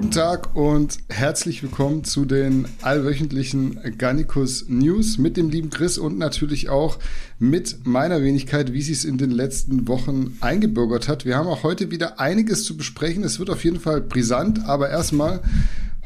Guten 0.00 0.12
Tag 0.12 0.56
und 0.56 0.96
herzlich 1.10 1.62
willkommen 1.62 2.04
zu 2.04 2.24
den 2.24 2.66
allwöchentlichen 2.80 3.98
Garnicus 3.98 4.64
News 4.66 5.18
mit 5.18 5.36
dem 5.36 5.50
lieben 5.50 5.68
Chris 5.68 5.98
und 5.98 6.16
natürlich 6.16 6.70
auch 6.70 6.98
mit 7.38 7.86
meiner 7.86 8.22
Wenigkeit, 8.22 8.72
wie 8.72 8.80
sie 8.80 8.94
es 8.94 9.04
in 9.04 9.18
den 9.18 9.30
letzten 9.30 9.88
Wochen 9.88 10.38
eingebürgert 10.40 11.06
hat. 11.06 11.26
Wir 11.26 11.36
haben 11.36 11.48
auch 11.48 11.64
heute 11.64 11.90
wieder 11.90 12.18
einiges 12.18 12.64
zu 12.64 12.78
besprechen. 12.78 13.24
Es 13.24 13.38
wird 13.38 13.50
auf 13.50 13.62
jeden 13.62 13.78
Fall 13.78 14.00
brisant, 14.00 14.64
aber 14.64 14.88
erstmal 14.88 15.42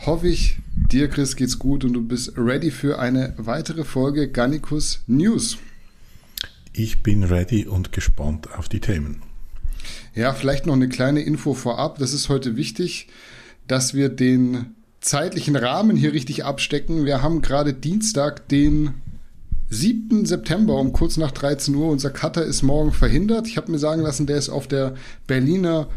hoffe 0.05 0.27
ich, 0.27 0.59
dir 0.91 1.07
Chris 1.07 1.37
geht's 1.37 1.61
gut 1.61 1.85
und 1.85 1.93
du 1.93 2.03
bist 2.03 2.37
ready 2.37 2.73
für 2.73 2.99
eine 2.99 3.35
weitere 3.37 3.85
Folge 3.85 4.29
Garnicus 4.29 5.05
News. 5.07 5.57
Ich 6.73 7.05
bin 7.05 7.23
ready 7.23 7.65
und 7.69 7.93
gespannt 7.93 8.49
auf 8.59 8.69
die 8.69 8.81
Themen. 8.81 9.23
Ja, 10.17 10.33
vielleicht 10.33 10.67
noch 10.67 10.75
eine 10.75 10.89
kleine 10.89 11.21
Info 11.21 11.55
vorab. 11.55 11.99
Das 11.99 12.13
ist 12.13 12.29
heute 12.29 12.57
wichtig 12.57 13.07
dass 13.67 13.95
wir 13.95 14.09
den 14.09 14.75
zeitlichen 15.01 15.57
Rahmen 15.57 15.97
hier 15.97 16.13
richtig 16.13 16.45
abstecken. 16.45 17.05
Wir 17.05 17.23
haben 17.23 17.43
gerade 17.43 17.75
Dienstag, 17.75 18.49
den 18.49 18.95
7. 19.71 20.25
September 20.25 20.79
um 20.79 20.93
kurz 20.93 21.17
nach 21.17 21.33
13 21.33 21.75
Uhr. 21.75 21.89
Unser 21.89 22.11
Cutter 22.11 22.45
ist 22.45 22.63
morgen 22.63 22.93
verhindert. 22.93 23.47
Ich 23.47 23.57
habe 23.57 23.71
mir 23.71 23.79
sagen 23.79 24.03
lassen, 24.03 24.27
der 24.27 24.37
ist 24.37 24.49
auf 24.49 24.69
der 24.69 24.95
Berliner 25.27 25.89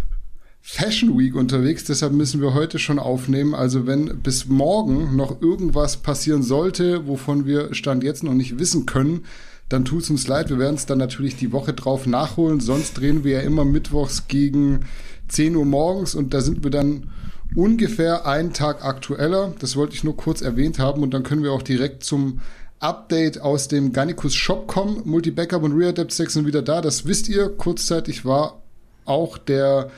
Fashion 0.69 1.17
Week 1.17 1.33
unterwegs, 1.33 1.85
deshalb 1.85 2.11
müssen 2.11 2.41
wir 2.41 2.53
heute 2.53 2.77
schon 2.77 2.99
aufnehmen. 2.99 3.55
Also 3.55 3.87
wenn 3.87 4.21
bis 4.21 4.47
morgen 4.47 5.15
noch 5.15 5.41
irgendwas 5.41 5.95
passieren 5.95 6.43
sollte, 6.43 7.07
wovon 7.07 7.45
wir 7.45 7.73
Stand 7.73 8.03
jetzt 8.03 8.21
noch 8.21 8.33
nicht 8.33 8.59
wissen 8.59 8.85
können, 8.85 9.23
dann 9.69 9.85
tut 9.85 10.03
es 10.03 10.09
uns 10.09 10.27
leid. 10.27 10.49
Wir 10.49 10.59
werden 10.59 10.75
es 10.75 10.85
dann 10.85 10.97
natürlich 10.97 11.37
die 11.37 11.53
Woche 11.53 11.71
drauf 11.73 12.05
nachholen. 12.05 12.59
Sonst 12.59 12.95
drehen 12.95 13.23
wir 13.23 13.33
ja 13.33 13.39
immer 13.39 13.63
mittwochs 13.63 14.27
gegen 14.27 14.81
10 15.29 15.55
Uhr 15.55 15.65
morgens 15.65 16.15
und 16.15 16.33
da 16.33 16.41
sind 16.41 16.65
wir 16.65 16.71
dann 16.71 17.11
ungefähr 17.55 18.25
einen 18.25 18.53
Tag 18.53 18.83
aktueller. 18.83 19.53
Das 19.59 19.75
wollte 19.75 19.95
ich 19.95 20.03
nur 20.03 20.17
kurz 20.17 20.41
erwähnt 20.41 20.79
haben 20.79 21.01
und 21.03 21.13
dann 21.13 21.23
können 21.23 21.43
wir 21.43 21.51
auch 21.51 21.63
direkt 21.63 22.03
zum 22.03 22.41
Update 22.79 23.41
aus 23.41 23.67
dem 23.67 23.93
Gannicus 23.93 24.35
Shop 24.35 24.67
kommen. 24.67 25.01
Multi-Backup 25.05 25.63
und 25.63 25.73
Readapt 25.73 26.11
6 26.11 26.33
sind 26.33 26.45
wieder 26.45 26.61
da. 26.61 26.81
Das 26.81 27.05
wisst 27.05 27.27
ihr. 27.29 27.49
Kurzzeitig 27.49 28.25
war 28.25 28.61
auch 29.05 29.37
der 29.37 29.89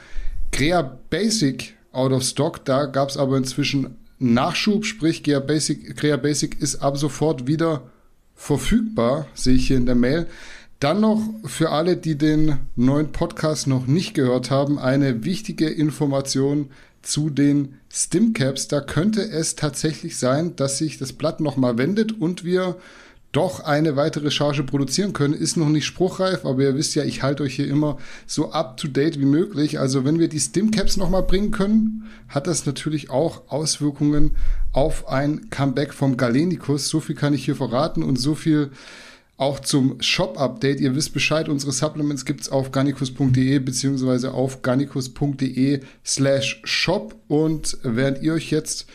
Crea 0.52 1.00
Basic 1.09 1.75
out 1.92 2.11
of 2.11 2.23
stock. 2.23 2.64
Da 2.66 2.86
gab 2.86 3.09
es 3.09 3.17
aber 3.17 3.38
inzwischen 3.38 3.97
Nachschub, 4.20 4.86
sprich 4.86 5.23
Crea 5.23 5.39
Basic, 5.39 5.95
Crea 5.95 6.17
Basic 6.17 6.61
ist 6.61 6.77
ab 6.77 6.97
sofort 6.97 7.47
wieder 7.47 7.83
verfügbar, 8.36 9.27
sehe 9.33 9.55
ich 9.55 9.67
hier 9.67 9.77
in 9.77 9.86
der 9.86 9.95
Mail. 9.95 10.27
Dann 10.80 11.02
noch 11.02 11.22
für 11.44 11.72
alle, 11.72 11.97
die 11.97 12.17
den 12.17 12.58
neuen 12.77 13.11
Podcast 13.11 13.67
noch 13.67 13.85
nicht 13.85 14.13
gehört 14.13 14.49
haben, 14.49 14.80
eine 14.80 15.25
wichtige 15.25 15.67
Information 15.67 16.69
zu 17.02 17.30
den 17.30 17.75
Stimcaps. 17.91 18.69
Da 18.69 18.80
könnte 18.80 19.21
es 19.21 19.55
tatsächlich 19.55 20.17
sein, 20.17 20.55
dass 20.55 20.77
sich 20.77 20.97
das 20.97 21.11
Blatt 21.11 21.41
nochmal 21.41 21.77
wendet 21.77 22.13
und 22.13 22.45
wir 22.45 22.77
doch 23.33 23.59
eine 23.59 23.95
weitere 23.95 24.31
Charge 24.31 24.63
produzieren 24.63 25.11
können. 25.11 25.33
Ist 25.33 25.58
noch 25.58 25.69
nicht 25.69 25.86
spruchreif, 25.86 26.45
aber 26.45 26.63
ihr 26.63 26.75
wisst 26.75 26.95
ja, 26.95 27.03
ich 27.03 27.23
halte 27.23 27.43
euch 27.43 27.55
hier 27.55 27.67
immer 27.67 27.97
so 28.25 28.52
up 28.52 28.77
to 28.77 28.88
date 28.88 29.19
wie 29.19 29.25
möglich. 29.25 29.80
Also 29.80 30.05
wenn 30.05 30.17
wir 30.17 30.30
die 30.30 30.39
Stimcaps 30.39 30.95
nochmal 30.97 31.23
bringen 31.23 31.52
können, 31.52 32.05
hat 32.30 32.47
das 32.47 32.66
natürlich 32.66 33.09
auch 33.09 33.49
Auswirkungen 33.49 34.31
auf 34.71 35.09
ein 35.09 35.49
Comeback 35.49 35.93
vom 35.93 36.16
Galenicus. 36.16 36.88
So 36.88 37.02
viel 37.02 37.16
kann 37.16 37.33
ich 37.33 37.45
hier 37.45 37.55
verraten 37.55 38.02
und 38.02 38.17
so 38.17 38.33
viel 38.33 38.71
auch 39.40 39.62
zum 39.62 40.02
Shop-Update. 40.02 40.82
Ihr 40.82 40.95
wisst 40.95 41.14
Bescheid, 41.14 41.48
unsere 41.48 41.72
Supplements 41.72 42.26
gibt's 42.26 42.50
auf 42.50 42.72
garnicus.de 42.72 43.59
beziehungsweise 43.59 44.34
auf 44.34 44.62
garnicus.de 44.62 45.80
slash 46.05 46.61
shop. 46.66 47.16
Und 47.30 47.78
während 47.83 48.22
ihr 48.22 48.33
euch 48.33 48.52
jetzt 48.52 48.86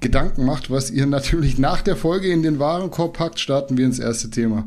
Gedanken 0.00 0.44
macht, 0.44 0.70
was 0.70 0.90
ihr 0.90 1.06
natürlich 1.18 1.58
nach 1.58 1.80
der 1.80 1.96
Folge 1.96 2.30
in 2.30 2.42
den 2.42 2.58
Warenkorb 2.58 3.16
packt, 3.16 3.40
starten 3.40 3.78
wir 3.78 3.86
ins 3.86 3.98
erste 3.98 4.28
Thema. 4.28 4.66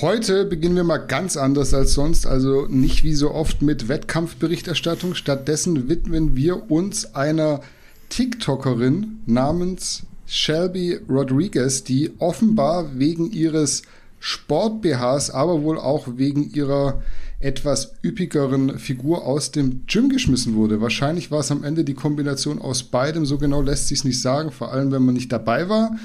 Heute 0.00 0.46
beginnen 0.46 0.76
wir 0.76 0.84
mal 0.84 0.96
ganz 0.96 1.36
anders 1.36 1.74
als 1.74 1.92
sonst, 1.92 2.26
also 2.26 2.66
nicht 2.66 3.04
wie 3.04 3.12
so 3.12 3.30
oft 3.30 3.60
mit 3.60 3.88
Wettkampfberichterstattung. 3.88 5.14
Stattdessen 5.14 5.90
widmen 5.90 6.34
wir 6.34 6.70
uns 6.70 7.14
einer 7.14 7.60
TikTokerin 8.08 9.18
namens 9.26 10.04
Shelby 10.24 10.98
Rodriguez, 11.10 11.84
die 11.84 12.12
offenbar 12.18 12.98
wegen 12.98 13.30
ihres 13.30 13.82
Sport-BHs, 14.26 15.28
aber 15.28 15.62
wohl 15.62 15.78
auch 15.78 16.08
wegen 16.16 16.50
ihrer 16.50 17.02
etwas 17.40 17.92
üppigeren 18.02 18.78
Figur 18.78 19.26
aus 19.26 19.50
dem 19.50 19.84
Gym 19.86 20.08
geschmissen 20.08 20.54
wurde. 20.54 20.80
Wahrscheinlich 20.80 21.30
war 21.30 21.40
es 21.40 21.50
am 21.50 21.62
Ende 21.62 21.84
die 21.84 21.92
Kombination 21.92 22.58
aus 22.58 22.84
beidem, 22.84 23.26
so 23.26 23.36
genau 23.36 23.60
lässt 23.60 23.88
sich 23.88 24.02
nicht 24.02 24.22
sagen, 24.22 24.50
vor 24.50 24.72
allem 24.72 24.90
wenn 24.92 25.02
man 25.02 25.12
nicht 25.12 25.30
dabei 25.30 25.68
war. 25.68 25.96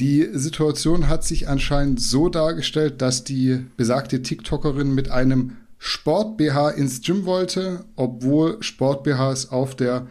Die 0.00 0.28
Situation 0.32 1.06
hat 1.06 1.22
sich 1.22 1.48
anscheinend 1.48 2.00
so 2.00 2.28
dargestellt, 2.28 3.00
dass 3.02 3.22
die 3.22 3.64
besagte 3.76 4.20
TikTokerin 4.20 4.92
mit 4.92 5.12
einem 5.12 5.52
Sport-BH 5.78 6.70
ins 6.70 7.02
Gym 7.02 7.24
wollte, 7.24 7.84
obwohl 7.94 8.60
Sport-BHs 8.60 9.50
auf 9.50 9.76
der 9.76 10.08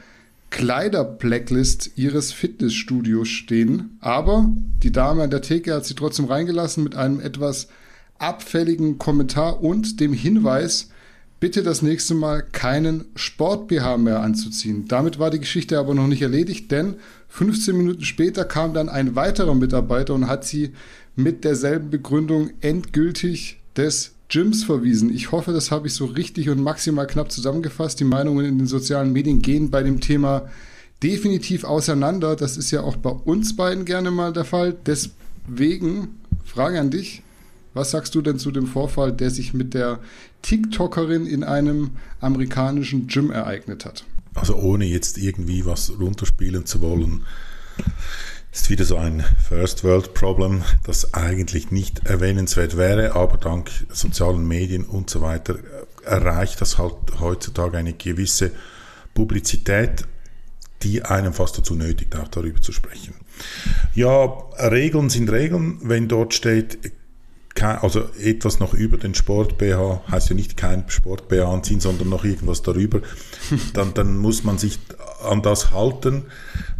Kleider-Blacklist 0.50 1.92
ihres 1.96 2.32
Fitnessstudios 2.32 3.28
stehen. 3.28 3.98
Aber 4.00 4.50
die 4.84 4.92
Dame 4.92 5.24
an 5.24 5.30
der 5.30 5.42
Theke 5.42 5.74
hat 5.74 5.86
sie 5.86 5.96
trotzdem 5.96 6.26
reingelassen 6.26 6.84
mit 6.84 6.96
einem 6.96 7.20
etwas 7.20 7.68
abfälligen 8.18 8.98
Kommentar 8.98 9.64
und 9.64 10.00
dem 10.00 10.14
Hinweis, 10.14 10.90
bitte 11.40 11.64
das 11.64 11.82
nächste 11.82 12.14
Mal 12.14 12.44
keinen 12.44 13.06
Sport-BH 13.16 13.98
mehr 13.98 14.20
anzuziehen. 14.22 14.86
Damit 14.88 15.20
war 15.20 15.32
die 15.32 15.40
Geschichte 15.40 15.80
aber 15.80 15.96
noch 15.96 16.08
nicht 16.08 16.22
erledigt, 16.22 16.72
denn 16.72 16.96
15 17.30 17.78
Minuten 17.78 18.04
später 18.04 18.44
kam 18.44 18.74
dann 18.74 18.90
ein 18.90 19.16
weiterer 19.16 19.56
Mitarbeiter 19.56 20.14
und 20.14 20.28
hat 20.28 20.44
sie 20.44 20.74
mit 21.16 21.44
derselben 21.44 21.90
Begründung 21.90 22.52
endgültig 22.60 23.62
des 23.78 24.16
Gyms 24.30 24.64
verwiesen. 24.64 25.14
Ich 25.14 25.32
hoffe, 25.32 25.52
das 25.54 25.72
habe 25.72 25.88
ich 25.88 25.94
so 25.94 26.06
richtig 26.06 26.50
und 26.50 26.62
maximal 26.62 27.08
knapp 27.08 27.32
zusammengefasst. 27.32 28.00
Die 28.00 28.06
Meinungen 28.06 28.46
in 28.46 28.58
den 28.60 28.68
sozialen 28.68 29.12
Medien 29.12 29.42
gehen 29.42 29.72
bei 29.72 29.84
dem 29.84 30.00
Thema 30.00 30.50
definitiv 31.02 31.64
auseinander. 31.64 32.36
Das 32.36 32.56
ist 32.56 32.72
ja 32.72 32.82
auch 32.82 32.96
bei 32.96 33.10
uns 33.10 33.56
beiden 33.56 33.86
gerne 33.86 34.12
mal 34.12 34.32
der 34.32 34.46
Fall. 34.46 34.76
Deswegen 34.86 36.20
Frage 36.46 36.80
an 36.80 36.92
dich. 36.92 37.24
Was 37.74 37.92
sagst 37.92 38.16
du 38.16 38.22
denn 38.22 38.40
zu 38.40 38.52
dem 38.52 38.68
Vorfall, 38.68 39.12
der 39.12 39.30
sich 39.30 39.54
mit 39.54 39.74
der 39.74 40.00
TikTokerin 40.42 41.26
in 41.26 41.44
einem 41.44 41.92
amerikanischen 42.20 43.08
Gym 43.08 43.32
ereignet 43.32 43.86
hat? 43.86 44.06
Also 44.36 44.56
ohne 44.56 44.86
jetzt 44.86 45.18
irgendwie 45.18 45.66
was 45.66 45.92
runterspielen 46.00 46.66
zu 46.66 46.82
wollen 46.82 47.24
ist 48.52 48.70
wieder 48.70 48.86
so 48.86 48.98
ein 48.98 49.24
First 49.48 49.84
World 49.84 50.14
Problem, 50.14 50.64
das 50.84 51.14
eigentlich 51.14 51.72
nicht 51.72 52.06
erwähnenswert 52.06 52.78
wäre, 52.78 53.16
aber 53.16 53.38
dank 53.38 53.70
sozialen 53.90 54.48
Medien 54.48 54.86
und 54.86 55.10
so 55.10 55.22
weiter 55.22 55.60
erreicht 56.04 56.60
das 56.62 56.78
halt 56.78 56.96
heutzutage 57.20 57.78
eine 57.78 57.94
gewisse 57.94 58.52
Publizität, 59.14 60.06
die 60.82 61.04
einem 61.04 61.34
fast 61.34 61.58
dazu 61.58 61.76
nötigt, 61.76 62.16
auch 62.16 62.28
darüber 62.30 62.62
zu 62.62 62.72
sprechen. 62.72 63.14
Ja, 63.94 64.26
Regeln 64.72 65.10
sind 65.10 65.32
Regeln. 65.32 65.80
Wenn 65.82 66.08
dort 66.08 66.34
steht, 66.34 66.80
also 67.56 68.10
etwas 68.18 68.60
noch 68.60 68.74
über 68.74 68.98
den 68.98 69.14
Sport 69.14 69.58
BH, 69.58 70.04
heißt 70.10 70.30
ja 70.30 70.36
nicht 70.36 70.56
kein 70.56 70.90
Sport 70.90 71.28
BH 71.28 71.52
anziehen, 71.52 71.82
sondern 71.82 72.10
noch 72.10 72.24
irgendwas 72.24 72.62
darüber, 72.62 73.02
dann, 73.74 73.94
dann 73.94 74.18
muss 74.18 74.44
man 74.44 74.58
sich 74.58 74.80
an 75.24 75.42
das 75.42 75.72
halten. 75.72 76.26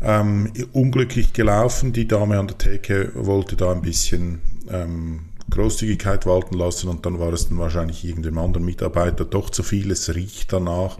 Ähm, 0.02 0.52
unglücklich 0.74 1.34
gelaufen, 1.34 1.94
die 1.94 2.08
Dame 2.08 2.40
an 2.40 2.48
der 2.48 2.58
Theke 2.58 3.12
wollte 3.16 3.56
da 3.56 3.72
ein 3.72 3.82
bisschen 3.82 4.42
ähm, 4.70 5.22
Großzügigkeit 5.50 6.26
walten 6.26 6.56
lassen 6.58 6.90
und 6.90 7.06
dann 7.06 7.20
war 7.20 7.34
es 7.34 7.50
dann 7.50 7.58
wahrscheinlich 7.58 8.06
irgendeinem 8.06 8.38
anderen 8.38 8.66
Mitarbeiter 8.66 9.26
doch 9.26 9.50
zu 9.50 9.64
viel. 9.64 9.92
Es 9.92 10.14
riecht 10.14 10.54
danach, 10.54 11.00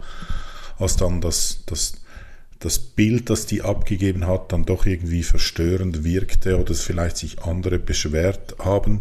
als 0.78 0.96
dann 0.96 1.20
das, 1.20 1.62
das 1.66 1.94
das 2.60 2.78
Bild, 2.78 3.30
das 3.30 3.46
die 3.46 3.62
abgegeben 3.62 4.26
hat, 4.26 4.52
dann 4.52 4.64
doch 4.64 4.84
irgendwie 4.84 5.22
verstörend 5.22 6.04
wirkte 6.04 6.60
oder 6.60 6.72
es 6.72 6.82
vielleicht 6.82 7.16
sich 7.16 7.42
andere 7.42 7.78
beschwert 7.78 8.54
haben. 8.58 9.00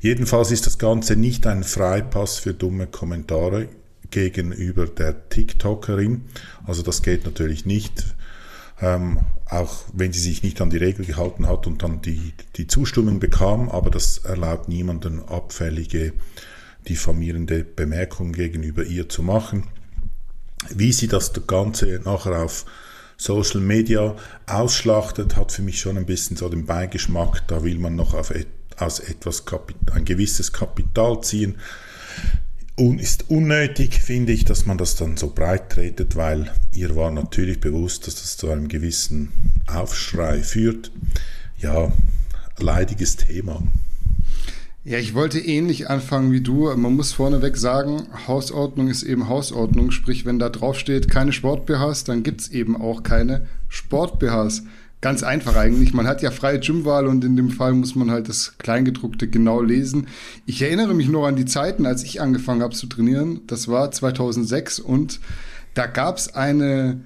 Jedenfalls 0.00 0.50
ist 0.50 0.66
das 0.66 0.78
Ganze 0.78 1.16
nicht 1.16 1.46
ein 1.46 1.64
Freipass 1.64 2.38
für 2.38 2.52
dumme 2.52 2.86
Kommentare 2.86 3.68
gegenüber 4.10 4.86
der 4.86 5.28
TikTokerin. 5.28 6.24
Also 6.66 6.82
das 6.82 7.02
geht 7.02 7.24
natürlich 7.24 7.66
nicht. 7.66 8.14
Ähm, 8.80 9.20
auch 9.46 9.84
wenn 9.92 10.12
sie 10.12 10.20
sich 10.20 10.42
nicht 10.42 10.60
an 10.60 10.70
die 10.70 10.76
Regel 10.76 11.04
gehalten 11.04 11.48
hat 11.48 11.66
und 11.66 11.82
dann 11.82 12.00
die, 12.00 12.32
die 12.56 12.66
Zustimmung 12.66 13.18
bekam, 13.18 13.68
aber 13.68 13.90
das 13.90 14.18
erlaubt 14.18 14.68
niemanden 14.68 15.20
abfällige, 15.28 16.12
diffamierende 16.88 17.64
Bemerkungen 17.64 18.32
gegenüber 18.32 18.84
ihr 18.84 19.08
zu 19.08 19.22
machen. 19.22 19.64
Wie 20.70 20.92
sie 20.92 21.08
das 21.08 21.32
Ganze 21.46 22.00
nachher 22.04 22.42
auf 22.42 22.66
Social 23.16 23.60
Media 23.60 24.14
ausschlachtet, 24.46 25.34
hat 25.34 25.50
für 25.50 25.62
mich 25.62 25.80
schon 25.80 25.98
ein 25.98 26.06
bisschen 26.06 26.36
so 26.36 26.48
den 26.48 26.66
Beigeschmack, 26.66 27.48
da 27.48 27.64
will 27.64 27.78
man 27.78 27.96
noch 27.96 28.14
auf 28.14 28.30
et 28.30 28.46
aus 28.80 29.00
etwas 29.00 29.44
Kapit 29.44 29.76
ein 29.92 30.04
gewisses 30.04 30.52
Kapital 30.52 31.20
ziehen. 31.22 31.56
Und 32.78 33.00
ist 33.00 33.28
unnötig, 33.28 34.00
finde 34.00 34.32
ich, 34.32 34.44
dass 34.44 34.64
man 34.64 34.78
das 34.78 34.94
dann 34.94 35.16
so 35.16 35.32
breit 35.34 35.70
tretet, 35.70 36.14
weil 36.14 36.52
ihr 36.72 36.94
war 36.94 37.10
natürlich 37.10 37.60
bewusst, 37.60 38.06
dass 38.06 38.14
das 38.14 38.36
zu 38.36 38.50
einem 38.50 38.68
gewissen 38.68 39.32
Aufschrei 39.66 40.42
führt. 40.42 40.92
Ja, 41.58 41.92
leidiges 42.58 43.16
Thema. 43.16 43.62
Ja, 44.84 44.98
ich 44.98 45.12
wollte 45.12 45.40
ähnlich 45.40 45.90
anfangen 45.90 46.30
wie 46.30 46.40
du. 46.40 46.74
Man 46.76 46.94
muss 46.94 47.12
vorneweg 47.12 47.56
sagen, 47.56 48.06
Hausordnung 48.28 48.88
ist 48.88 49.02
eben 49.02 49.28
Hausordnung. 49.28 49.90
Sprich, 49.90 50.24
wenn 50.24 50.38
da 50.38 50.48
drauf 50.48 50.78
steht, 50.78 51.10
keine 51.10 51.32
Sport-BHs, 51.32 52.04
dann 52.04 52.22
gibt 52.22 52.42
es 52.42 52.48
eben 52.48 52.80
auch 52.80 53.02
keine 53.02 53.48
Sport-BHs. 53.68 54.62
Ganz 55.00 55.22
einfach 55.22 55.54
eigentlich. 55.54 55.94
Man 55.94 56.08
hat 56.08 56.22
ja 56.22 56.32
freie 56.32 56.58
Gymwahl 56.58 57.06
und 57.06 57.24
in 57.24 57.36
dem 57.36 57.50
Fall 57.50 57.72
muss 57.72 57.94
man 57.94 58.10
halt 58.10 58.28
das 58.28 58.58
Kleingedruckte 58.58 59.28
genau 59.28 59.62
lesen. 59.62 60.08
Ich 60.44 60.60
erinnere 60.60 60.92
mich 60.92 61.08
noch 61.08 61.24
an 61.24 61.36
die 61.36 61.44
Zeiten, 61.44 61.86
als 61.86 62.02
ich 62.02 62.20
angefangen 62.20 62.62
habe 62.62 62.74
zu 62.74 62.88
trainieren. 62.88 63.42
Das 63.46 63.68
war 63.68 63.92
2006 63.92 64.80
und 64.80 65.20
da 65.74 65.86
gab 65.86 66.16
es 66.16 66.34
eine 66.34 67.00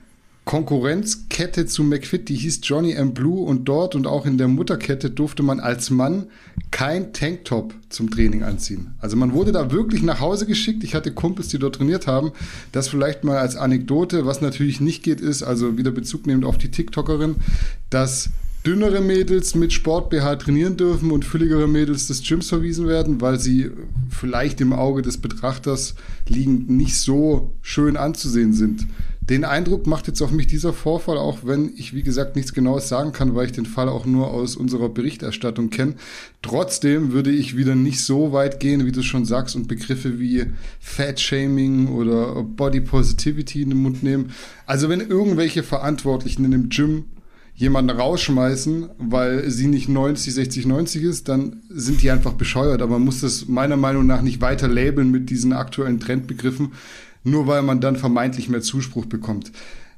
Konkurrenzkette 0.45 1.67
zu 1.67 1.85
McFit, 1.85 2.29
die 2.29 2.35
hieß 2.35 2.61
Johnny 2.65 2.93
M. 2.93 3.15
Blue 3.15 3.45
und 3.47 3.65
dort 3.65 3.95
und 3.95 4.07
auch 4.09 4.27
in 4.27 4.39
der 4.39 4.49
Mutterkette 4.49 5.09
durfte 5.11 5.43
man 5.43 5.61
als 5.61 5.91
Mann 5.91 6.27
kein 6.73 7.13
Tanktop 7.13 7.75
zum 7.91 8.11
Training 8.11 8.43
anziehen. 8.43 8.95
Also 8.99 9.17
man 9.17 9.33
wurde 9.33 9.53
da 9.53 9.71
wirklich 9.71 10.03
nach 10.03 10.21
Hause 10.21 10.47
geschickt. 10.47 10.83
Ich 10.83 10.95
hatte 10.95 11.13
Kumpels, 11.13 11.49
die 11.49 11.59
dort 11.59 11.77
trainiert 11.77 12.09
haben. 12.09 12.33
Das 12.73 12.89
vielleicht 12.89 13.23
mal 13.23 13.39
als 13.39 13.55
Anekdote. 13.55 14.27
Was 14.27 14.41
natürlich 14.41 14.81
nicht 14.81 15.05
geht, 15.05 15.21
ist, 15.21 15.45
also 15.45 15.79
wieder 15.79 15.93
Bezug 15.93 16.27
nehmend 16.27 16.45
auf 16.45 16.59
die 16.59 16.71
TikTokerin, 16.71 17.37
dass 17.91 18.31
dünnere 18.67 19.01
Mädels 19.01 19.55
mit 19.55 19.73
Sport-BH 19.73 20.37
trainieren 20.37 20.77
dürfen 20.77 21.11
und 21.11 21.25
fülligere 21.25 21.69
Mädels 21.69 22.07
des 22.09 22.23
Gyms 22.23 22.49
verwiesen 22.49 22.87
werden, 22.87 23.21
weil 23.21 23.39
sie 23.39 23.71
vielleicht 24.09 24.61
im 24.61 24.73
Auge 24.73 25.03
des 25.03 25.19
Betrachters 25.19 25.95
liegend 26.29 26.71
nicht 26.71 26.97
so 26.97 27.55
schön 27.61 27.97
anzusehen 27.97 28.53
sind. 28.53 28.87
Den 29.25 29.45
Eindruck 29.45 29.87
macht 29.87 30.09
jetzt 30.09 30.21
auf 30.21 30.33
mich 30.33 30.49
dieser 30.49 30.73
Vorfall, 30.73 31.17
auch 31.17 31.39
wenn 31.45 31.73
ich, 31.77 31.95
wie 31.95 32.03
gesagt, 32.03 32.35
nichts 32.35 32.55
Genaues 32.55 32.89
sagen 32.89 33.13
kann, 33.13 33.37
weil 33.37 33.47
ich 33.47 33.53
den 33.53 33.67
Fall 33.67 33.89
auch 33.89 34.05
nur 34.05 34.33
aus 34.33 34.57
unserer 34.57 34.89
Berichterstattung 34.89 35.71
kenne. 35.71 35.95
Trotzdem 36.43 37.13
würde 37.13 37.31
ich 37.31 37.57
wieder 37.57 37.77
nicht 37.77 38.01
so 38.01 38.33
weit 38.33 38.59
gehen, 38.59 38.85
wie 38.85 38.91
du 38.91 39.01
schon 39.03 39.25
sagst, 39.25 39.55
und 39.55 39.69
Begriffe 39.69 40.19
wie 40.19 40.47
Fat-Shaming 40.81 41.87
oder 41.87 42.43
Body 42.43 42.81
Positivity 42.81 43.63
in 43.63 43.71
den 43.71 43.83
Mund 43.83 44.03
nehmen. 44.03 44.33
Also 44.67 44.89
wenn 44.89 45.01
irgendwelche 45.01 45.63
Verantwortlichen 45.63 46.45
in 46.45 46.51
dem 46.51 46.69
Gym 46.69 47.05
jemanden 47.55 47.97
rausschmeißen, 47.97 48.89
weil 48.99 49.49
sie 49.51 49.69
nicht 49.69 49.89
90, 49.89 50.35
60, 50.35 50.67
90 50.67 51.03
ist, 51.05 51.29
dann 51.29 51.63
sind 51.69 52.03
die 52.03 52.11
einfach 52.11 52.33
bescheuert. 52.33 52.83
Aber 52.83 52.95
man 52.95 53.05
muss 53.05 53.21
das 53.21 53.47
meiner 53.47 53.77
Meinung 53.77 54.05
nach 54.05 54.23
nicht 54.23 54.41
weiter 54.41 54.67
labeln 54.67 55.13
mit 55.13 55.31
diesen 55.31 55.53
aktuellen 55.53 56.01
Trendbegriffen, 56.01 56.73
nur 57.25 57.47
weil 57.47 57.63
man 57.63 57.81
dann 57.81 57.97
vermeintlich 57.97 58.49
mehr 58.49 58.61
Zuspruch 58.61 59.07
bekommt. 59.07 59.53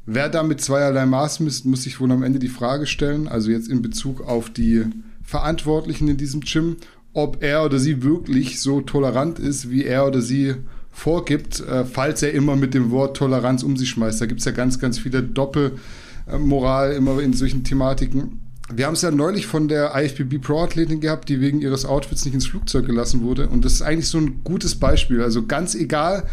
Wer 0.07 0.29
da 0.29 0.43
mit 0.43 0.61
zweierlei 0.61 1.07
Maß 1.07 1.41
misst, 1.41 1.65
muss 1.65 1.85
sich 1.85 1.99
wohl 1.99 2.13
am 2.13 2.23
Ende 2.23 2.39
die 2.39 2.49
Frage 2.49 2.87
stellen, 2.87 3.27
also 3.27 3.51
jetzt 3.51 3.69
in 3.69 3.81
Bezug 3.81 4.21
auf 4.21 4.51
die 4.51 4.85
Verantwortlichen 5.23 6.09
in 6.09 6.19
diesem 6.19 6.43
Gym, 6.43 6.77
ob 7.15 7.43
er 7.43 7.65
oder 7.65 7.79
sie 7.79 8.03
wirklich 8.03 8.61
so 8.61 8.83
tolerant 8.83 9.39
ist, 9.39 9.71
wie 9.71 9.85
er 9.85 10.07
oder 10.07 10.21
sie 10.21 10.57
vorgibt, 10.91 11.61
äh, 11.61 11.85
falls 11.85 12.23
er 12.23 12.33
immer 12.33 12.55
mit 12.55 12.75
dem 12.75 12.91
Wort 12.91 13.17
Toleranz 13.17 13.63
um 13.63 13.77
sich 13.77 13.91
schmeißt. 13.91 14.21
Da 14.21 14.27
gibt 14.27 14.41
es 14.41 14.47
ja 14.47 14.53
ganz, 14.53 14.79
ganz 14.79 14.99
viele 14.99 15.23
Doppelmoral 15.23 16.93
immer 16.93 17.21
in 17.21 17.33
solchen 17.33 17.65
Thematiken. 17.65 18.41
Wir 18.73 18.87
haben 18.87 18.95
es 18.95 19.03
ja 19.03 19.11
neulich 19.11 19.47
von 19.47 19.69
der 19.69 19.93
IFBB 19.95 20.39
Pro-Athletin 20.41 21.01
gehabt, 21.01 21.29
die 21.29 21.41
wegen 21.41 21.61
ihres 21.61 21.85
Outfits 21.85 22.25
nicht 22.25 22.35
ins 22.35 22.47
Flugzeug 22.47 22.87
gelassen 22.87 23.23
wurde. 23.23 23.49
Und 23.49 23.65
das 23.65 23.75
ist 23.75 23.83
eigentlich 23.83 24.09
so 24.09 24.19
ein 24.19 24.41
gutes 24.45 24.75
Beispiel. 24.77 25.21
Also 25.21 25.47
ganz 25.47 25.75
egal, 25.75 26.25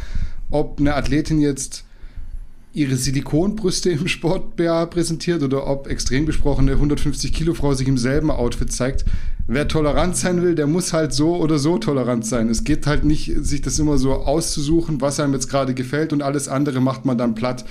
ob 0.51 0.79
eine 0.79 0.95
Athletin 0.95 1.39
jetzt 1.39 1.83
ihre 2.73 2.95
Silikonbrüste 2.95 3.89
im 3.89 4.07
Sport 4.07 4.55
präsentiert 4.55 5.43
oder 5.43 5.67
ob 5.67 5.87
extrem 5.87 6.25
gesprochene 6.25 6.73
150 6.73 7.33
Kilo 7.33 7.53
Frau 7.53 7.73
sich 7.73 7.87
im 7.87 7.97
selben 7.97 8.31
Outfit 8.31 8.71
zeigt. 8.71 9.03
Wer 9.47 9.67
tolerant 9.67 10.15
sein 10.15 10.41
will, 10.41 10.55
der 10.55 10.67
muss 10.67 10.93
halt 10.93 11.11
so 11.13 11.35
oder 11.35 11.59
so 11.59 11.77
tolerant 11.77 12.25
sein. 12.25 12.47
Es 12.47 12.63
geht 12.63 12.87
halt 12.87 13.03
nicht, 13.03 13.33
sich 13.43 13.61
das 13.61 13.79
immer 13.79 13.97
so 13.97 14.13
auszusuchen, 14.13 15.01
was 15.01 15.19
einem 15.19 15.33
jetzt 15.33 15.49
gerade 15.49 15.73
gefällt 15.73 16.13
und 16.13 16.21
alles 16.21 16.47
andere 16.47 16.79
macht 16.79 17.05
man 17.05 17.17
dann 17.17 17.35
platt. 17.35 17.65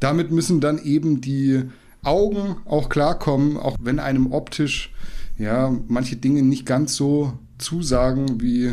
Damit 0.00 0.30
müssen 0.30 0.60
dann 0.60 0.78
eben 0.78 1.20
die 1.20 1.64
Augen 2.02 2.56
auch 2.64 2.88
klarkommen, 2.88 3.58
auch 3.58 3.76
wenn 3.80 3.98
einem 3.98 4.32
optisch 4.32 4.94
ja 5.36 5.76
manche 5.88 6.16
Dinge 6.16 6.42
nicht 6.42 6.64
ganz 6.64 6.96
so 6.96 7.34
zusagen 7.58 8.40
wie 8.40 8.72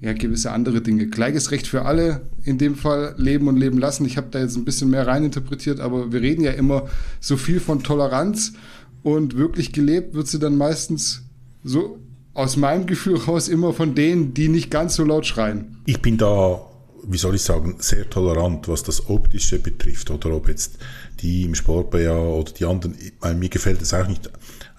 ja, 0.00 0.12
gewisse 0.14 0.52
andere 0.52 0.80
Dinge. 0.80 1.06
Gleiches 1.06 1.50
Recht 1.50 1.66
für 1.66 1.84
alle, 1.84 2.22
in 2.44 2.58
dem 2.58 2.74
Fall 2.74 3.14
leben 3.18 3.48
und 3.48 3.56
leben 3.56 3.78
lassen. 3.78 4.06
Ich 4.06 4.16
habe 4.16 4.28
da 4.30 4.40
jetzt 4.40 4.56
ein 4.56 4.64
bisschen 4.64 4.90
mehr 4.90 5.06
reininterpretiert, 5.06 5.80
aber 5.80 6.12
wir 6.12 6.22
reden 6.22 6.42
ja 6.42 6.52
immer 6.52 6.88
so 7.20 7.36
viel 7.36 7.60
von 7.60 7.82
Toleranz 7.82 8.54
und 9.02 9.36
wirklich 9.36 9.72
gelebt 9.72 10.14
wird 10.14 10.26
sie 10.26 10.38
dann 10.38 10.56
meistens 10.56 11.22
so 11.62 11.98
aus 12.32 12.56
meinem 12.56 12.86
Gefühl 12.86 13.16
raus 13.16 13.48
immer 13.48 13.72
von 13.72 13.94
denen, 13.94 14.34
die 14.34 14.48
nicht 14.48 14.70
ganz 14.70 14.94
so 14.94 15.04
laut 15.04 15.26
schreien. 15.26 15.78
Ich 15.84 16.00
bin 16.00 16.16
da, 16.16 16.60
wie 17.04 17.18
soll 17.18 17.34
ich 17.34 17.42
sagen, 17.42 17.76
sehr 17.80 18.08
tolerant, 18.08 18.68
was 18.68 18.82
das 18.82 19.08
Optische 19.10 19.58
betrifft 19.58 20.10
oder 20.10 20.34
ob 20.34 20.48
jetzt 20.48 20.78
die 21.20 21.42
im 21.42 21.54
Sport 21.54 21.94
oder 21.94 22.44
die 22.44 22.64
anderen, 22.64 22.94
mir 23.38 23.48
gefällt 23.48 23.82
es 23.82 23.92
auch 23.92 24.06
nicht, 24.06 24.30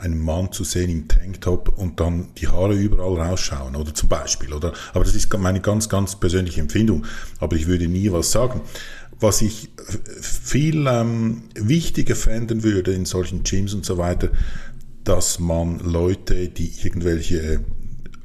einen 0.01 0.19
Mann 0.19 0.51
zu 0.51 0.63
sehen 0.63 0.89
im 0.89 1.07
Tanktop 1.07 1.77
und 1.77 1.99
dann 1.99 2.29
die 2.37 2.47
Haare 2.47 2.73
überall 2.73 3.29
rausschauen, 3.29 3.75
oder 3.75 3.93
zum 3.93 4.09
Beispiel, 4.09 4.51
oder? 4.51 4.73
Aber 4.93 5.03
das 5.03 5.15
ist 5.15 5.31
meine 5.37 5.61
ganz, 5.61 5.89
ganz 5.89 6.19
persönliche 6.19 6.61
Empfindung. 6.61 7.05
Aber 7.39 7.55
ich 7.55 7.67
würde 7.67 7.87
nie 7.87 8.11
was 8.11 8.31
sagen. 8.31 8.61
Was 9.19 9.41
ich 9.41 9.69
viel 10.19 10.87
ähm, 10.87 11.43
wichtiger 11.53 12.15
fänden 12.15 12.63
würde 12.63 12.93
in 12.93 13.05
solchen 13.05 13.43
Gyms 13.43 13.75
und 13.75 13.85
so 13.85 13.99
weiter, 13.99 14.29
dass 15.03 15.39
man 15.39 15.79
Leute, 15.79 16.49
die 16.49 16.73
irgendwelche 16.83 17.63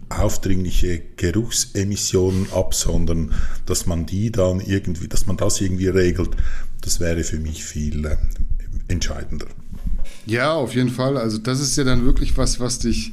aufdringliche 0.08 1.02
Geruchsemissionen 1.16 2.50
absondern, 2.52 3.34
dass 3.66 3.86
man 3.86 4.06
die 4.06 4.30
dann 4.30 4.60
irgendwie, 4.60 5.08
dass 5.08 5.26
man 5.26 5.36
das 5.36 5.60
irgendwie 5.60 5.88
regelt, 5.88 6.30
das 6.80 7.00
wäre 7.00 7.24
für 7.24 7.38
mich 7.38 7.64
viel 7.64 8.06
äh, 8.06 8.16
entscheidender. 8.88 9.46
Ja, 10.26 10.52
auf 10.52 10.74
jeden 10.74 10.90
Fall. 10.90 11.16
Also 11.16 11.38
das 11.38 11.60
ist 11.60 11.76
ja 11.76 11.84
dann 11.84 12.04
wirklich 12.04 12.36
was, 12.36 12.60
was 12.60 12.78
dich 12.78 13.12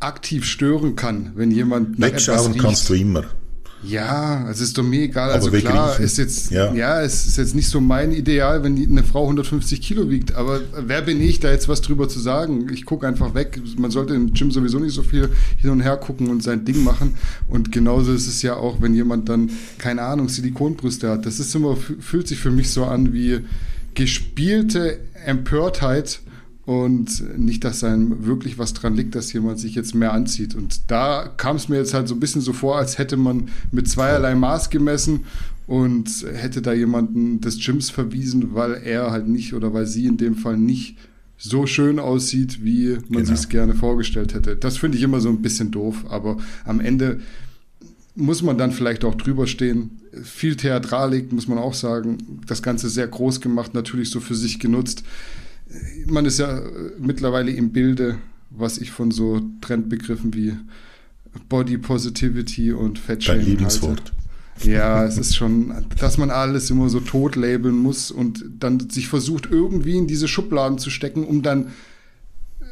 aktiv 0.00 0.44
stören 0.44 0.96
kann, 0.96 1.32
wenn 1.34 1.50
jemand 1.50 2.00
wegschauen 2.00 2.56
kannst 2.58 2.88
du 2.88 2.94
immer. 2.94 3.24
Ja, 3.86 4.48
es 4.50 4.60
ist 4.60 4.78
doch 4.78 4.82
mir 4.82 5.02
egal. 5.02 5.30
Also 5.30 5.48
aber 5.48 5.58
klar, 5.58 6.00
ist 6.00 6.16
jetzt, 6.16 6.50
ja. 6.50 6.72
ja, 6.72 7.02
es 7.02 7.26
ist 7.26 7.36
jetzt 7.36 7.54
nicht 7.54 7.68
so 7.68 7.80
mein 7.80 8.12
Ideal, 8.12 8.62
wenn 8.62 8.76
eine 8.76 9.04
Frau 9.04 9.24
150 9.24 9.80
Kilo 9.80 10.08
wiegt. 10.08 10.34
Aber 10.34 10.60
wer 10.86 11.02
bin 11.02 11.20
ich, 11.20 11.40
da 11.40 11.50
jetzt 11.50 11.68
was 11.68 11.82
drüber 11.82 12.08
zu 12.08 12.18
sagen? 12.18 12.68
Ich 12.72 12.86
gucke 12.86 13.06
einfach 13.06 13.34
weg. 13.34 13.60
Man 13.76 13.90
sollte 13.90 14.14
im 14.14 14.32
Gym 14.32 14.50
sowieso 14.50 14.78
nicht 14.78 14.94
so 14.94 15.02
viel 15.02 15.28
hin 15.58 15.70
und 15.70 15.80
her 15.80 15.96
gucken 15.96 16.28
und 16.28 16.42
sein 16.42 16.64
Ding 16.64 16.82
machen. 16.82 17.16
Und 17.46 17.72
genauso 17.72 18.12
ist 18.12 18.26
es 18.26 18.40
ja 18.40 18.56
auch, 18.56 18.80
wenn 18.80 18.94
jemand 18.94 19.28
dann, 19.28 19.50
keine 19.76 20.02
Ahnung, 20.02 20.28
Silikonbrüste 20.28 21.10
hat. 21.10 21.26
Das 21.26 21.38
ist 21.38 21.54
immer, 21.54 21.76
fühlt 21.76 22.26
sich 22.26 22.38
für 22.38 22.50
mich 22.50 22.70
so 22.70 22.84
an 22.84 23.12
wie 23.12 23.40
gespielte 23.94 24.98
Empörtheit 25.24 26.20
und 26.66 27.38
nicht, 27.38 27.64
dass 27.64 27.84
einem 27.84 28.24
wirklich 28.24 28.58
was 28.58 28.72
dran 28.72 28.94
liegt, 28.94 29.14
dass 29.14 29.32
jemand 29.32 29.58
sich 29.58 29.74
jetzt 29.74 29.94
mehr 29.94 30.12
anzieht. 30.12 30.54
Und 30.54 30.90
da 30.90 31.30
kam 31.36 31.56
es 31.56 31.68
mir 31.68 31.76
jetzt 31.76 31.92
halt 31.92 32.08
so 32.08 32.14
ein 32.14 32.20
bisschen 32.20 32.40
so 32.40 32.52
vor, 32.52 32.78
als 32.78 32.96
hätte 32.98 33.16
man 33.16 33.48
mit 33.70 33.88
zweierlei 33.88 34.34
Maß 34.34 34.70
gemessen 34.70 35.24
und 35.66 36.24
hätte 36.32 36.62
da 36.62 36.72
jemanden 36.72 37.40
des 37.40 37.58
Gyms 37.58 37.90
verwiesen, 37.90 38.54
weil 38.54 38.74
er 38.74 39.10
halt 39.10 39.28
nicht 39.28 39.54
oder 39.54 39.74
weil 39.74 39.86
sie 39.86 40.06
in 40.06 40.16
dem 40.16 40.36
Fall 40.36 40.56
nicht 40.56 40.96
so 41.36 41.66
schön 41.66 41.98
aussieht, 41.98 42.64
wie 42.64 42.92
man 42.92 43.02
genau. 43.08 43.24
sich 43.26 43.34
es 43.34 43.48
gerne 43.48 43.74
vorgestellt 43.74 44.34
hätte. 44.34 44.56
Das 44.56 44.78
finde 44.78 44.96
ich 44.96 45.04
immer 45.04 45.20
so 45.20 45.28
ein 45.28 45.42
bisschen 45.42 45.70
doof, 45.70 46.04
aber 46.08 46.38
am 46.64 46.80
Ende 46.80 47.20
muss 48.14 48.42
man 48.42 48.56
dann 48.56 48.72
vielleicht 48.72 49.04
auch 49.04 49.14
drüber 49.14 49.46
stehen. 49.46 50.00
Viel 50.22 50.56
Theatralik, 50.56 51.32
muss 51.32 51.48
man 51.48 51.58
auch 51.58 51.74
sagen. 51.74 52.18
Das 52.46 52.62
Ganze 52.62 52.88
sehr 52.88 53.08
groß 53.08 53.40
gemacht, 53.40 53.74
natürlich 53.74 54.10
so 54.10 54.20
für 54.20 54.34
sich 54.34 54.58
genutzt 54.58 55.04
man 56.06 56.26
ist 56.26 56.38
ja 56.38 56.62
mittlerweile 56.98 57.50
im 57.50 57.72
Bilde, 57.72 58.18
was 58.50 58.78
ich 58.78 58.90
von 58.90 59.10
so 59.10 59.40
Trendbegriffen 59.60 60.34
wie 60.34 60.54
Body 61.48 61.78
Positivity 61.78 62.72
und 62.72 62.98
Fat 62.98 63.22
Shaming 63.22 63.46
Lieblingswort. 63.46 64.12
Halte. 64.60 64.70
Ja, 64.70 65.04
es 65.04 65.18
ist 65.18 65.34
schon, 65.34 65.74
dass 65.98 66.16
man 66.16 66.30
alles 66.30 66.70
immer 66.70 66.88
so 66.88 67.00
tot 67.00 67.34
labeln 67.34 67.76
muss 67.76 68.12
und 68.12 68.44
dann 68.60 68.88
sich 68.88 69.08
versucht, 69.08 69.48
irgendwie 69.50 69.96
in 69.96 70.06
diese 70.06 70.28
Schubladen 70.28 70.78
zu 70.78 70.90
stecken, 70.90 71.24
um 71.24 71.42
dann 71.42 71.72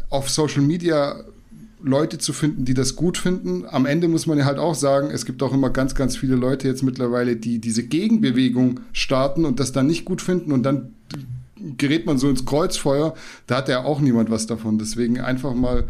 auf 0.09 0.31
Social 0.31 0.63
Media 0.63 1.25
Leute 1.83 2.19
zu 2.19 2.33
finden, 2.33 2.65
die 2.65 2.75
das 2.75 2.97
gut 2.97 3.19
finden. 3.19 3.65
Am 3.69 3.87
Ende 3.87 4.09
muss 4.09 4.27
man 4.27 4.39
ja 4.39 4.45
halt 4.45 4.59
auch 4.59 4.75
sagen, 4.75 5.11
es 5.11 5.27
gibt 5.27 5.43
auch 5.43 5.53
immer 5.53 5.71
ganz, 5.71 5.95
ganz 5.95 6.17
viele 6.17 6.37
Leute 6.37 6.69
jetzt 6.69 6.83
mittlerweile, 6.83 7.37
die 7.37 7.59
diese 7.59 7.83
Gegenbewegung 7.83 8.81
starten 8.93 9.45
und 9.45 9.61
das 9.61 9.73
dann 9.73 9.87
nicht 9.87 10.05
gut 10.05 10.23
finden 10.23 10.53
und 10.53 10.63
dann 10.63 10.95
gerät 11.79 12.07
man 12.07 12.19
so 12.19 12.29
ins 12.29 12.45
Kreuzfeuer, 12.45 13.15
da 13.47 13.59
hat 13.59 13.69
ja 13.69 13.85
auch 13.85 14.01
niemand 14.01 14.31
was 14.31 14.47
davon. 14.47 14.79
Deswegen 14.79 15.21
einfach 15.21 15.55
mal 15.55 15.85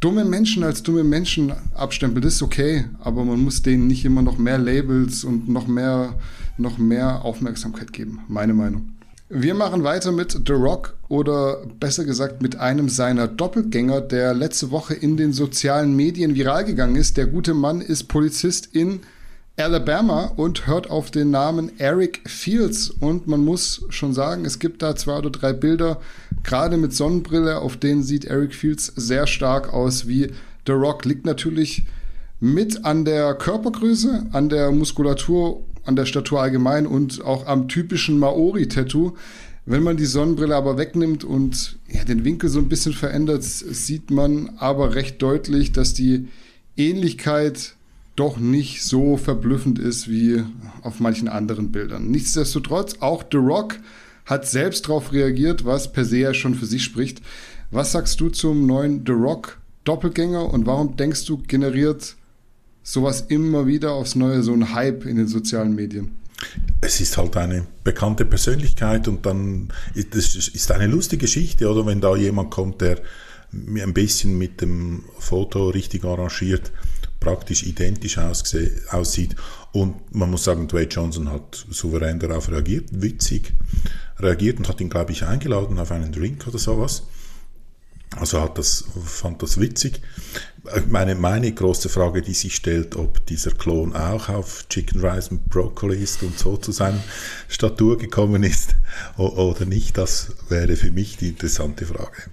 dumme 0.00 0.24
Menschen 0.24 0.62
als 0.62 0.82
dumme 0.82 1.04
Menschen 1.04 1.52
abstempeln, 1.74 2.22
das 2.22 2.34
ist 2.34 2.42
okay, 2.42 2.84
aber 3.00 3.24
man 3.24 3.40
muss 3.40 3.62
denen 3.62 3.86
nicht 3.86 4.04
immer 4.04 4.22
noch 4.22 4.38
mehr 4.38 4.58
Labels 4.58 5.24
und 5.24 5.48
noch 5.48 5.66
mehr, 5.66 6.18
noch 6.58 6.78
mehr 6.78 7.24
Aufmerksamkeit 7.24 7.92
geben, 7.92 8.20
meine 8.28 8.54
Meinung. 8.54 8.93
Wir 9.36 9.54
machen 9.54 9.82
weiter 9.82 10.12
mit 10.12 10.30
The 10.46 10.52
Rock 10.52 10.94
oder 11.08 11.66
besser 11.80 12.04
gesagt 12.04 12.40
mit 12.40 12.60
einem 12.60 12.88
seiner 12.88 13.26
Doppelgänger, 13.26 14.00
der 14.00 14.32
letzte 14.32 14.70
Woche 14.70 14.94
in 14.94 15.16
den 15.16 15.32
sozialen 15.32 15.96
Medien 15.96 16.36
viral 16.36 16.64
gegangen 16.64 16.94
ist. 16.94 17.16
Der 17.16 17.26
gute 17.26 17.52
Mann 17.52 17.80
ist 17.80 18.04
Polizist 18.04 18.68
in 18.76 19.00
Alabama 19.56 20.30
und 20.36 20.68
hört 20.68 20.88
auf 20.88 21.10
den 21.10 21.32
Namen 21.32 21.72
Eric 21.80 22.20
Fields. 22.30 22.90
Und 22.90 23.26
man 23.26 23.44
muss 23.44 23.84
schon 23.88 24.14
sagen, 24.14 24.44
es 24.44 24.60
gibt 24.60 24.82
da 24.82 24.94
zwei 24.94 25.18
oder 25.18 25.30
drei 25.30 25.52
Bilder, 25.52 26.00
gerade 26.44 26.76
mit 26.76 26.92
Sonnenbrille, 26.92 27.58
auf 27.58 27.76
denen 27.76 28.04
sieht 28.04 28.26
Eric 28.26 28.54
Fields 28.54 28.92
sehr 28.94 29.26
stark 29.26 29.74
aus 29.74 30.06
wie 30.06 30.30
The 30.64 30.74
Rock. 30.74 31.06
Liegt 31.06 31.26
natürlich 31.26 31.86
mit 32.38 32.84
an 32.84 33.04
der 33.04 33.34
Körpergröße, 33.34 34.26
an 34.30 34.48
der 34.48 34.70
Muskulatur, 34.70 35.64
an 35.84 35.96
der 35.96 36.06
Statur 36.06 36.40
allgemein 36.40 36.86
und 36.86 37.24
auch 37.24 37.46
am 37.46 37.68
typischen 37.68 38.18
Maori-Tattoo. 38.18 39.14
Wenn 39.66 39.82
man 39.82 39.96
die 39.96 40.06
Sonnenbrille 40.06 40.54
aber 40.54 40.76
wegnimmt 40.76 41.24
und 41.24 41.76
ja, 41.88 42.04
den 42.04 42.24
Winkel 42.24 42.50
so 42.50 42.58
ein 42.58 42.68
bisschen 42.68 42.92
verändert, 42.92 43.42
sieht 43.42 44.10
man 44.10 44.50
aber 44.58 44.94
recht 44.94 45.22
deutlich, 45.22 45.72
dass 45.72 45.94
die 45.94 46.28
Ähnlichkeit 46.76 47.74
doch 48.16 48.36
nicht 48.36 48.82
so 48.82 49.16
verblüffend 49.16 49.78
ist 49.78 50.08
wie 50.08 50.42
auf 50.82 51.00
manchen 51.00 51.28
anderen 51.28 51.72
Bildern. 51.72 52.10
Nichtsdestotrotz, 52.10 52.96
auch 53.00 53.24
The 53.30 53.38
Rock 53.38 53.76
hat 54.26 54.46
selbst 54.46 54.86
darauf 54.86 55.12
reagiert, 55.12 55.64
was 55.64 55.92
per 55.92 56.04
se 56.04 56.18
ja 56.18 56.34
schon 56.34 56.54
für 56.54 56.66
sich 56.66 56.84
spricht. 56.84 57.22
Was 57.70 57.92
sagst 57.92 58.20
du 58.20 58.28
zum 58.28 58.66
neuen 58.66 59.04
The 59.06 59.12
Rock 59.12 59.58
Doppelgänger 59.84 60.52
und 60.52 60.66
warum 60.66 60.96
denkst 60.96 61.26
du, 61.26 61.38
generiert 61.38 62.16
sowas 62.84 63.22
immer 63.22 63.66
wieder 63.66 63.92
aufs 63.92 64.14
Neue 64.14 64.44
so 64.44 64.52
ein 64.52 64.72
Hype 64.72 65.04
in 65.04 65.16
den 65.16 65.26
sozialen 65.26 65.74
Medien? 65.74 66.12
Es 66.80 67.00
ist 67.00 67.16
halt 67.16 67.36
eine 67.36 67.66
bekannte 67.82 68.24
Persönlichkeit 68.24 69.08
und 69.08 69.26
dann 69.26 69.72
das 70.10 70.36
ist 70.36 70.70
eine 70.70 70.86
lustige 70.86 71.22
Geschichte, 71.22 71.68
oder 71.68 71.86
wenn 71.86 72.00
da 72.00 72.14
jemand 72.14 72.50
kommt, 72.50 72.80
der 72.80 73.00
ein 73.52 73.94
bisschen 73.94 74.36
mit 74.38 74.60
dem 74.60 75.04
Foto 75.18 75.70
richtig 75.70 76.04
arrangiert 76.04 76.70
praktisch 77.24 77.62
identisch 77.62 78.18
aussieht. 78.18 79.34
Und 79.72 80.14
man 80.14 80.30
muss 80.30 80.44
sagen, 80.44 80.68
Dwayne 80.68 80.88
Johnson 80.88 81.32
hat 81.32 81.66
souverän 81.70 82.18
darauf 82.20 82.50
reagiert, 82.50 82.90
witzig 82.92 83.54
reagiert 84.18 84.58
und 84.58 84.68
hat 84.68 84.80
ihn, 84.80 84.90
glaube 84.90 85.12
ich, 85.12 85.24
eingeladen 85.24 85.78
auf 85.78 85.90
einen 85.90 86.12
Drink 86.12 86.46
oder 86.46 86.58
sowas. 86.58 87.04
Also 88.16 88.40
hat 88.40 88.58
das, 88.58 88.84
fand 89.04 89.42
das 89.42 89.60
witzig. 89.60 90.00
Meine, 90.88 91.14
meine 91.14 91.52
große 91.52 91.88
Frage, 91.88 92.22
die 92.22 92.32
sich 92.32 92.54
stellt, 92.54 92.96
ob 92.96 93.26
dieser 93.26 93.50
Klon 93.50 93.94
auch 93.94 94.28
auf 94.30 94.66
Chicken 94.68 95.04
Rice 95.04 95.28
und 95.28 95.50
Broccoli 95.50 96.02
ist 96.02 96.22
und 96.22 96.38
so 96.38 96.56
zu 96.56 96.72
seiner 96.72 97.02
Statur 97.48 97.98
gekommen 97.98 98.42
ist 98.42 98.74
oder 99.16 99.66
nicht, 99.66 99.98
das 99.98 100.32
wäre 100.48 100.76
für 100.76 100.90
mich 100.90 101.18
die 101.18 101.28
interessante 101.28 101.84
Frage. 101.84 102.30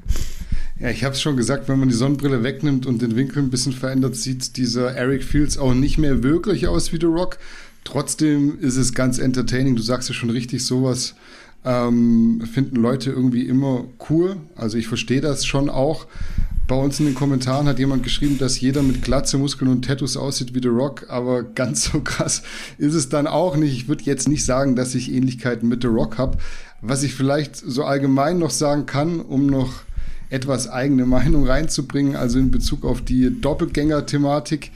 Ja, 0.79 0.89
ich 0.89 1.03
habe 1.03 1.13
es 1.13 1.21
schon 1.21 1.37
gesagt, 1.37 1.67
wenn 1.67 1.79
man 1.79 1.89
die 1.89 1.95
Sonnenbrille 1.95 2.41
wegnimmt 2.41 2.85
und 2.85 3.01
den 3.01 3.15
Winkel 3.15 3.43
ein 3.43 3.51
bisschen 3.51 3.73
verändert, 3.73 4.15
sieht 4.15 4.57
dieser 4.57 4.93
Eric 4.93 5.23
Fields 5.23 5.57
auch 5.57 5.73
nicht 5.73 5.97
mehr 5.97 6.23
wirklich 6.23 6.67
aus 6.67 6.91
wie 6.91 6.99
The 6.99 7.05
Rock. 7.05 7.37
Trotzdem 7.83 8.59
ist 8.59 8.77
es 8.77 8.93
ganz 8.93 9.19
entertaining. 9.19 9.75
Du 9.75 9.81
sagst 9.81 10.09
ja 10.09 10.15
schon 10.15 10.29
richtig, 10.29 10.65
sowas 10.65 11.15
ähm, 11.63 12.41
finden 12.51 12.77
Leute 12.77 13.11
irgendwie 13.11 13.47
immer 13.47 13.85
cool. 14.09 14.37
Also 14.55 14.77
ich 14.77 14.87
verstehe 14.87 15.21
das 15.21 15.45
schon 15.45 15.69
auch. 15.69 16.07
Bei 16.67 16.75
uns 16.75 16.99
in 16.99 17.05
den 17.05 17.15
Kommentaren 17.15 17.67
hat 17.67 17.79
jemand 17.79 18.03
geschrieben, 18.03 18.37
dass 18.37 18.61
jeder 18.61 18.81
mit 18.81 19.03
Glatze, 19.03 19.37
Muskeln 19.37 19.69
und 19.69 19.83
Tattoos 19.83 20.15
aussieht 20.15 20.55
wie 20.55 20.61
The 20.61 20.69
Rock, 20.69 21.07
aber 21.09 21.43
ganz 21.43 21.91
so 21.91 21.99
krass 21.99 22.43
ist 22.77 22.93
es 22.93 23.09
dann 23.09 23.27
auch 23.27 23.57
nicht. 23.57 23.73
Ich 23.73 23.87
würde 23.87 24.03
jetzt 24.05 24.29
nicht 24.29 24.45
sagen, 24.45 24.75
dass 24.75 24.95
ich 24.95 25.11
Ähnlichkeiten 25.11 25.67
mit 25.67 25.81
The 25.81 25.89
Rock 25.89 26.17
habe. 26.17 26.37
Was 26.81 27.03
ich 27.03 27.13
vielleicht 27.13 27.57
so 27.57 27.83
allgemein 27.83 28.39
noch 28.39 28.51
sagen 28.51 28.85
kann, 28.85 29.19
um 29.19 29.47
noch 29.47 29.83
etwas 30.29 30.69
eigene 30.69 31.05
Meinung 31.05 31.45
reinzubringen, 31.45 32.15
also 32.15 32.39
in 32.39 32.51
Bezug 32.51 32.85
auf 32.85 33.01
die 33.01 33.41
Doppelgänger-Thematik. 33.41 34.71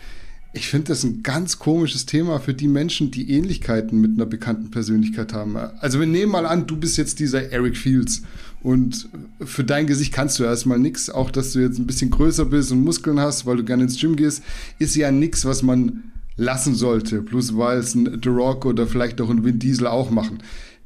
Ich 0.57 0.69
finde 0.69 0.87
das 0.87 1.03
ein 1.03 1.21
ganz 1.21 1.59
komisches 1.59 2.05
Thema 2.05 2.39
für 2.39 2.53
die 2.53 2.69
Menschen, 2.69 3.11
die 3.11 3.29
Ähnlichkeiten 3.29 3.99
mit 3.99 4.11
einer 4.11 4.25
bekannten 4.25 4.71
Persönlichkeit 4.71 5.33
haben. 5.33 5.57
Also 5.57 5.99
wir 5.99 6.07
nehmen 6.07 6.31
mal 6.31 6.45
an, 6.45 6.65
du 6.65 6.77
bist 6.77 6.97
jetzt 6.97 7.19
dieser 7.19 7.51
Eric 7.51 7.75
Fields 7.75 8.21
und 8.63 9.09
für 9.43 9.65
dein 9.65 9.85
Gesicht 9.85 10.13
kannst 10.13 10.39
du 10.39 10.45
erstmal 10.45 10.79
nichts. 10.79 11.09
Auch 11.09 11.29
dass 11.29 11.51
du 11.51 11.59
jetzt 11.59 11.77
ein 11.77 11.85
bisschen 11.85 12.09
größer 12.09 12.45
bist 12.45 12.71
und 12.71 12.85
Muskeln 12.85 13.19
hast, 13.19 13.45
weil 13.45 13.57
du 13.57 13.65
gerne 13.65 13.83
ins 13.83 13.99
Gym 13.99 14.15
gehst, 14.15 14.43
ist 14.79 14.95
ja 14.95 15.11
nichts, 15.11 15.43
was 15.43 15.61
man 15.61 16.13
lassen 16.37 16.73
sollte. 16.73 17.21
Plus 17.21 17.57
weil 17.57 17.79
es 17.79 17.93
ein 17.93 18.21
The 18.23 18.29
Rock 18.29 18.65
oder 18.65 18.87
vielleicht 18.87 19.19
auch 19.19 19.29
ein 19.29 19.43
Vin 19.43 19.59
Diesel 19.59 19.87
auch 19.87 20.09
machen. 20.09 20.39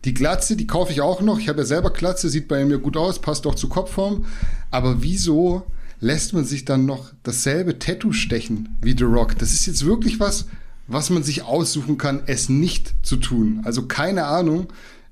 Die 0.04 0.16
Glatze, 0.16 0.56
die 0.56 0.66
kaufe 0.66 0.92
ich 0.92 1.02
auch 1.02 1.22
noch. 1.22 1.38
Ich 1.38 1.48
habe 1.48 1.60
ja 1.60 1.66
selber 1.66 1.92
Glatze, 1.92 2.28
sieht 2.28 2.48
bei 2.48 2.66
mir 2.66 2.80
gut 2.80 2.98
aus, 2.98 3.22
passt 3.22 3.46
auch 3.46 3.54
zur 3.54 3.70
Kopfform. 3.70 4.26
Aber 4.72 5.04
wieso 5.04 5.64
lässt 6.00 6.34
man 6.34 6.46
sich 6.46 6.66
dann 6.66 6.86
noch 6.86 7.14
dasselbe 7.24 7.80
Tattoo 7.80 8.14
stechen 8.14 8.78
wie 8.82 8.96
The 8.98 9.04
Rock? 9.04 9.38
Das 9.38 9.54
ist 9.54 9.66
jetzt 9.66 9.86
wirklich 9.86 10.20
was, 10.20 10.46
was 10.88 11.10
man 11.10 11.24
sich 11.24 11.44
aussuchen 11.44 11.98
kann, 11.98 12.24
es 12.26 12.50
nicht 12.50 12.96
zu 13.04 13.18
tun. 13.18 13.62
Also 13.64 13.88
keine 13.88 14.26
Ahnung, 14.26 14.68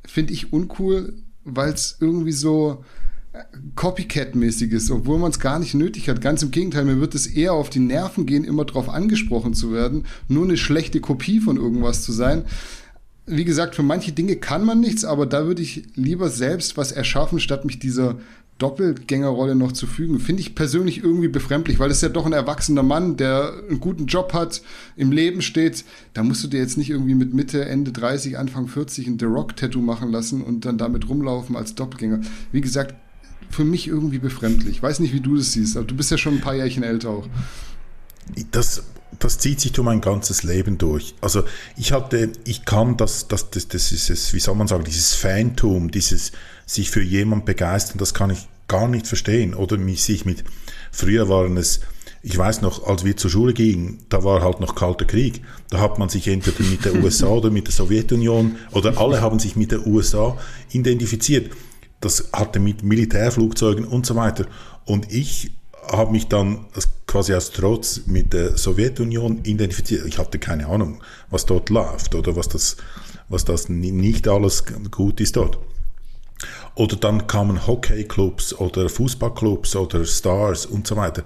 finde 0.06 0.34
ich 0.34 0.54
uncool, 0.54 1.14
weil 1.44 1.74
es 1.74 1.98
irgendwie 2.00 2.32
so 2.32 2.84
äh, 3.34 3.40
Copycat-mäßig 3.76 4.72
ist, 4.72 4.90
obwohl 4.90 5.20
man 5.20 5.32
es 5.32 5.40
gar 5.40 5.60
nicht 5.60 5.74
nötig 5.74 6.10
hat. 6.10 6.22
Ganz 6.22 6.42
im 6.42 6.52
Gegenteil, 6.52 6.86
mir 6.86 7.00
wird 7.00 7.16
es 7.16 7.28
eher 7.28 7.54
auf 7.54 7.70
die 7.70 7.80
Nerven 7.80 8.26
gehen, 8.26 8.44
immer 8.44 8.66
darauf 8.66 8.90
angesprochen 8.90 9.54
zu 9.54 9.72
werden, 9.72 10.06
nur 10.28 10.46
eine 10.46 10.58
schlechte 10.58 11.00
Kopie 11.00 11.40
von 11.40 11.58
irgendwas 11.58 12.04
zu 12.04 12.12
sein 12.12 12.46
wie 13.28 13.44
gesagt, 13.44 13.76
für 13.76 13.84
manche 13.84 14.14
Dinge 14.14 14.38
kann 14.38 14.64
man 14.64 14.80
nichts, 14.80 15.04
aber 15.04 15.26
da 15.26 15.46
würde 15.46 15.62
ich 15.62 15.84
lieber 15.96 16.30
selbst 16.30 16.78
was 16.78 16.94
erschaffen, 16.94 17.42
statt 17.42 17.66
mich 17.66 17.78
dieser 17.78 18.16
Doppelgängerrolle 18.58 19.56
noch 19.56 19.72
zu 19.72 19.88
fügen. 19.88 20.20
Finde 20.20 20.42
ich 20.42 20.56
persönlich 20.56 21.04
irgendwie 21.04 21.28
befremdlich, 21.28 21.80
weil 21.80 21.92
es 21.92 22.02
ja 22.02 22.10
doch 22.10 22.26
ein 22.26 22.34
erwachsener 22.34 22.84
Mann, 22.84 23.18
der 23.18 23.54
einen 23.70 23.80
guten 23.80 24.08
Job 24.08 24.34
hat, 24.34 24.62
im 24.96 25.12
Leben 25.12 25.42
steht. 25.42 25.86
Da 26.14 26.24
musst 26.24 26.44
du 26.44 26.48
dir 26.48 26.60
jetzt 26.60 26.78
nicht 26.78 26.90
irgendwie 26.90 27.16
mit 27.16 27.34
Mitte, 27.34 27.66
Ende 27.66 27.92
30, 27.92 28.38
Anfang 28.38 28.68
40 28.68 29.08
ein 29.08 29.20
The 29.20 29.26
Rock-Tattoo 29.26 29.82
machen 29.82 30.12
lassen 30.12 30.42
und 30.42 30.66
dann 30.66 30.78
damit 30.78 31.08
rumlaufen 31.08 31.56
als 31.56 31.76
Doppelgänger. 31.76 32.22
Wie 32.52 32.62
gesagt, 32.62 32.96
für 33.50 33.64
mich 33.64 33.88
irgendwie 33.88 34.20
befremdlich. 34.20 34.82
Weiß 34.82 35.00
nicht, 35.00 35.14
wie 35.14 35.22
du 35.22 35.38
das 35.38 35.54
siehst, 35.54 35.78
aber 35.78 35.86
du 35.86 35.96
bist 35.96 36.12
ja 36.12 36.18
schon 36.18 36.36
ein 36.36 36.42
paar 36.42 36.56
Jährchen 36.56 36.84
älter 36.84 37.10
auch. 37.10 37.28
Das 38.52 38.84
das 39.20 39.40
zieht 39.40 39.62
sich 39.62 39.72
durch 39.72 39.86
mein 39.86 40.02
ganzes 40.02 40.44
Leben 40.44 40.78
durch. 40.78 41.16
Also 41.22 41.44
ich 41.76 41.92
hatte, 41.92 42.32
ich 42.46 42.66
kann 42.66 42.98
das, 42.98 43.28
das, 43.28 43.50
das, 43.50 43.68
das 43.68 43.92
ist 43.92 44.10
es, 44.10 44.34
wie 44.34 44.40
soll 44.40 44.56
man 44.56 44.68
sagen, 44.68 44.84
dieses 44.84 45.14
Fantum, 45.14 45.92
dieses 45.92 46.32
sich 46.68 46.92
für 46.92 47.02
jemand 47.02 47.46
begeistern, 47.46 47.98
das 47.98 48.14
kann 48.14 48.30
ich 48.30 48.48
gar 48.68 48.88
nicht 48.88 49.08
verstehen. 49.08 49.56
Oder 49.56 49.78
mich, 49.78 50.04
sich 50.04 50.26
mit, 50.26 50.44
früher 50.92 51.30
waren 51.30 51.58
es, 51.58 51.80
ich 52.22 52.38
weiß 52.38 52.62
noch, 52.62 52.86
als 52.86 53.06
wir 53.06 53.16
zur 53.16 53.32
Schule 53.32 53.54
gingen, 53.54 54.00
da 54.10 54.24
war 54.24 54.44
halt 54.44 54.60
noch 54.60 54.76
kalter 54.76 55.06
Krieg. 55.06 55.42
Da 55.70 55.80
hat 55.80 55.98
man 55.98 56.10
sich 56.10 56.28
entweder 56.28 56.64
mit 56.70 56.86
der 56.86 56.96
USA 56.96 57.28
oder 57.28 57.50
mit 57.50 57.68
der 57.68 57.74
Sowjetunion 57.74 58.58
oder 58.72 58.98
alle 59.00 59.22
haben 59.22 59.40
sich 59.40 59.56
mit 59.56 59.72
der 59.72 59.88
USA 59.88 60.38
identifiziert. 60.72 61.52
Das 62.02 62.30
hatte 62.34 62.60
mit 62.60 62.84
Militärflugzeugen 62.84 63.86
und 63.86 64.06
so 64.06 64.16
weiter. 64.16 64.46
Und 64.86 65.12
ich 65.12 65.52
habe 65.90 66.12
mich 66.12 66.28
dann 66.28 66.66
quasi 67.08 67.34
aus 67.34 67.52
Trotz 67.52 68.02
mit 68.08 68.34
der 68.34 68.58
Sowjetunion 68.58 69.46
identifiziert. 69.46 70.06
Ich 70.06 70.18
hatte 70.18 70.38
keine 70.38 70.68
Ahnung, 70.68 71.02
was 71.30 71.46
dort 71.46 71.70
läuft 71.70 72.14
oder 72.14 72.36
was 72.36 72.50
das, 72.50 72.76
was 73.30 73.46
das 73.46 73.70
nicht 73.70 74.28
alles 74.28 74.66
gut 74.92 75.22
ist 75.22 75.38
dort. 75.38 75.58
Oder 76.78 76.96
dann 76.96 77.26
kamen 77.26 77.66
Hockeyclubs 77.66 78.54
oder 78.54 78.88
Fußballclubs 78.88 79.76
oder 79.76 80.06
Stars 80.06 80.68
und 80.68 80.86
so 80.86 80.96
weiter. 80.96 81.24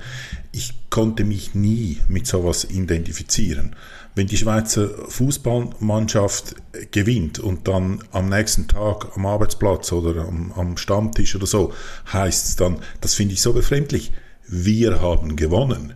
Ich 0.54 0.74
konnte 0.90 1.26
mich 1.26 1.54
nie 1.54 2.00
mit 2.08 2.26
sowas 2.26 2.64
identifizieren. 2.64 3.76
Wenn 4.16 4.28
die 4.28 4.38
Schweizer 4.38 4.88
Fußballmannschaft 5.10 6.56
gewinnt 6.92 7.40
und 7.40 7.68
dann 7.68 8.02
am 8.14 8.30
nächsten 8.30 8.70
Tag 8.70 9.18
am 9.18 9.26
Arbeitsplatz 9.26 9.92
oder 9.92 10.26
am, 10.26 10.54
am 10.54 10.78
Stammtisch 10.78 11.36
oder 11.36 11.48
so 11.48 11.74
heißt 12.14 12.48
es 12.48 12.56
dann, 12.56 12.78
das 13.02 13.16
finde 13.16 13.34
ich 13.34 13.42
so 13.42 13.52
befremdlich 13.52 14.14
wir 14.48 15.02
haben 15.02 15.36
gewonnen. 15.36 15.96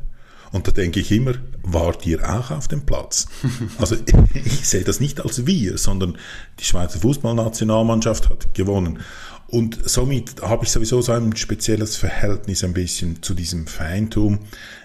Und 0.52 0.68
da 0.68 0.72
denke 0.72 1.00
ich 1.02 1.12
immer, 1.12 1.34
wart 1.64 2.06
ihr 2.06 2.30
auch 2.30 2.52
auf 2.52 2.68
dem 2.68 2.86
Platz? 2.86 3.28
Also 3.78 3.96
ich 4.34 4.68
sehe 4.68 4.84
das 4.84 5.00
nicht 5.00 5.22
als 5.22 5.46
wir, 5.46 5.78
sondern 5.78 6.18
die 6.60 6.64
Schweizer 6.64 7.00
Fußballnationalmannschaft 7.00 8.30
hat 8.30 8.54
gewonnen. 8.54 9.00
Und 9.48 9.88
somit 9.88 10.42
habe 10.42 10.66
ich 10.66 10.72
sowieso 10.72 11.02
so 11.02 11.12
ein 11.12 11.36
spezielles 11.36 11.96
Verhältnis 11.96 12.64
ein 12.64 12.74
bisschen 12.74 13.22
zu 13.22 13.34
diesem 13.34 13.68
Feintum. 13.68 14.40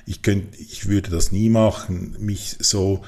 Ich, 0.07 0.23
könnte, 0.23 0.59
ich 0.59 0.89
würde 0.89 1.11
das 1.11 1.33
nie 1.33 1.49
machen, 1.49 2.17
mich 2.19 2.57
so 2.61 3.03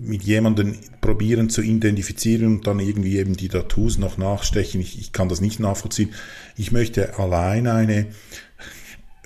mit 0.00 0.22
jemandem 0.22 0.76
probieren 1.00 1.50
zu 1.50 1.62
identifizieren 1.62 2.46
und 2.46 2.66
dann 2.66 2.78
irgendwie 2.78 3.18
eben 3.18 3.36
die 3.36 3.48
Tattoos 3.48 3.98
noch 3.98 4.18
nachstechen. 4.18 4.80
Ich, 4.80 4.98
ich 4.98 5.12
kann 5.12 5.28
das 5.28 5.40
nicht 5.40 5.60
nachvollziehen. 5.60 6.12
Ich 6.56 6.72
möchte 6.72 7.18
allein 7.18 7.66
eine 7.66 8.06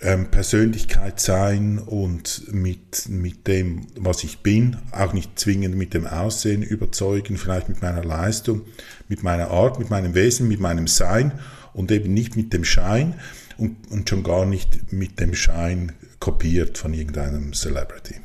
ähm, 0.03 0.27
Persönlichkeit 0.31 1.21
sein 1.21 1.79
und 1.79 2.53
mit, 2.53 3.09
mit 3.09 3.47
dem, 3.47 3.87
was 3.97 4.25
ich 4.25 4.41
bin, 4.41 4.77
auch 4.91 5.13
nicht 5.13 5.39
zwingend 5.39 5.77
mit 5.77 5.95
dem 5.95 6.07
Aussehen 6.07 6.63
überzeugen, 6.63 7.37
vielleicht 7.37 7.69
mit 7.69 7.83
meiner 7.83 8.05
Leistung, 8.05 8.63
mit 9.09 9.23
meiner 9.23 9.51
Art, 9.51 9.79
mit 9.79 9.91
meinem 9.91 10.15
Wesen, 10.15 10.49
mit 10.49 10.61
meinem 10.61 10.87
Sein 10.87 11.33
und 11.73 11.91
eben 11.91 12.13
nicht 12.13 12.37
mit 12.37 12.53
dem 12.53 12.65
Schein 12.65 13.15
und, 13.57 13.77
und 13.91 14.09
schon 14.09 14.23
gar 14.23 14.45
nicht 14.45 14.93
mit 14.93 15.21
dem 15.21 15.35
Schein 15.35 15.93
kopiert 16.19 16.79
von 16.79 16.95
irgendeinem 16.95 17.53
Celebrity. 17.53 18.17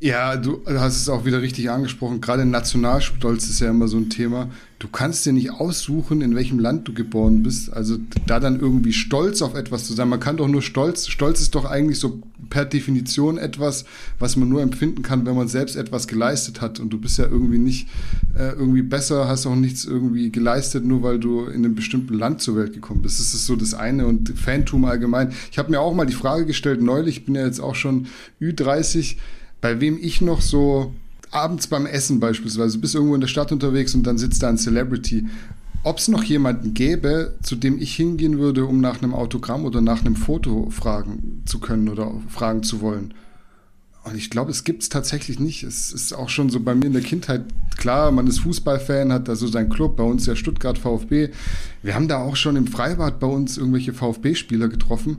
Ja, 0.00 0.36
du 0.36 0.62
hast 0.66 0.96
es 0.96 1.08
auch 1.08 1.24
wieder 1.24 1.42
richtig 1.42 1.70
angesprochen. 1.70 2.20
Gerade 2.20 2.46
Nationalstolz 2.46 3.48
ist 3.48 3.60
ja 3.60 3.70
immer 3.70 3.88
so 3.88 3.96
ein 3.96 4.10
Thema. 4.10 4.50
Du 4.78 4.86
kannst 4.86 5.26
dir 5.26 5.32
nicht 5.32 5.50
aussuchen, 5.50 6.20
in 6.20 6.36
welchem 6.36 6.60
Land 6.60 6.86
du 6.86 6.94
geboren 6.94 7.42
bist. 7.42 7.72
Also 7.72 7.98
da 8.26 8.38
dann 8.38 8.60
irgendwie 8.60 8.92
stolz 8.92 9.42
auf 9.42 9.54
etwas 9.54 9.84
zu 9.84 9.92
sein. 9.92 10.08
Man 10.08 10.20
kann 10.20 10.36
doch 10.36 10.46
nur 10.46 10.62
stolz. 10.62 11.08
Stolz 11.08 11.40
ist 11.40 11.56
doch 11.56 11.64
eigentlich 11.64 11.98
so 11.98 12.22
per 12.48 12.64
Definition 12.64 13.38
etwas, 13.38 13.84
was 14.20 14.36
man 14.36 14.48
nur 14.48 14.62
empfinden 14.62 15.02
kann, 15.02 15.26
wenn 15.26 15.34
man 15.34 15.48
selbst 15.48 15.74
etwas 15.74 16.06
geleistet 16.06 16.60
hat. 16.60 16.78
Und 16.78 16.90
du 16.90 16.98
bist 16.98 17.18
ja 17.18 17.24
irgendwie 17.24 17.58
nicht 17.58 17.88
äh, 18.36 18.50
irgendwie 18.50 18.82
besser, 18.82 19.26
hast 19.26 19.46
auch 19.46 19.56
nichts 19.56 19.84
irgendwie 19.84 20.30
geleistet, 20.30 20.84
nur 20.84 21.02
weil 21.02 21.18
du 21.18 21.46
in 21.46 21.64
einem 21.64 21.74
bestimmten 21.74 22.14
Land 22.14 22.40
zur 22.40 22.54
Welt 22.54 22.72
gekommen 22.72 23.02
bist. 23.02 23.18
Das 23.18 23.34
ist 23.34 23.46
so 23.46 23.56
das 23.56 23.74
eine. 23.74 24.06
Und 24.06 24.38
Fantum 24.38 24.84
allgemein. 24.84 25.32
Ich 25.50 25.58
habe 25.58 25.72
mir 25.72 25.80
auch 25.80 25.92
mal 25.92 26.06
die 26.06 26.12
Frage 26.12 26.46
gestellt, 26.46 26.80
neulich, 26.80 27.18
ich 27.18 27.24
bin 27.24 27.34
ja 27.34 27.44
jetzt 27.44 27.60
auch 27.60 27.74
schon 27.74 28.06
Ü30 28.40 29.16
bei 29.60 29.80
wem 29.80 29.98
ich 30.00 30.20
noch 30.20 30.40
so 30.40 30.94
abends 31.30 31.66
beim 31.66 31.86
Essen 31.86 32.20
beispielsweise, 32.20 32.76
du 32.76 32.80
bist 32.80 32.94
irgendwo 32.94 33.14
in 33.14 33.20
der 33.20 33.28
Stadt 33.28 33.52
unterwegs 33.52 33.94
und 33.94 34.04
dann 34.04 34.18
sitzt 34.18 34.42
da 34.42 34.48
ein 34.48 34.58
Celebrity. 34.58 35.26
Ob 35.84 35.98
es 35.98 36.08
noch 36.08 36.24
jemanden 36.24 36.74
gäbe, 36.74 37.36
zu 37.42 37.56
dem 37.56 37.78
ich 37.78 37.94
hingehen 37.94 38.38
würde, 38.38 38.66
um 38.66 38.80
nach 38.80 39.00
einem 39.00 39.14
Autogramm 39.14 39.64
oder 39.64 39.80
nach 39.80 40.00
einem 40.00 40.16
Foto 40.16 40.70
fragen 40.70 41.42
zu 41.46 41.60
können 41.60 41.88
oder 41.88 42.12
fragen 42.28 42.62
zu 42.62 42.80
wollen. 42.80 43.14
Und 44.04 44.16
ich 44.16 44.30
glaube, 44.30 44.50
es 44.50 44.64
gibt 44.64 44.82
es 44.82 44.88
tatsächlich 44.88 45.38
nicht. 45.38 45.62
Es 45.62 45.92
ist 45.92 46.12
auch 46.12 46.30
schon 46.30 46.50
so 46.50 46.60
bei 46.60 46.74
mir 46.74 46.86
in 46.86 46.92
der 46.94 47.02
Kindheit 47.02 47.44
klar, 47.76 48.10
man 48.10 48.26
ist 48.26 48.40
Fußballfan, 48.40 49.12
hat 49.12 49.28
da 49.28 49.36
so 49.36 49.46
seinen 49.46 49.68
Club, 49.68 49.96
bei 49.96 50.04
uns 50.04 50.26
ja 50.26 50.34
Stuttgart 50.34 50.78
VfB. 50.78 51.30
Wir 51.82 51.94
haben 51.94 52.08
da 52.08 52.18
auch 52.18 52.36
schon 52.36 52.56
im 52.56 52.66
Freibad 52.66 53.20
bei 53.20 53.26
uns 53.26 53.56
irgendwelche 53.56 53.92
VfB-Spieler 53.92 54.68
getroffen. 54.68 55.18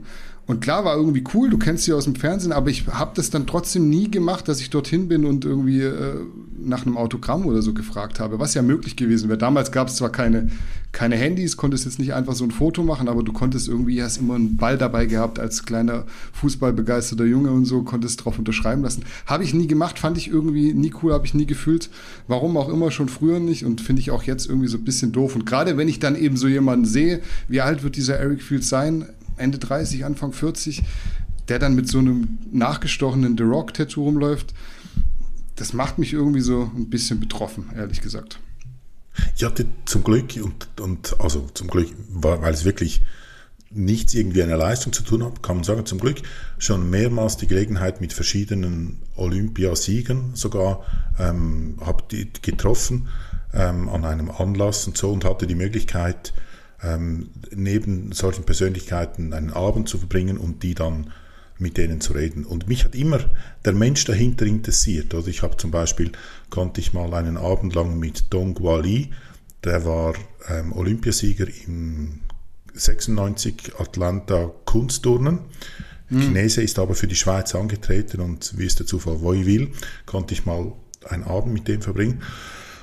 Und 0.50 0.60
klar, 0.60 0.84
war 0.84 0.96
irgendwie 0.96 1.22
cool, 1.32 1.48
du 1.48 1.58
kennst 1.58 1.84
sie 1.84 1.92
aus 1.92 2.06
dem 2.06 2.16
Fernsehen, 2.16 2.50
aber 2.50 2.70
ich 2.70 2.88
habe 2.88 3.12
das 3.14 3.30
dann 3.30 3.46
trotzdem 3.46 3.88
nie 3.88 4.10
gemacht, 4.10 4.48
dass 4.48 4.60
ich 4.60 4.68
dorthin 4.68 5.06
bin 5.06 5.24
und 5.24 5.44
irgendwie 5.44 5.82
äh, 5.82 6.16
nach 6.58 6.84
einem 6.84 6.96
Autogramm 6.96 7.46
oder 7.46 7.62
so 7.62 7.72
gefragt 7.72 8.18
habe, 8.18 8.40
was 8.40 8.54
ja 8.54 8.62
möglich 8.62 8.96
gewesen 8.96 9.28
wäre. 9.28 9.38
Damals 9.38 9.70
gab 9.70 9.86
es 9.86 9.94
zwar 9.94 10.10
keine, 10.10 10.50
keine 10.90 11.14
Handys, 11.14 11.56
konntest 11.56 11.84
jetzt 11.84 12.00
nicht 12.00 12.14
einfach 12.14 12.34
so 12.34 12.42
ein 12.42 12.50
Foto 12.50 12.82
machen, 12.82 13.08
aber 13.08 13.22
du 13.22 13.32
konntest 13.32 13.68
irgendwie, 13.68 14.02
hast 14.02 14.16
immer 14.16 14.34
einen 14.34 14.56
Ball 14.56 14.76
dabei 14.76 15.06
gehabt 15.06 15.38
als 15.38 15.64
kleiner 15.64 16.04
fußballbegeisterter 16.32 17.26
Junge 17.26 17.52
und 17.52 17.64
so, 17.64 17.82
konntest 17.84 18.24
drauf 18.24 18.36
unterschreiben 18.36 18.82
lassen. 18.82 19.04
Habe 19.26 19.44
ich 19.44 19.54
nie 19.54 19.68
gemacht, 19.68 20.00
fand 20.00 20.18
ich 20.18 20.26
irgendwie 20.26 20.74
nie 20.74 20.92
cool, 21.00 21.12
habe 21.12 21.26
ich 21.26 21.32
nie 21.32 21.46
gefühlt. 21.46 21.90
Warum 22.26 22.56
auch 22.56 22.68
immer, 22.68 22.90
schon 22.90 23.08
früher 23.08 23.38
nicht 23.38 23.64
und 23.64 23.80
finde 23.80 24.00
ich 24.00 24.10
auch 24.10 24.24
jetzt 24.24 24.48
irgendwie 24.48 24.66
so 24.66 24.78
ein 24.78 24.84
bisschen 24.84 25.12
doof. 25.12 25.36
Und 25.36 25.46
gerade 25.46 25.76
wenn 25.76 25.86
ich 25.86 26.00
dann 26.00 26.16
eben 26.16 26.36
so 26.36 26.48
jemanden 26.48 26.86
sehe, 26.86 27.20
wie 27.46 27.60
alt 27.60 27.84
wird 27.84 27.94
dieser 27.94 28.16
Eric 28.16 28.42
Fields 28.42 28.68
sein? 28.68 29.06
Ende 29.40 29.58
30, 29.58 30.04
Anfang 30.04 30.32
40, 30.32 30.82
der 31.48 31.58
dann 31.58 31.74
mit 31.74 31.88
so 31.88 31.98
einem 31.98 32.38
nachgestochenen 32.52 33.36
The 33.36 33.44
Rock-Tattoo 33.44 34.04
rumläuft, 34.04 34.54
das 35.56 35.72
macht 35.72 35.98
mich 35.98 36.12
irgendwie 36.12 36.40
so 36.40 36.70
ein 36.74 36.88
bisschen 36.88 37.20
betroffen, 37.20 37.70
ehrlich 37.76 38.00
gesagt. 38.00 38.38
Ich 39.36 39.44
hatte 39.44 39.66
zum 39.84 40.04
Glück 40.04 40.36
und, 40.42 40.80
und 40.80 41.20
also 41.20 41.48
zum 41.54 41.68
Glück, 41.68 41.88
weil 42.08 42.54
es 42.54 42.64
wirklich 42.64 43.02
nichts 43.70 44.14
irgendwie 44.14 44.42
eine 44.42 44.56
Leistung 44.56 44.92
zu 44.92 45.02
tun 45.02 45.24
hat, 45.24 45.42
kann 45.42 45.56
man 45.56 45.64
sagen, 45.64 45.86
zum 45.86 46.00
Glück 46.00 46.22
schon 46.58 46.90
mehrmals 46.90 47.36
die 47.36 47.46
Gelegenheit 47.46 48.00
mit 48.00 48.12
verschiedenen 48.12 49.00
Olympiasiegern 49.16 50.32
sogar 50.34 50.84
ähm, 51.18 51.76
habe 51.80 52.04
getroffen 52.42 53.08
ähm, 53.54 53.88
an 53.88 54.04
einem 54.04 54.30
Anlass 54.30 54.86
und 54.86 54.96
so 54.96 55.12
und 55.12 55.24
hatte 55.24 55.46
die 55.46 55.54
Möglichkeit, 55.54 56.32
ähm, 56.82 57.30
neben 57.50 58.12
solchen 58.12 58.44
Persönlichkeiten 58.44 59.32
einen 59.32 59.52
Abend 59.52 59.88
zu 59.88 59.98
verbringen 59.98 60.38
und 60.38 60.62
die 60.62 60.74
dann 60.74 61.12
mit 61.58 61.76
denen 61.76 62.00
zu 62.00 62.14
reden. 62.14 62.44
Und 62.44 62.68
mich 62.68 62.84
hat 62.84 62.94
immer 62.94 63.20
der 63.64 63.74
Mensch 63.74 64.04
dahinter 64.04 64.46
interessiert. 64.46 65.12
Oder 65.14 65.28
ich 65.28 65.42
habe 65.42 65.56
zum 65.56 65.70
Beispiel, 65.70 66.10
konnte 66.48 66.80
ich 66.80 66.92
mal 66.92 67.12
einen 67.14 67.36
Abend 67.36 67.74
lang 67.74 67.98
mit 67.98 68.32
Dong 68.32 68.54
Guali, 68.54 69.10
der 69.62 69.84
war 69.84 70.14
ähm, 70.48 70.72
Olympiasieger 70.72 71.46
im 71.66 72.20
96 72.72 73.72
Atlanta 73.78 74.50
Kunstturnen. 74.64 75.40
Mhm. 76.08 76.20
Chinese 76.20 76.62
ist 76.62 76.78
aber 76.78 76.94
für 76.94 77.06
die 77.06 77.14
Schweiz 77.14 77.54
angetreten 77.54 78.20
und 78.20 78.58
wie 78.58 78.66
es 78.66 78.76
der 78.76 78.86
Zufall 78.86 79.20
wo 79.20 79.32
ich 79.32 79.44
will, 79.44 79.70
konnte 80.06 80.34
ich 80.34 80.46
mal 80.46 80.72
einen 81.08 81.24
Abend 81.24 81.52
mit 81.52 81.68
dem 81.68 81.82
verbringen. 81.82 82.22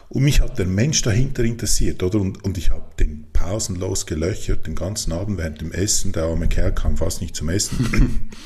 Und 0.10 0.24
mich 0.24 0.40
hat 0.40 0.58
der 0.58 0.66
Mensch 0.66 1.02
dahinter 1.02 1.44
interessiert, 1.44 2.02
oder? 2.02 2.20
Und, 2.20 2.44
und 2.44 2.58
ich 2.58 2.72
habe 2.72 2.86
den 3.00 3.26
pausenlos 3.34 4.06
gelöchert, 4.06 4.66
den 4.66 4.76
ganzen 4.76 5.12
Abend 5.12 5.38
während 5.38 5.62
dem 5.62 5.72
Essen. 5.72 6.14
Der 6.14 6.24
arme 6.24 6.48
Kerl 6.48 6.74
kam 6.74 6.98
fast 6.98 7.22
nicht 7.22 7.36
zum 7.36 7.50
Essen. 7.50 8.30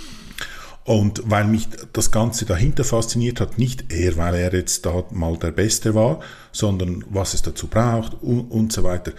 Und 0.83 1.21
weil 1.29 1.45
mich 1.45 1.67
das 1.93 2.09
Ganze 2.09 2.45
dahinter 2.45 2.83
fasziniert 2.83 3.39
hat, 3.39 3.59
nicht 3.59 3.93
er, 3.93 4.17
weil 4.17 4.33
er 4.33 4.53
jetzt 4.53 4.85
da 4.85 5.03
mal 5.11 5.37
der 5.37 5.51
Beste 5.51 5.93
war, 5.93 6.21
sondern 6.51 7.05
was 7.07 7.35
es 7.35 7.43
dazu 7.43 7.67
braucht 7.67 8.21
und, 8.23 8.49
und 8.49 8.73
so 8.73 8.83
weiter. 8.83 9.11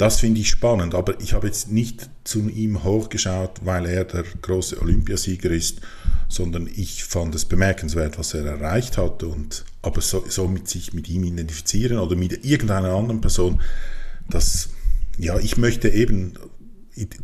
Das 0.00 0.20
finde 0.20 0.40
ich 0.40 0.48
spannend, 0.48 0.94
aber 0.94 1.20
ich 1.20 1.34
habe 1.34 1.46
jetzt 1.46 1.70
nicht 1.70 2.08
zu 2.24 2.48
ihm 2.48 2.84
hochgeschaut, 2.84 3.60
weil 3.66 3.84
er 3.84 4.06
der 4.06 4.24
große 4.40 4.80
Olympiasieger 4.80 5.50
ist, 5.50 5.82
sondern 6.26 6.70
ich 6.74 7.04
fand 7.04 7.34
es 7.34 7.44
bemerkenswert, 7.44 8.18
was 8.18 8.32
er 8.32 8.46
erreicht 8.46 8.96
hat 8.96 9.22
und 9.22 9.66
aber 9.82 10.00
so, 10.00 10.24
so 10.26 10.48
mit 10.48 10.68
sich 10.68 10.94
mit 10.94 11.10
ihm 11.10 11.24
identifizieren 11.24 11.98
oder 11.98 12.16
mit 12.16 12.46
irgendeiner 12.46 12.94
anderen 12.94 13.20
Person, 13.20 13.60
das 14.30 14.70
ja, 15.18 15.38
ich 15.38 15.58
möchte 15.58 15.90
eben, 15.90 16.32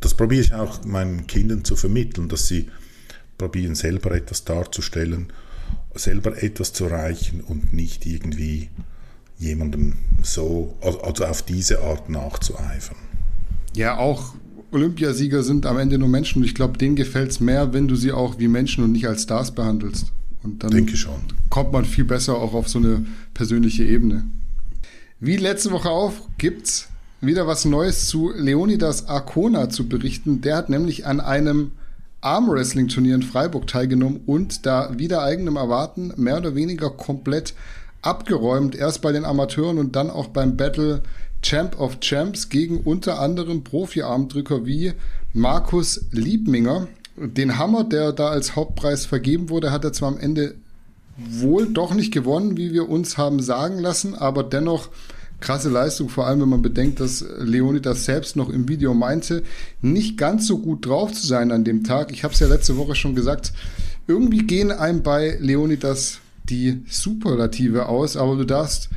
das 0.01 0.12
probiere 0.12 0.43
ich 0.43 0.53
auch 0.53 0.85
meinen 0.85 1.27
Kindern 1.27 1.65
zu 1.65 1.77
vermitteln, 1.77 2.29
dass 2.29 2.47
sie 2.47 2.69
probieren 3.39 3.75
selber 3.75 4.11
etwas 4.11 4.45
darzustellen, 4.45 5.33
selber 5.95 6.43
etwas 6.43 6.75
zu 6.75 6.85
erreichen 6.85 7.41
und 7.41 7.73
nicht 7.73 8.05
irgendwie 8.05 8.69
jemandem 9.38 9.94
so, 10.22 10.75
also 10.81 11.25
auf 11.25 11.42
diese 11.42 11.83
Art 11.83 12.09
nachzueifern. 12.09 12.96
Ja, 13.75 13.99
auch 13.99 14.35
Olympiasieger 14.72 15.42
sind 15.42 15.66
am 15.66 15.79
Ende 15.79 15.99
nur 15.99 16.09
Menschen 16.09 16.40
und 16.42 16.44
ich 16.44 16.55
glaube, 16.55 16.79
denen 16.79 16.96
gefällt 16.96 17.31
es 17.31 17.40
mehr, 17.40 17.72
wenn 17.72 17.88
du 17.88 17.96
sie 17.96 18.12
auch 18.12 18.38
wie 18.38 18.49
Menschen 18.49 18.83
und 18.85 18.92
nicht 18.92 19.07
als 19.07 19.22
Stars 19.22 19.55
behandelst. 19.55 20.12
Und 20.42 20.62
dann 20.62 20.70
Denke 20.70 20.96
schon. 20.96 21.14
kommt 21.51 21.72
man 21.72 21.85
viel 21.85 22.05
besser 22.05 22.37
auch 22.37 22.55
auf 22.55 22.68
so 22.68 22.79
eine 22.79 23.05
persönliche 23.35 23.85
Ebene. 23.85 24.25
Wie 25.18 25.37
letzte 25.37 25.70
Woche 25.72 25.90
auch 25.90 26.12
gibt's 26.38 26.88
wieder 27.20 27.46
was 27.46 27.64
Neues 27.64 28.07
zu 28.07 28.33
Leonidas 28.35 29.09
Arcona 29.09 29.70
zu 29.70 29.88
berichten. 29.88 30.40
Der 30.42 30.57
hat 30.57 30.68
nämlich 30.68 31.07
an 31.07 31.20
einem 31.20 31.72
Armwrestling-Turnier 32.20 33.14
in 33.14 33.22
Freiburg 33.22 33.66
teilgenommen 33.66 34.20
und 34.27 34.66
da 34.66 34.99
wieder 34.99 35.22
eigenem 35.22 35.57
Erwarten 35.57 36.12
mehr 36.16 36.38
oder 36.38 36.55
weniger 36.55 36.90
komplett 36.90 37.55
abgeräumt. 38.03 38.75
Erst 38.75 39.03
bei 39.03 39.13
den 39.13 39.25
Amateuren 39.25 39.79
und 39.79 39.97
dann 39.97 40.11
auch 40.11 40.29
beim 40.29 40.57
Battle 40.57 41.03
Champ 41.43 41.79
of 41.79 42.01
Champs 42.01 42.49
gegen 42.49 42.81
unter 42.81 43.21
anderem 43.21 43.63
Profi-Armdrücker 43.63 44.67
wie 44.67 44.93
Markus 45.33 46.07
Liebminger. 46.11 46.89
Den 47.17 47.59
Hammer, 47.59 47.85
der 47.85 48.13
da 48.13 48.29
als 48.29 48.57
Hauptpreis 48.57 49.07
vergeben 49.07 49.49
wurde, 49.49 49.71
hat 49.71 49.85
er 49.85 49.93
zwar 49.93 50.09
am 50.09 50.19
Ende 50.19 50.55
wohl 51.17 51.73
doch 51.73 51.95
nicht 51.95 52.13
gewonnen, 52.13 52.57
wie 52.57 52.73
wir 52.73 52.89
uns 52.89 53.17
haben 53.17 53.41
sagen 53.41 53.79
lassen, 53.79 54.15
aber 54.15 54.43
dennoch 54.43 54.91
krasse 55.41 55.69
Leistung, 55.69 56.09
vor 56.09 56.27
allem 56.27 56.41
wenn 56.41 56.49
man 56.49 56.63
bedenkt, 56.63 57.01
dass 57.01 57.25
Leonidas 57.39 58.05
selbst 58.05 58.37
noch 58.37 58.49
im 58.49 58.69
Video 58.69 58.95
meinte, 58.95 59.43
nicht 59.83 60.19
ganz 60.19 60.47
so 60.47 60.59
gut 60.59 60.87
drauf 60.87 61.13
zu 61.13 61.27
sein 61.27 61.53
an 61.53 61.65
dem 61.65 61.85
Tag. 61.85 62.11
Ich 62.13 62.25
habe 62.25 62.35
es 62.35 62.41
ja 62.41 62.47
letzte 62.47 62.77
Woche 62.77 62.95
schon 62.95 63.15
gesagt, 63.15 63.53
irgendwie 64.07 64.47
gehen 64.47 64.73
einem 64.73 65.03
bei 65.03 65.37
Leonidas 65.41 66.21
die 66.49 66.83
Superlative 66.89 67.89
aus, 67.89 68.17
aber 68.17 68.37
du 68.37 68.45
darfst 68.45 68.91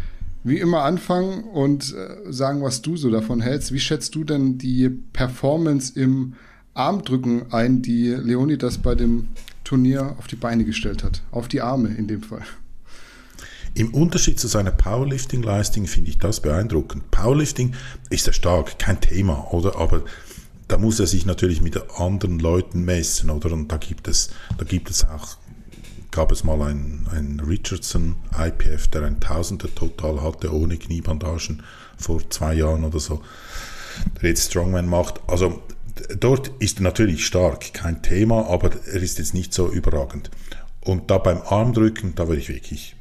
wie 0.43 0.57
immer 0.57 0.83
anfangen 0.83 1.43
und 1.43 1.93
äh, 1.93 2.31
sagen, 2.31 2.61
was 2.61 2.81
du 2.81 2.95
so 2.95 3.09
davon 3.09 3.41
hältst. 3.41 3.73
Wie 3.73 3.79
schätzt 3.79 4.15
du 4.15 4.23
denn 4.23 4.57
die 4.57 4.89
Performance 4.89 5.99
im 5.99 6.33
Armdrücken 6.73 7.51
ein, 7.51 7.81
die 7.81 8.09
Leonidas 8.09 8.77
bei 8.77 8.95
dem 8.95 9.27
Turnier 9.63 10.15
auf 10.17 10.27
die 10.27 10.37
Beine 10.37 10.63
gestellt 10.63 11.03
hat? 11.03 11.21
Auf 11.31 11.47
die 11.47 11.61
Arme 11.61 11.89
in 11.89 12.07
dem 12.07 12.23
Fall. 12.23 12.43
Im 13.75 13.93
Unterschied 13.93 14.39
zu 14.39 14.47
seiner 14.47 14.71
Powerlifting-Leistung 14.71 15.87
finde 15.87 16.09
ich 16.09 16.17
das 16.17 16.41
beeindruckend. 16.41 17.11
Powerlifting 17.11 17.75
ist 18.09 18.27
ja 18.27 18.33
stark, 18.33 18.79
kein 18.79 18.99
Thema, 18.99 19.51
oder? 19.51 19.77
Aber 19.77 20.03
da 20.67 20.77
muss 20.77 20.99
er 20.99 21.07
sich 21.07 21.25
natürlich 21.25 21.61
mit 21.61 21.79
anderen 21.97 22.39
Leuten 22.39 22.83
messen, 22.83 23.29
oder? 23.29 23.51
Und 23.51 23.71
da 23.71 23.77
gibt 23.77 24.07
es, 24.07 24.31
da 24.57 24.65
gibt 24.65 24.89
es 24.89 25.05
auch, 25.05 25.37
gab 26.11 26.31
es 26.31 26.43
mal 26.43 26.61
einen, 26.61 27.07
einen 27.11 27.39
Richardson 27.39 28.15
IPF, 28.37 28.87
der 28.87 29.03
ein 29.03 29.19
Tausender 29.19 29.73
total 29.73 30.21
hatte, 30.21 30.53
ohne 30.53 30.77
Kniebandagen 30.77 31.63
vor 31.97 32.27
zwei 32.29 32.55
Jahren 32.55 32.83
oder 32.83 32.99
so, 32.99 33.21
der 34.21 34.29
jetzt 34.29 34.49
Strongman 34.49 34.87
macht. 34.87 35.19
Also 35.27 35.61
dort 36.19 36.51
ist 36.59 36.79
er 36.79 36.83
natürlich 36.83 37.25
stark, 37.25 37.73
kein 37.73 38.01
Thema, 38.01 38.47
aber 38.47 38.71
er 38.87 39.01
ist 39.01 39.19
jetzt 39.19 39.33
nicht 39.33 39.53
so 39.53 39.69
überragend. 39.69 40.31
Und 40.81 41.11
da 41.11 41.17
beim 41.17 41.41
Armdrücken, 41.41 42.15
da 42.15 42.27
war 42.27 42.35
ich 42.35 42.49
wirklich 42.49 42.95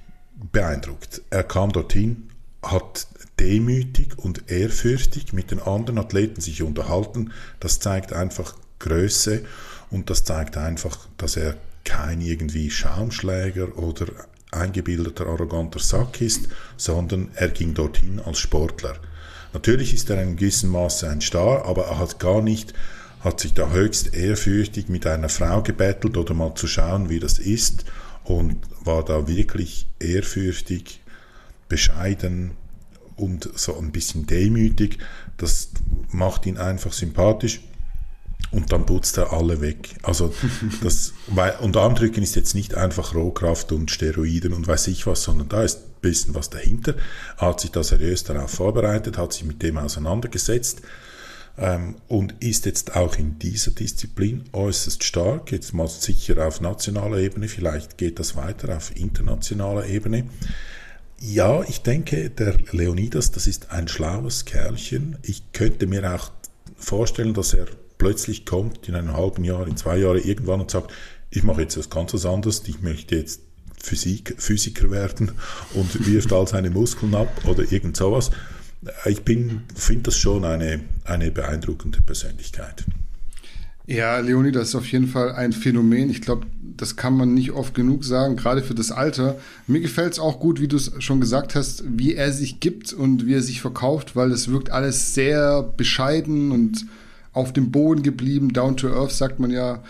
beeindruckt. 0.52 1.22
Er 1.30 1.44
kam 1.44 1.72
dorthin, 1.72 2.28
hat 2.62 3.06
demütig 3.38 4.18
und 4.18 4.50
ehrfürchtig 4.50 5.32
mit 5.32 5.50
den 5.50 5.60
anderen 5.60 5.98
Athleten 5.98 6.40
sich 6.40 6.62
unterhalten. 6.62 7.32
Das 7.60 7.80
zeigt 7.80 8.12
einfach 8.12 8.54
Größe 8.78 9.44
und 9.90 10.10
das 10.10 10.24
zeigt 10.24 10.56
einfach, 10.56 11.08
dass 11.16 11.36
er 11.36 11.56
kein 11.88 12.20
irgendwie 12.20 12.70
Schaumschläger 12.70 13.78
oder 13.78 14.08
eingebildeter, 14.50 15.26
arroganter 15.26 15.80
Sack 15.80 16.20
ist, 16.20 16.48
sondern 16.76 17.30
er 17.34 17.48
ging 17.48 17.72
dorthin 17.72 18.20
als 18.20 18.38
Sportler. 18.38 18.96
Natürlich 19.54 19.94
ist 19.94 20.10
er 20.10 20.22
in 20.22 20.36
gewissem 20.36 20.70
Maße 20.70 21.08
ein 21.08 21.22
Star, 21.22 21.64
aber 21.64 21.86
er 21.86 21.98
hat 21.98 22.18
gar 22.18 22.42
nicht, 22.42 22.74
hat 23.20 23.40
sich 23.40 23.54
da 23.54 23.70
höchst 23.70 24.14
ehrfürchtig 24.14 24.90
mit 24.90 25.06
einer 25.06 25.30
Frau 25.30 25.62
gebettelt 25.62 26.18
oder 26.18 26.34
mal 26.34 26.54
zu 26.54 26.66
schauen, 26.66 27.08
wie 27.08 27.20
das 27.20 27.38
ist 27.38 27.86
und 28.24 28.56
war 28.84 29.02
da 29.02 29.26
wirklich 29.26 29.86
ehrfürchtig, 29.98 31.00
bescheiden 31.70 32.50
und 33.16 33.48
so 33.54 33.78
ein 33.78 33.92
bisschen 33.92 34.26
demütig. 34.26 34.98
Das 35.38 35.70
macht 36.10 36.44
ihn 36.44 36.58
einfach 36.58 36.92
sympathisch 36.92 37.62
und 38.50 38.72
dann 38.72 38.86
putzt 38.86 39.18
er 39.18 39.32
alle 39.32 39.60
weg. 39.60 39.96
Also 40.02 40.32
das, 40.82 41.12
weil, 41.26 41.56
und 41.60 41.76
Armdrücken 41.76 42.22
ist 42.22 42.36
jetzt 42.36 42.54
nicht 42.54 42.74
einfach 42.74 43.14
Rohkraft 43.14 43.72
und 43.72 43.90
Steroiden 43.90 44.52
und 44.52 44.66
weiß 44.66 44.88
ich 44.88 45.06
was, 45.06 45.22
sondern 45.22 45.48
da 45.48 45.62
ist 45.62 45.78
ein 45.78 46.00
bisschen 46.00 46.34
was 46.34 46.50
dahinter. 46.50 46.94
Er 47.38 47.48
hat 47.48 47.60
sich 47.60 47.70
da 47.70 47.82
seriös 47.82 48.24
darauf 48.24 48.50
vorbereitet, 48.50 49.18
hat 49.18 49.32
sich 49.32 49.44
mit 49.44 49.62
dem 49.62 49.78
auseinandergesetzt 49.78 50.82
ähm, 51.58 51.96
und 52.06 52.34
ist 52.40 52.66
jetzt 52.66 52.96
auch 52.96 53.16
in 53.16 53.38
dieser 53.38 53.72
Disziplin 53.72 54.44
äußerst 54.52 55.04
stark, 55.04 55.52
jetzt 55.52 55.74
mal 55.74 55.88
sicher 55.88 56.46
auf 56.46 56.60
nationaler 56.60 57.18
Ebene, 57.18 57.48
vielleicht 57.48 57.98
geht 57.98 58.18
das 58.18 58.36
weiter 58.36 58.76
auf 58.76 58.96
internationaler 58.96 59.86
Ebene. 59.86 60.24
Ja, 61.20 61.64
ich 61.64 61.82
denke, 61.82 62.30
der 62.30 62.56
Leonidas, 62.70 63.32
das 63.32 63.48
ist 63.48 63.72
ein 63.72 63.88
schlaues 63.88 64.44
Kerlchen. 64.44 65.16
Ich 65.22 65.52
könnte 65.52 65.88
mir 65.88 66.14
auch 66.14 66.30
vorstellen, 66.76 67.34
dass 67.34 67.54
er 67.54 67.66
plötzlich 67.98 68.46
kommt 68.46 68.88
in 68.88 68.94
einem 68.94 69.16
halben 69.16 69.44
Jahr, 69.44 69.66
in 69.66 69.76
zwei 69.76 69.98
Jahren 69.98 70.22
irgendwann 70.22 70.60
und 70.60 70.70
sagt, 70.70 70.92
ich 71.30 71.42
mache 71.42 71.62
jetzt 71.62 71.76
was 71.76 71.90
ganz 71.90 72.24
anderes, 72.24 72.62
ich 72.66 72.80
möchte 72.80 73.16
jetzt 73.16 73.42
Physik, 73.80 74.34
Physiker 74.38 74.90
werden 74.90 75.32
und 75.74 76.06
wirft 76.06 76.32
all 76.32 76.48
seine 76.48 76.70
Muskeln 76.70 77.14
ab 77.14 77.42
oder 77.46 77.70
irgend 77.70 77.96
sowas. 77.96 78.30
Ich 79.06 79.22
finde 79.24 80.02
das 80.02 80.16
schon 80.16 80.44
eine, 80.44 80.80
eine 81.04 81.30
beeindruckende 81.30 82.00
Persönlichkeit. 82.00 82.84
Ja, 83.86 84.18
Leonie, 84.18 84.52
das 84.52 84.68
ist 84.68 84.74
auf 84.74 84.86
jeden 84.86 85.08
Fall 85.08 85.32
ein 85.32 85.52
Phänomen. 85.52 86.10
Ich 86.10 86.20
glaube, 86.20 86.46
das 86.76 86.96
kann 86.96 87.16
man 87.16 87.32
nicht 87.34 87.52
oft 87.52 87.74
genug 87.74 88.04
sagen, 88.04 88.36
gerade 88.36 88.62
für 88.62 88.74
das 88.74 88.90
Alter. 88.90 89.38
Mir 89.66 89.80
gefällt 89.80 90.12
es 90.12 90.18
auch 90.18 90.40
gut, 90.40 90.60
wie 90.60 90.68
du 90.68 90.76
es 90.76 90.92
schon 90.98 91.20
gesagt 91.20 91.54
hast, 91.54 91.82
wie 91.86 92.14
er 92.14 92.32
sich 92.32 92.60
gibt 92.60 92.92
und 92.92 93.26
wie 93.26 93.34
er 93.34 93.42
sich 93.42 93.60
verkauft, 93.62 94.14
weil 94.14 94.30
es 94.30 94.48
wirkt 94.48 94.70
alles 94.70 95.14
sehr 95.14 95.62
bescheiden 95.62 96.52
und 96.52 96.84
auf 97.32 97.52
dem 97.52 97.70
Boden 97.70 98.02
geblieben, 98.02 98.52
down 98.52 98.76
to 98.76 98.88
earth, 98.88 99.12
sagt 99.12 99.38
man 99.40 99.50
ja 99.50 99.82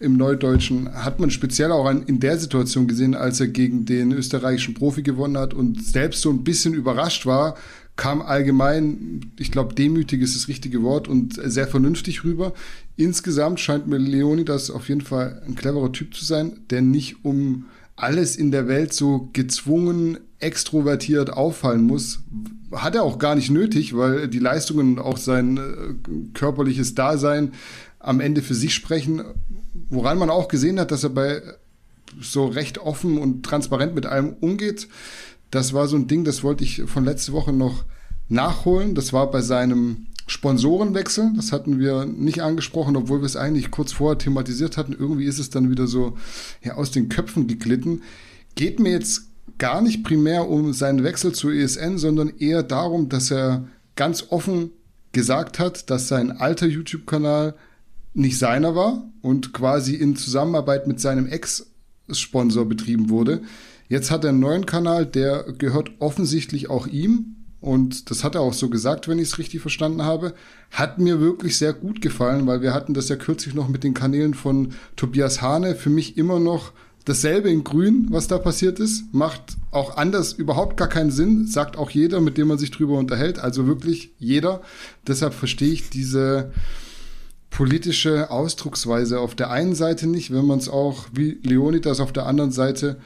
im 0.00 0.16
Neudeutschen. 0.16 0.92
Hat 0.92 1.20
man 1.20 1.30
speziell 1.30 1.70
auch 1.72 1.90
in 1.90 2.20
der 2.20 2.38
Situation 2.38 2.88
gesehen, 2.88 3.14
als 3.14 3.40
er 3.40 3.48
gegen 3.48 3.84
den 3.84 4.12
österreichischen 4.12 4.74
Profi 4.74 5.02
gewonnen 5.02 5.36
hat 5.36 5.54
und 5.54 5.84
selbst 5.84 6.22
so 6.22 6.30
ein 6.30 6.42
bisschen 6.42 6.74
überrascht 6.74 7.26
war, 7.26 7.56
kam 7.96 8.22
allgemein, 8.22 9.30
ich 9.38 9.52
glaube, 9.52 9.74
demütig 9.74 10.22
ist 10.22 10.34
das 10.34 10.48
richtige 10.48 10.82
Wort 10.82 11.06
und 11.06 11.38
sehr 11.42 11.68
vernünftig 11.68 12.24
rüber. 12.24 12.54
Insgesamt 12.96 13.60
scheint 13.60 13.88
mir 13.88 13.98
Leonidas 13.98 14.70
auf 14.70 14.88
jeden 14.88 15.02
Fall 15.02 15.42
ein 15.46 15.54
cleverer 15.54 15.92
Typ 15.92 16.14
zu 16.14 16.24
sein, 16.24 16.60
der 16.70 16.80
nicht 16.80 17.24
um 17.24 17.66
alles 17.96 18.36
in 18.36 18.50
der 18.50 18.68
Welt 18.68 18.94
so 18.94 19.28
gezwungen, 19.34 20.18
extrovertiert 20.38 21.30
auffallen 21.30 21.82
muss. 21.82 22.20
Hat 22.72 22.94
er 22.94 23.02
auch 23.02 23.18
gar 23.18 23.34
nicht 23.34 23.50
nötig, 23.50 23.96
weil 23.96 24.28
die 24.28 24.38
Leistungen 24.38 24.98
und 24.98 25.04
auch 25.04 25.16
sein 25.16 25.56
äh, 25.56 26.32
körperliches 26.34 26.94
Dasein 26.94 27.52
am 27.98 28.20
Ende 28.20 28.42
für 28.42 28.54
sich 28.54 28.74
sprechen. 28.74 29.22
Woran 29.88 30.18
man 30.18 30.30
auch 30.30 30.48
gesehen 30.48 30.78
hat, 30.78 30.90
dass 30.90 31.04
er 31.04 31.10
bei 31.10 31.42
so 32.20 32.46
recht 32.46 32.78
offen 32.78 33.18
und 33.18 33.44
transparent 33.44 33.94
mit 33.94 34.06
allem 34.06 34.34
umgeht. 34.40 34.88
Das 35.50 35.72
war 35.72 35.88
so 35.88 35.96
ein 35.96 36.06
Ding, 36.06 36.24
das 36.24 36.42
wollte 36.42 36.64
ich 36.64 36.82
von 36.86 37.04
letzte 37.04 37.32
Woche 37.32 37.52
noch 37.52 37.84
nachholen. 38.28 38.94
Das 38.94 39.12
war 39.12 39.30
bei 39.30 39.42
seinem 39.42 40.06
Sponsorenwechsel. 40.26 41.32
Das 41.34 41.52
hatten 41.52 41.78
wir 41.78 42.04
nicht 42.04 42.40
angesprochen, 42.40 42.96
obwohl 42.96 43.20
wir 43.20 43.26
es 43.26 43.36
eigentlich 43.36 43.70
kurz 43.70 43.92
vorher 43.92 44.18
thematisiert 44.18 44.76
hatten. 44.76 44.92
Irgendwie 44.92 45.24
ist 45.24 45.38
es 45.38 45.50
dann 45.50 45.70
wieder 45.70 45.86
so 45.86 46.16
ja, 46.62 46.74
aus 46.74 46.90
den 46.90 47.08
Köpfen 47.08 47.46
geglitten. 47.46 48.02
Geht 48.54 48.78
mir 48.78 48.92
jetzt 48.92 49.29
gar 49.60 49.80
nicht 49.82 50.02
primär 50.02 50.48
um 50.48 50.72
seinen 50.72 51.04
Wechsel 51.04 51.32
zur 51.32 51.52
ESN, 51.52 51.98
sondern 51.98 52.32
eher 52.38 52.64
darum, 52.64 53.08
dass 53.08 53.30
er 53.30 53.68
ganz 53.94 54.26
offen 54.30 54.70
gesagt 55.12 55.60
hat, 55.60 55.90
dass 55.90 56.08
sein 56.08 56.32
alter 56.32 56.66
YouTube-Kanal 56.66 57.54
nicht 58.14 58.38
seiner 58.38 58.74
war 58.74 59.04
und 59.22 59.52
quasi 59.52 59.94
in 59.94 60.16
Zusammenarbeit 60.16 60.88
mit 60.88 60.98
seinem 60.98 61.26
Ex-Sponsor 61.26 62.68
betrieben 62.68 63.10
wurde. 63.10 63.42
Jetzt 63.88 64.10
hat 64.10 64.24
er 64.24 64.30
einen 64.30 64.40
neuen 64.40 64.66
Kanal, 64.66 65.06
der 65.06 65.44
gehört 65.58 65.92
offensichtlich 66.00 66.70
auch 66.70 66.86
ihm. 66.86 67.36
Und 67.60 68.10
das 68.10 68.24
hat 68.24 68.36
er 68.36 68.40
auch 68.40 68.54
so 68.54 68.70
gesagt, 68.70 69.06
wenn 69.06 69.18
ich 69.18 69.28
es 69.28 69.38
richtig 69.38 69.60
verstanden 69.60 70.02
habe. 70.02 70.32
Hat 70.70 70.98
mir 70.98 71.20
wirklich 71.20 71.58
sehr 71.58 71.74
gut 71.74 72.00
gefallen, 72.00 72.46
weil 72.46 72.62
wir 72.62 72.72
hatten 72.72 72.94
das 72.94 73.10
ja 73.10 73.16
kürzlich 73.16 73.54
noch 73.54 73.68
mit 73.68 73.84
den 73.84 73.92
Kanälen 73.92 74.32
von 74.32 74.72
Tobias 74.96 75.42
Hane. 75.42 75.74
Für 75.74 75.90
mich 75.90 76.16
immer 76.16 76.40
noch 76.40 76.72
dasselbe 77.04 77.50
in 77.50 77.64
Grün, 77.64 78.08
was 78.10 78.28
da 78.28 78.38
passiert 78.38 78.78
ist. 78.78 79.12
Macht 79.12 79.56
auch 79.70 79.96
anders 79.96 80.32
überhaupt 80.32 80.76
gar 80.76 80.88
keinen 80.88 81.10
Sinn. 81.10 81.46
Sagt 81.46 81.76
auch 81.76 81.90
jeder, 81.90 82.20
mit 82.20 82.38
dem 82.38 82.48
man 82.48 82.58
sich 82.58 82.70
drüber 82.70 82.98
unterhält. 82.98 83.38
Also 83.38 83.66
wirklich 83.66 84.10
jeder. 84.18 84.60
Deshalb 85.06 85.34
verstehe 85.34 85.72
ich 85.72 85.90
diese 85.90 86.52
politische 87.50 88.30
Ausdrucksweise 88.30 89.20
auf 89.20 89.34
der 89.34 89.50
einen 89.50 89.74
Seite 89.74 90.06
nicht, 90.06 90.32
wenn 90.32 90.46
man 90.46 90.58
es 90.58 90.68
auch 90.68 91.06
wie 91.12 91.38
Leonidas 91.42 92.00
auf 92.00 92.12
der 92.12 92.26
anderen 92.26 92.52
Seite 92.52 92.96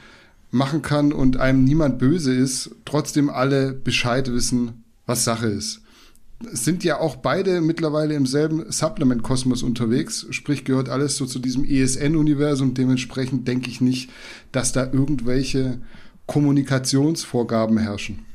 machen 0.51 0.81
kann 0.81 1.11
und 1.11 1.37
einem 1.37 1.63
niemand 1.63 1.99
böse 1.99 2.33
ist, 2.33 2.71
trotzdem 2.85 3.29
alle 3.29 3.73
Bescheid 3.73 4.31
wissen, 4.31 4.83
was 5.05 5.25
Sache 5.25 5.47
ist. 5.47 5.81
Sind 6.51 6.83
ja 6.83 6.99
auch 6.99 7.15
beide 7.15 7.61
mittlerweile 7.61 8.13
im 8.13 8.25
selben 8.25 8.69
Supplement-Kosmos 8.69 9.63
unterwegs, 9.63 10.27
sprich 10.31 10.65
gehört 10.65 10.89
alles 10.89 11.15
so 11.15 11.25
zu 11.25 11.39
diesem 11.39 11.63
ESN-Universum. 11.63 12.73
Dementsprechend 12.73 13.47
denke 13.47 13.69
ich 13.69 13.79
nicht, 13.79 14.09
dass 14.51 14.73
da 14.73 14.83
irgendwelche 14.83 15.79
Kommunikationsvorgaben 16.25 17.77
herrschen. 17.77 18.25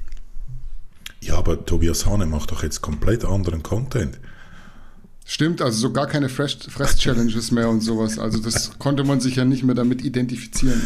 Ja, 1.20 1.36
aber 1.36 1.64
Tobias 1.66 2.06
Hane 2.06 2.24
macht 2.24 2.50
doch 2.50 2.62
jetzt 2.62 2.80
komplett 2.80 3.24
anderen 3.24 3.62
Content. 3.62 4.18
Stimmt, 5.26 5.62
also 5.62 5.78
so 5.78 5.92
gar 5.92 6.06
keine 6.06 6.28
Fress-Challenges 6.28 7.50
mehr 7.52 7.68
und 7.68 7.82
sowas. 7.82 8.18
Also 8.18 8.38
das 8.38 8.78
konnte 8.78 9.04
man 9.04 9.20
sich 9.20 9.36
ja 9.36 9.44
nicht 9.44 9.62
mehr 9.62 9.74
damit 9.74 10.02
identifizieren. 10.02 10.80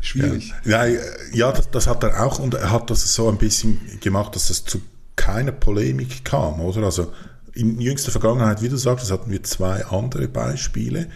Schwierig. 0.00 0.52
Ja, 0.64 0.86
ja, 0.86 1.00
ja 1.32 1.52
das, 1.52 1.70
das, 1.70 1.86
hat 1.86 2.02
er 2.02 2.24
auch 2.24 2.38
und 2.38 2.54
er 2.54 2.70
hat 2.70 2.90
das 2.90 3.12
so 3.12 3.28
ein 3.28 3.38
bisschen 3.38 3.78
gemacht, 4.00 4.34
dass 4.34 4.50
es 4.50 4.64
zu 4.64 4.80
keiner 5.16 5.52
Polemik 5.52 6.24
kam, 6.24 6.60
oder? 6.60 6.82
Also 6.84 7.12
in 7.54 7.80
jüngster 7.80 8.10
Vergangenheit, 8.10 8.62
wie 8.62 8.68
du 8.68 8.76
sagst, 8.76 9.10
hatten 9.10 9.30
wir 9.30 9.42
zwei 9.42 9.84
andere 9.86 10.28
Beispiele. 10.28 11.08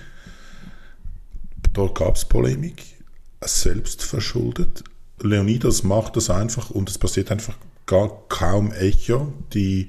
Dort 1.72 1.98
gab 1.98 2.16
es 2.16 2.24
Polemik, 2.24 2.82
selbst 3.44 4.02
verschuldet. 4.02 4.82
Leonidas 5.20 5.82
macht 5.82 6.16
das 6.16 6.30
einfach 6.30 6.70
und 6.70 6.88
es 6.88 6.98
passiert 6.98 7.30
einfach 7.30 7.54
gar 7.86 8.10
kaum 8.28 8.72
Echo. 8.72 9.32
Die 9.52 9.88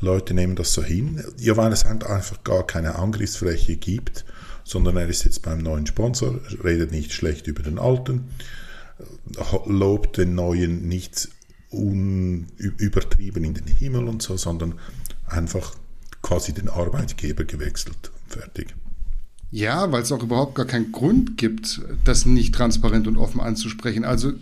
Leute 0.00 0.32
nehmen 0.32 0.56
das 0.56 0.72
so 0.72 0.82
hin. 0.82 1.22
Ja, 1.38 1.56
weil 1.56 1.72
es 1.72 1.84
einfach 1.84 2.42
gar 2.42 2.66
keine 2.66 2.96
Angriffsfläche 2.96 3.76
gibt 3.76 4.24
sondern 4.64 4.96
er 4.96 5.08
ist 5.08 5.24
jetzt 5.24 5.42
beim 5.42 5.58
neuen 5.58 5.86
Sponsor, 5.86 6.40
redet 6.62 6.92
nicht 6.92 7.12
schlecht 7.12 7.46
über 7.46 7.62
den 7.62 7.78
alten, 7.78 8.30
lobt 9.66 10.18
den 10.18 10.34
neuen 10.34 10.88
nicht 10.88 11.28
un, 11.72 12.46
übertrieben 12.56 13.44
in 13.44 13.54
den 13.54 13.66
Himmel 13.66 14.08
und 14.08 14.22
so, 14.22 14.36
sondern 14.36 14.74
einfach 15.26 15.74
quasi 16.22 16.52
den 16.52 16.68
Arbeitgeber 16.68 17.44
gewechselt. 17.44 18.10
Fertig. 18.28 18.74
Ja, 19.50 19.92
weil 19.92 20.02
es 20.02 20.12
auch 20.12 20.22
überhaupt 20.22 20.54
gar 20.54 20.64
keinen 20.64 20.92
Grund 20.92 21.36
gibt, 21.36 21.82
das 22.04 22.24
nicht 22.24 22.54
transparent 22.54 23.06
und 23.06 23.18
offen 23.18 23.40
anzusprechen. 23.40 24.04
Also 24.04 24.32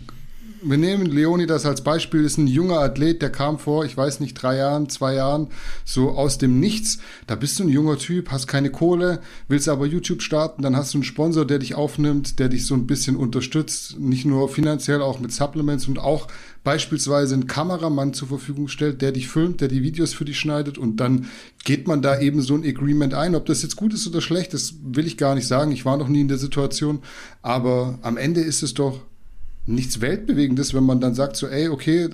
wir 0.63 0.77
nehmen 0.77 1.05
Leonidas 1.05 1.65
als 1.65 1.83
Beispiel, 1.83 2.23
ist 2.23 2.37
ein 2.37 2.47
junger 2.47 2.79
Athlet, 2.79 3.21
der 3.21 3.31
kam 3.31 3.59
vor, 3.59 3.85
ich 3.85 3.95
weiß 3.97 4.19
nicht, 4.19 4.35
drei 4.35 4.57
Jahren, 4.57 4.89
zwei 4.89 5.15
Jahren, 5.15 5.47
so 5.85 6.11
aus 6.11 6.37
dem 6.37 6.59
Nichts. 6.59 6.99
Da 7.27 7.35
bist 7.35 7.59
du 7.59 7.63
ein 7.63 7.69
junger 7.69 7.97
Typ, 7.97 8.31
hast 8.31 8.47
keine 8.47 8.69
Kohle, 8.69 9.21
willst 9.47 9.69
aber 9.69 9.85
YouTube 9.85 10.21
starten, 10.21 10.61
dann 10.61 10.75
hast 10.75 10.93
du 10.93 10.97
einen 10.97 11.03
Sponsor, 11.03 11.45
der 11.45 11.59
dich 11.59 11.75
aufnimmt, 11.75 12.39
der 12.39 12.49
dich 12.49 12.65
so 12.65 12.75
ein 12.75 12.87
bisschen 12.87 13.15
unterstützt, 13.15 13.99
nicht 13.99 14.25
nur 14.25 14.49
finanziell, 14.49 15.01
auch 15.01 15.19
mit 15.19 15.31
Supplements 15.31 15.87
und 15.87 15.99
auch 15.99 16.27
beispielsweise 16.63 17.33
einen 17.33 17.47
Kameramann 17.47 18.13
zur 18.13 18.27
Verfügung 18.27 18.67
stellt, 18.67 19.01
der 19.01 19.11
dich 19.11 19.27
filmt, 19.27 19.61
der 19.61 19.67
die 19.67 19.81
Videos 19.81 20.13
für 20.13 20.25
dich 20.25 20.39
schneidet 20.39 20.77
und 20.77 20.97
dann 20.97 21.27
geht 21.63 21.87
man 21.87 22.01
da 22.01 22.19
eben 22.19 22.41
so 22.41 22.55
ein 22.55 22.63
Agreement 22.63 23.13
ein. 23.13 23.35
Ob 23.35 23.45
das 23.45 23.63
jetzt 23.63 23.75
gut 23.75 23.93
ist 23.93 24.07
oder 24.07 24.21
schlecht, 24.21 24.53
das 24.53 24.75
will 24.83 25.07
ich 25.07 25.17
gar 25.17 25.35
nicht 25.35 25.47
sagen. 25.47 25.71
Ich 25.71 25.85
war 25.85 25.97
noch 25.97 26.07
nie 26.07 26.21
in 26.21 26.27
der 26.27 26.37
Situation, 26.37 26.99
aber 27.41 27.97
am 28.01 28.17
Ende 28.17 28.41
ist 28.41 28.63
es 28.63 28.73
doch 28.73 28.99
nichts 29.65 30.01
Weltbewegendes, 30.01 30.73
wenn 30.73 30.83
man 30.83 30.99
dann 30.99 31.13
sagt 31.13 31.35
so, 31.35 31.47
ey, 31.47 31.69
okay, 31.69 32.09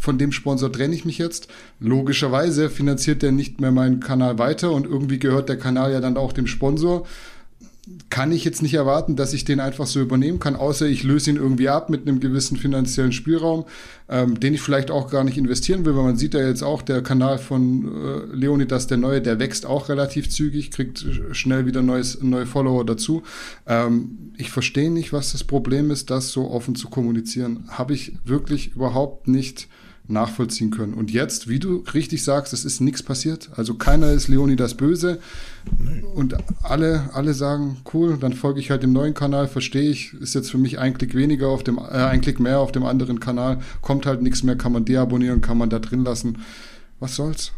von 0.00 0.18
dem 0.18 0.32
Sponsor 0.32 0.72
trenne 0.72 0.94
ich 0.94 1.04
mich 1.04 1.18
jetzt. 1.18 1.48
Logischerweise 1.80 2.70
finanziert 2.70 3.22
der 3.22 3.32
nicht 3.32 3.60
mehr 3.60 3.72
meinen 3.72 4.00
Kanal 4.00 4.38
weiter 4.38 4.72
und 4.72 4.86
irgendwie 4.86 5.18
gehört 5.18 5.48
der 5.48 5.58
Kanal 5.58 5.92
ja 5.92 6.00
dann 6.00 6.16
auch 6.16 6.32
dem 6.32 6.46
Sponsor 6.46 7.06
kann 8.10 8.32
ich 8.32 8.44
jetzt 8.44 8.62
nicht 8.62 8.74
erwarten, 8.74 9.16
dass 9.16 9.32
ich 9.32 9.44
den 9.44 9.60
einfach 9.60 9.86
so 9.86 10.00
übernehmen 10.00 10.38
kann, 10.38 10.56
außer 10.56 10.86
ich 10.86 11.02
löse 11.02 11.30
ihn 11.30 11.36
irgendwie 11.36 11.68
ab 11.68 11.90
mit 11.90 12.08
einem 12.08 12.20
gewissen 12.20 12.56
finanziellen 12.56 13.12
Spielraum, 13.12 13.64
ähm, 14.08 14.40
den 14.40 14.54
ich 14.54 14.62
vielleicht 14.62 14.90
auch 14.90 15.10
gar 15.10 15.24
nicht 15.24 15.36
investieren 15.36 15.84
will, 15.84 15.94
weil 15.94 16.04
man 16.04 16.16
sieht 16.16 16.34
ja 16.34 16.46
jetzt 16.46 16.62
auch, 16.62 16.82
der 16.82 17.02
Kanal 17.02 17.38
von 17.38 17.84
äh, 17.84 18.34
Leonidas, 18.34 18.86
der 18.86 18.96
neue, 18.96 19.20
der 19.20 19.38
wächst 19.38 19.66
auch 19.66 19.88
relativ 19.88 20.30
zügig, 20.30 20.70
kriegt 20.70 21.04
schnell 21.32 21.66
wieder 21.66 21.82
neues, 21.82 22.22
neue 22.22 22.46
Follower 22.46 22.84
dazu. 22.84 23.22
Ähm, 23.66 24.32
ich 24.36 24.50
verstehe 24.50 24.90
nicht, 24.90 25.12
was 25.12 25.32
das 25.32 25.44
Problem 25.44 25.90
ist, 25.90 26.10
das 26.10 26.30
so 26.30 26.50
offen 26.50 26.74
zu 26.74 26.88
kommunizieren. 26.88 27.64
Habe 27.68 27.94
ich 27.94 28.14
wirklich 28.24 28.74
überhaupt 28.74 29.28
nicht 29.28 29.68
nachvollziehen 30.08 30.70
können. 30.70 30.94
Und 30.94 31.10
jetzt, 31.10 31.48
wie 31.48 31.58
du 31.58 31.84
richtig 31.92 32.24
sagst, 32.24 32.52
es 32.54 32.64
ist 32.64 32.80
nichts 32.80 33.02
passiert. 33.02 33.50
Also 33.56 33.74
keiner 33.74 34.10
ist 34.10 34.28
Leonidas 34.28 34.74
böse. 34.74 35.18
Nee. 35.78 36.02
Und 36.14 36.34
alle, 36.62 37.10
alle 37.12 37.34
sagen, 37.34 37.76
cool, 37.92 38.16
dann 38.18 38.32
folge 38.32 38.58
ich 38.58 38.70
halt 38.70 38.82
dem 38.82 38.92
neuen 38.92 39.14
Kanal, 39.14 39.48
verstehe 39.48 39.90
ich. 39.90 40.14
Ist 40.14 40.34
jetzt 40.34 40.50
für 40.50 40.58
mich 40.58 40.78
ein 40.78 40.94
Klick 40.96 41.14
weniger 41.14 41.48
auf 41.48 41.62
dem, 41.62 41.76
äh, 41.76 41.80
ein 41.92 42.22
Klick 42.22 42.40
mehr 42.40 42.58
auf 42.58 42.72
dem 42.72 42.84
anderen 42.84 43.20
Kanal. 43.20 43.60
Kommt 43.82 44.06
halt 44.06 44.22
nichts 44.22 44.42
mehr, 44.42 44.56
kann 44.56 44.72
man 44.72 44.86
deabonnieren, 44.86 45.42
kann 45.42 45.58
man 45.58 45.68
da 45.70 45.78
drin 45.78 46.04
lassen. 46.04 46.38
Was 47.00 47.14
soll's? 47.14 47.52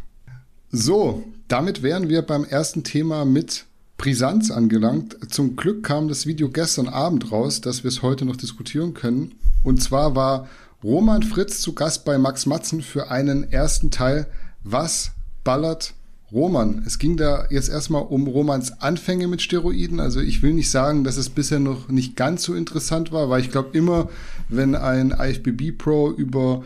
So, 0.72 1.24
damit 1.48 1.82
wären 1.82 2.08
wir 2.08 2.22
beim 2.22 2.44
ersten 2.44 2.82
Thema 2.82 3.24
mit 3.24 3.64
Brisanz 3.96 4.50
angelangt. 4.50 5.16
Zum 5.30 5.56
Glück 5.56 5.82
kam 5.82 6.08
das 6.08 6.26
Video 6.26 6.48
gestern 6.48 6.88
Abend 6.88 7.30
raus, 7.30 7.60
dass 7.60 7.84
wir 7.84 7.88
es 7.88 8.02
heute 8.02 8.24
noch 8.24 8.36
diskutieren 8.36 8.94
können. 8.94 9.34
Und 9.62 9.82
zwar 9.82 10.16
war 10.16 10.48
Roman 10.82 11.22
Fritz 11.22 11.60
zu 11.60 11.74
Gast 11.74 12.06
bei 12.06 12.16
Max 12.16 12.46
Matzen 12.46 12.80
für 12.80 13.10
einen 13.10 13.52
ersten 13.52 13.90
Teil. 13.90 14.26
Was 14.64 15.10
ballert 15.44 15.92
Roman? 16.32 16.82
Es 16.86 16.98
ging 16.98 17.18
da 17.18 17.46
jetzt 17.50 17.68
erstmal 17.68 18.02
um 18.02 18.26
Romans 18.26 18.80
Anfänge 18.80 19.28
mit 19.28 19.42
Steroiden. 19.42 20.00
Also 20.00 20.20
ich 20.20 20.42
will 20.42 20.54
nicht 20.54 20.70
sagen, 20.70 21.04
dass 21.04 21.18
es 21.18 21.28
bisher 21.28 21.60
noch 21.60 21.88
nicht 21.88 22.16
ganz 22.16 22.44
so 22.44 22.54
interessant 22.54 23.12
war, 23.12 23.28
weil 23.28 23.42
ich 23.42 23.50
glaube 23.50 23.76
immer, 23.76 24.08
wenn 24.48 24.74
ein 24.74 25.10
IFBB 25.10 25.76
Pro 25.76 26.10
über 26.10 26.64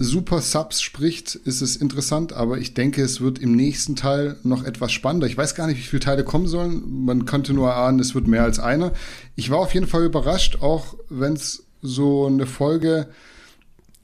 Super 0.00 0.40
Subs 0.40 0.80
spricht, 0.80 1.36
ist 1.36 1.60
es 1.60 1.76
interessant, 1.76 2.32
aber 2.32 2.58
ich 2.58 2.74
denke, 2.74 3.02
es 3.02 3.20
wird 3.20 3.38
im 3.38 3.54
nächsten 3.54 3.94
Teil 3.94 4.36
noch 4.42 4.64
etwas 4.64 4.90
spannender. 4.90 5.28
Ich 5.28 5.36
weiß 5.36 5.54
gar 5.54 5.68
nicht, 5.68 5.78
wie 5.78 5.82
viele 5.82 6.00
Teile 6.00 6.24
kommen 6.24 6.48
sollen. 6.48 7.04
Man 7.04 7.24
könnte 7.24 7.52
nur 7.52 7.74
ahnen, 7.74 8.00
es 8.00 8.16
wird 8.16 8.26
mehr 8.26 8.42
als 8.42 8.58
einer. 8.58 8.92
Ich 9.36 9.50
war 9.50 9.58
auf 9.58 9.74
jeden 9.74 9.86
Fall 9.86 10.04
überrascht, 10.04 10.58
auch 10.60 10.96
wenn 11.08 11.34
es 11.34 11.67
so 11.82 12.26
eine 12.26 12.46
Folge 12.46 13.08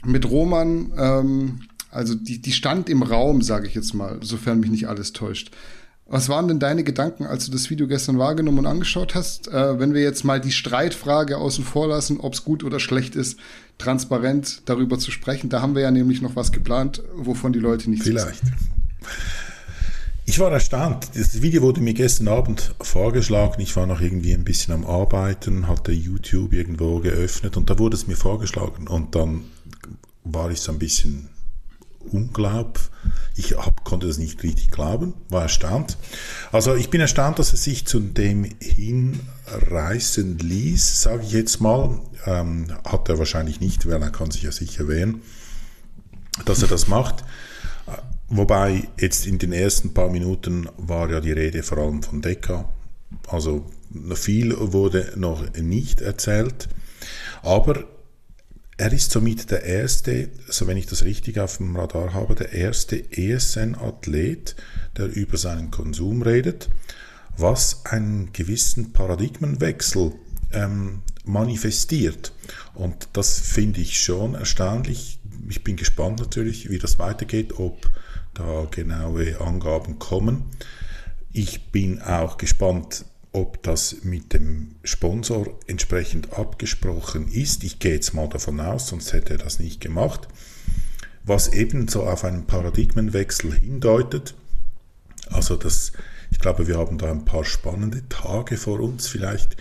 mit 0.04 0.28
Roman, 0.28 0.92
ähm, 0.96 1.60
also 1.90 2.14
die, 2.14 2.40
die 2.40 2.52
stand 2.52 2.88
im 2.88 3.02
Raum, 3.02 3.42
sage 3.42 3.66
ich 3.66 3.74
jetzt 3.74 3.94
mal, 3.94 4.18
sofern 4.22 4.60
mich 4.60 4.70
nicht 4.70 4.88
alles 4.88 5.12
täuscht. 5.12 5.50
Was 6.06 6.28
waren 6.28 6.48
denn 6.48 6.58
deine 6.58 6.84
Gedanken, 6.84 7.24
als 7.24 7.46
du 7.46 7.52
das 7.52 7.70
Video 7.70 7.86
gestern 7.86 8.18
wahrgenommen 8.18 8.58
und 8.58 8.66
angeschaut 8.66 9.14
hast? 9.14 9.48
Äh, 9.48 9.78
wenn 9.80 9.94
wir 9.94 10.02
jetzt 10.02 10.22
mal 10.22 10.38
die 10.40 10.52
Streitfrage 10.52 11.38
außen 11.38 11.64
vor 11.64 11.88
lassen, 11.88 12.20
ob 12.20 12.34
es 12.34 12.44
gut 12.44 12.62
oder 12.62 12.78
schlecht 12.78 13.16
ist, 13.16 13.38
transparent 13.78 14.62
darüber 14.66 14.98
zu 14.98 15.10
sprechen. 15.10 15.48
Da 15.48 15.62
haben 15.62 15.74
wir 15.74 15.82
ja 15.82 15.90
nämlich 15.90 16.20
noch 16.20 16.36
was 16.36 16.52
geplant, 16.52 17.02
wovon 17.14 17.52
die 17.52 17.58
Leute 17.58 17.88
nichts 17.88 18.06
Vielleicht. 18.06 18.42
Ich 20.26 20.38
war 20.38 20.50
erstaunt. 20.50 21.10
Das 21.14 21.42
Video 21.42 21.60
wurde 21.60 21.82
mir 21.82 21.92
gestern 21.92 22.28
Abend 22.28 22.74
vorgeschlagen. 22.80 23.60
Ich 23.60 23.76
war 23.76 23.86
noch 23.86 24.00
irgendwie 24.00 24.32
ein 24.32 24.44
bisschen 24.44 24.72
am 24.72 24.86
Arbeiten, 24.86 25.68
hatte 25.68 25.92
YouTube 25.92 26.54
irgendwo 26.54 27.00
geöffnet 27.00 27.58
und 27.58 27.68
da 27.68 27.78
wurde 27.78 27.96
es 27.96 28.06
mir 28.06 28.16
vorgeschlagen. 28.16 28.88
Und 28.88 29.14
dann 29.14 29.44
war 30.24 30.50
ich 30.50 30.60
so 30.60 30.72
ein 30.72 30.78
bisschen 30.78 31.28
unglaub. 32.10 32.80
Ich 33.36 33.54
hab, 33.58 33.84
konnte 33.84 34.06
das 34.06 34.16
nicht 34.16 34.42
richtig 34.42 34.70
glauben, 34.70 35.12
war 35.28 35.42
erstaunt. 35.42 35.98
Also 36.52 36.74
ich 36.74 36.88
bin 36.88 37.02
erstaunt, 37.02 37.38
dass 37.38 37.52
er 37.52 37.58
sich 37.58 37.86
zu 37.86 38.00
dem 38.00 38.48
hinreißen 38.60 40.38
ließ, 40.38 41.02
sage 41.02 41.24
ich 41.24 41.32
jetzt 41.32 41.60
mal. 41.60 42.00
Ähm, 42.24 42.68
hat 42.84 43.10
er 43.10 43.18
wahrscheinlich 43.18 43.60
nicht, 43.60 43.86
weil 43.86 44.00
er 44.00 44.10
kann 44.10 44.30
sich 44.30 44.42
ja 44.42 44.52
sicher 44.52 44.88
wehren, 44.88 45.20
dass 46.46 46.62
er 46.62 46.68
das 46.68 46.88
macht. 46.88 47.24
Wobei 48.28 48.88
jetzt 48.98 49.26
in 49.26 49.38
den 49.38 49.52
ersten 49.52 49.92
paar 49.94 50.10
Minuten 50.10 50.68
war 50.76 51.10
ja 51.10 51.20
die 51.20 51.32
Rede 51.32 51.62
vor 51.62 51.78
allem 51.78 52.02
von 52.02 52.22
Decker. 52.22 52.72
Also 53.28 53.70
viel 54.14 54.54
wurde 54.58 55.12
noch 55.16 55.52
nicht 55.56 56.00
erzählt. 56.00 56.68
Aber 57.42 57.84
er 58.76 58.92
ist 58.92 59.12
somit 59.12 59.50
der 59.50 59.62
erste, 59.62 60.30
so 60.48 60.66
wenn 60.66 60.76
ich 60.76 60.86
das 60.86 61.04
richtig 61.04 61.38
auf 61.38 61.58
dem 61.58 61.76
Radar 61.76 62.12
habe, 62.12 62.34
der 62.34 62.52
erste 62.52 63.12
ESN-Athlet, 63.12 64.56
der 64.96 65.06
über 65.14 65.36
seinen 65.36 65.70
Konsum 65.70 66.22
redet, 66.22 66.68
was 67.36 67.84
einen 67.84 68.32
gewissen 68.32 68.92
Paradigmenwechsel 68.92 70.12
ähm, 70.52 71.02
manifestiert. 71.24 72.32
Und 72.74 73.08
das 73.12 73.38
finde 73.38 73.80
ich 73.80 74.00
schon 74.00 74.34
erstaunlich. 74.34 75.20
Ich 75.48 75.62
bin 75.62 75.76
gespannt 75.76 76.20
natürlich, 76.20 76.70
wie 76.70 76.78
das 76.78 76.98
weitergeht, 76.98 77.58
ob 77.58 77.90
da 78.34 78.66
genaue 78.70 79.40
Angaben 79.40 79.98
kommen. 79.98 80.44
Ich 81.32 81.70
bin 81.72 82.00
auch 82.02 82.36
gespannt, 82.36 83.04
ob 83.32 83.62
das 83.64 84.04
mit 84.04 84.32
dem 84.32 84.76
Sponsor 84.84 85.58
entsprechend 85.66 86.32
abgesprochen 86.32 87.26
ist. 87.26 87.64
Ich 87.64 87.80
gehe 87.80 87.94
jetzt 87.94 88.14
mal 88.14 88.28
davon 88.28 88.60
aus, 88.60 88.88
sonst 88.88 89.12
hätte 89.12 89.34
er 89.34 89.38
das 89.38 89.58
nicht 89.58 89.80
gemacht. 89.80 90.28
Was 91.24 91.48
ebenso 91.48 92.04
auf 92.04 92.24
einen 92.24 92.46
Paradigmenwechsel 92.46 93.52
hindeutet. 93.52 94.34
Also 95.30 95.56
das, 95.56 95.92
ich 96.30 96.38
glaube, 96.38 96.68
wir 96.68 96.78
haben 96.78 96.98
da 96.98 97.10
ein 97.10 97.24
paar 97.24 97.44
spannende 97.44 98.08
Tage 98.08 98.56
vor 98.56 98.78
uns. 98.78 99.08
Vielleicht 99.08 99.56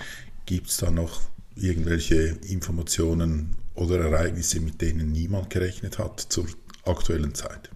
gibt 0.45 0.67
es 0.67 0.77
da 0.77 0.91
noch 0.91 1.21
irgendwelche 1.55 2.37
Informationen 2.47 3.55
oder 3.73 3.99
Ereignisse, 3.99 4.59
mit 4.59 4.81
denen 4.81 5.11
niemand 5.11 5.49
gerechnet 5.49 5.97
hat 5.97 6.19
zur 6.19 6.45
aktuellen 6.85 7.33
Zeit. 7.33 7.72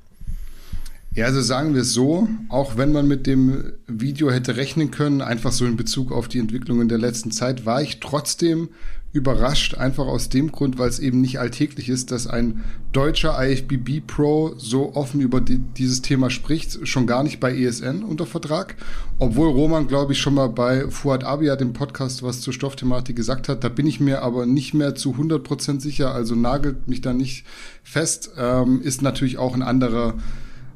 Ja, 1.17 1.25
also 1.25 1.41
sagen 1.41 1.73
wir 1.73 1.81
es 1.81 1.93
so, 1.93 2.27
auch 2.47 2.77
wenn 2.77 2.91
man 2.91 3.07
mit 3.07 3.25
dem 3.25 3.73
Video 3.87 4.29
hätte 4.29 4.55
rechnen 4.55 4.91
können, 4.91 5.21
einfach 5.21 5.51
so 5.51 5.65
in 5.65 5.75
Bezug 5.75 6.11
auf 6.11 6.27
die 6.27 6.37
Entwicklungen 6.37 6.89
der 6.89 6.99
letzten 6.99 7.31
Zeit, 7.31 7.65
war 7.65 7.81
ich 7.81 7.99
trotzdem 7.99 8.69
überrascht, 9.13 9.73
einfach 9.73 10.05
aus 10.05 10.29
dem 10.29 10.51
Grund, 10.51 10.77
weil 10.77 10.89
es 10.89 10.99
eben 10.99 11.19
nicht 11.19 11.39
alltäglich 11.39 11.89
ist, 11.89 12.11
dass 12.11 12.27
ein 12.27 12.63
deutscher 12.91 13.35
IFBB 13.43 14.05
Pro 14.05 14.53
so 14.57 14.93
offen 14.93 15.19
über 15.19 15.41
die, 15.41 15.57
dieses 15.57 16.03
Thema 16.03 16.29
spricht, 16.29 16.87
schon 16.87 17.07
gar 17.07 17.23
nicht 17.23 17.39
bei 17.39 17.57
ESN 17.57 18.03
unter 18.03 18.27
Vertrag, 18.27 18.75
obwohl 19.17 19.49
Roman, 19.49 19.87
glaube 19.87 20.13
ich, 20.13 20.19
schon 20.19 20.35
mal 20.35 20.49
bei 20.49 20.87
Fuad 20.87 21.23
Abia, 21.23 21.55
dem 21.55 21.73
Podcast, 21.73 22.21
was 22.21 22.41
zur 22.41 22.53
Stoffthematik 22.53 23.15
gesagt 23.15 23.49
hat, 23.49 23.63
da 23.63 23.69
bin 23.69 23.87
ich 23.87 23.99
mir 23.99 24.21
aber 24.21 24.45
nicht 24.45 24.75
mehr 24.75 24.93
zu 24.93 25.15
100% 25.15 25.81
sicher, 25.81 26.13
also 26.13 26.35
nagelt 26.35 26.87
mich 26.87 27.01
da 27.01 27.11
nicht 27.11 27.43
fest, 27.81 28.33
ähm, 28.37 28.81
ist 28.83 29.01
natürlich 29.01 29.39
auch 29.39 29.55
ein 29.55 29.63
anderer 29.63 30.13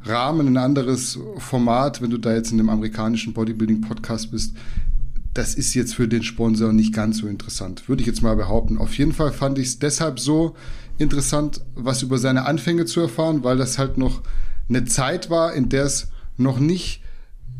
Rahmen, 0.04 0.48
ein 0.48 0.58
anderes 0.58 1.20
Format, 1.38 2.02
wenn 2.02 2.10
du 2.10 2.18
da 2.18 2.34
jetzt 2.34 2.52
in 2.52 2.60
einem 2.60 2.70
amerikanischen 2.70 3.34
Bodybuilding-Podcast 3.34 4.32
bist. 4.32 4.56
Das 5.34 5.56
ist 5.56 5.74
jetzt 5.74 5.96
für 5.96 6.08
den 6.08 6.24
Sponsor 6.24 6.74
nicht 6.74 6.94
ganz 6.94 7.20
so 7.20 7.28
interessant, 7.28 7.88
würde 7.88 8.02
ich 8.02 8.08
jetzt 8.08 8.22
mal 8.22 8.36
behaupten. 8.36 8.78
Auf 8.78 8.98
jeden 8.98 9.14
Fall 9.14 9.32
fand 9.32 9.58
ich 9.60 9.68
es 9.68 9.80
deshalb 9.80 10.20
so 10.20 10.56
interessant, 10.98 11.62
was 11.76 12.02
über 12.02 12.18
seine 12.18 12.46
Anfänge 12.46 12.86
zu 12.86 13.00
erfahren, 13.00 13.44
weil 13.44 13.58
das 13.58 13.78
halt 13.78 13.98
noch 13.98 14.22
eine 14.68 14.86
Zeit 14.86 15.30
war, 15.30 15.54
in 15.54 15.70
der 15.70 15.86
es 15.86 16.08
noch 16.38 16.60
nicht 16.60 17.02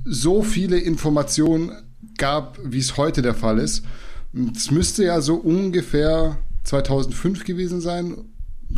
so 0.04 0.44
viele 0.44 0.78
Informationen 0.80 1.72
gab, 2.18 2.60
wie 2.64 2.80
es 2.80 2.98
heute 2.98 3.22
der 3.22 3.36
Fall 3.36 3.60
ist. 3.60 3.84
Es 4.56 4.72
müsste 4.72 5.04
ja 5.06 5.22
so 5.22 5.36
ungefähr 5.36 6.38
2005 6.64 7.44
gewesen 7.44 7.82
sein, 7.82 8.16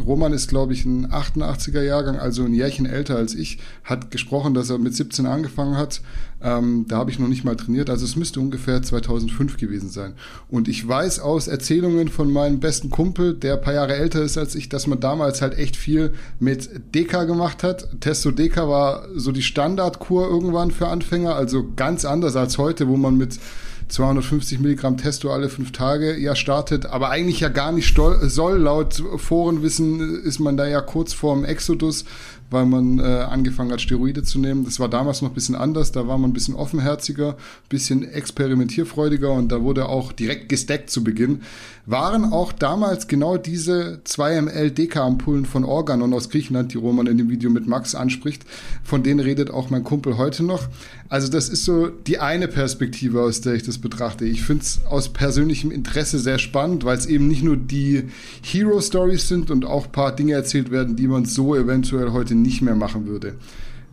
Roman 0.02 0.34
ist, 0.34 0.48
glaube 0.48 0.74
ich, 0.74 0.86
ein 0.86 1.08
88er 1.08 1.82
Jahrgang, 1.82 2.18
also 2.18 2.44
ein 2.44 2.54
Jährchen 2.54 2.86
älter 2.86 3.16
als 3.16 3.36
ich, 3.36 3.60
hat 3.84 4.12
gesprochen, 4.12 4.54
dass 4.54 4.70
er 4.70 4.78
mit 4.78 4.96
17 4.96 5.26
angefangen 5.26 5.78
hat. 5.78 6.02
Ähm, 6.42 6.86
da 6.88 6.98
habe 6.98 7.10
ich 7.10 7.20
noch 7.20 7.28
nicht 7.28 7.46
mal 7.46 7.56
trainiert, 7.56 7.90
also 7.90 8.04
es 8.04 8.16
müsste 8.16 8.40
ungefähr 8.40 8.82
2005 8.82 9.58
gewesen 9.58 9.90
sein. 9.90 10.14
Und 10.50 10.68
ich 10.68 10.86
weiß 10.86 11.20
aus 11.20 11.48
Erzählungen 11.48 12.10
von 12.10 12.32
meinem 12.32 12.60
besten 12.60 12.90
Kumpel, 12.90 13.34
der 13.34 13.58
paar 13.58 13.74
Jahre 13.74 13.96
älter 13.96 14.22
ist 14.22 14.38
als 14.38 14.56
ich, 14.56 14.68
dass 14.68 14.88
man 14.88 15.00
damals 15.00 15.42
halt 15.42 15.58
echt 15.58 15.78
viel 15.78 16.14
mit 16.40 16.70
Deka 16.94 17.24
gemacht 17.24 17.64
hat. 17.64 17.88
Testo 18.02 18.32
Deka 18.32 18.68
war 18.68 19.08
so 19.16 19.32
die 19.32 19.42
Standardkur 19.42 20.28
irgendwann 20.28 20.72
für 20.72 20.88
Anfänger, 20.88 21.36
also 21.36 21.66
ganz 21.76 22.04
anders 22.04 22.36
als 22.36 22.58
heute, 22.58 22.88
wo 22.88 22.98
man 22.98 23.18
mit 23.18 23.40
250 23.88 24.60
Milligramm 24.60 24.98
Testo 24.98 25.32
alle 25.32 25.50
fünf 25.50 25.72
Tage 25.72 26.18
ja 26.18 26.36
startet, 26.36 26.86
aber 26.86 27.10
eigentlich 27.10 27.40
ja 27.40 27.50
gar 27.50 27.72
nicht 27.72 27.96
soll. 27.96 28.58
Laut 28.58 29.04
Forenwissen 29.18 30.24
ist 30.24 30.40
man 30.40 30.58
da 30.58 30.68
ja 30.68 30.82
kurz 30.82 31.14
vorm 31.14 31.46
Exodus, 31.46 32.06
weil 32.50 32.66
man 32.66 33.00
äh, 33.00 33.04
angefangen 33.04 33.72
hat, 33.72 33.82
Steroide 33.82 34.24
zu 34.24 34.40
nehmen. 34.40 34.64
Das 34.64 34.80
war 34.80 34.90
damals 34.90 35.22
noch 35.22 35.30
ein 35.30 35.34
bisschen 35.34 35.56
anders, 35.56 35.92
da 35.92 36.08
war 36.08 36.18
man 36.18 36.32
ein 36.32 36.34
bisschen 36.34 36.56
offenherziger, 36.56 37.30
ein 37.30 37.70
bisschen 37.70 38.04
experimentierfreudiger 38.10 39.32
und 39.32 39.52
da 39.52 39.62
wurde 39.62 39.90
auch 39.90 40.12
direkt 40.12 40.50
gesteckt 40.50 40.90
zu 40.90 41.04
Beginn. 41.04 41.42
Waren 41.86 42.32
auch 42.32 42.54
damals 42.54 43.08
genau 43.08 43.38
diese 43.38 44.00
2 44.04 44.42
ml 44.42 44.72
Deka-Ampullen 44.72 45.46
von 45.46 45.66
Organon 45.66 46.14
aus 46.14 46.30
Griechenland, 46.30 46.74
die 46.74 46.78
Roman 46.78 47.08
in 47.08 47.18
dem 47.18 47.30
Video 47.30 47.50
mit 47.50 47.68
Max 47.68 47.94
anspricht, 47.94 48.44
von 48.84 49.04
denen 49.04 49.20
redet 49.20 49.52
auch 49.52 49.70
mein 49.70 49.84
Kumpel 49.84 50.18
heute 50.18 50.44
noch. 50.44 50.70
Also 51.10 51.28
das 51.28 51.50
ist 51.50 51.66
so 51.66 51.90
die 51.90 52.20
eine 52.20 52.48
Perspektive, 52.48 53.22
aus 53.22 53.42
der 53.42 53.54
ich 53.54 53.64
das 53.64 53.78
betrachte. 53.78 54.26
Ich 54.26 54.44
finde 54.44 54.64
es 54.64 54.82
aus 54.86 55.10
persönlichem 55.10 55.72
Interesse 55.72 56.18
sehr 56.20 56.40
spannend, 56.40 56.86
weil 56.86 56.98
es 56.98 57.06
eben 57.06 57.28
nicht 57.28 57.44
nur 57.44 57.58
die 57.58 58.06
Hero-Stories 58.42 59.28
sind 59.28 59.52
und 59.52 59.66
auch 59.66 59.86
ein 59.86 59.92
paar 59.92 60.16
Dinge 60.16 60.34
erzählt 60.34 60.72
werden, 60.72 60.96
die 60.96 61.08
man 61.08 61.26
so 61.26 61.56
eventuell 61.56 62.12
heute 62.14 62.33
nicht 62.36 62.62
mehr 62.62 62.76
machen 62.76 63.08
würde. 63.08 63.36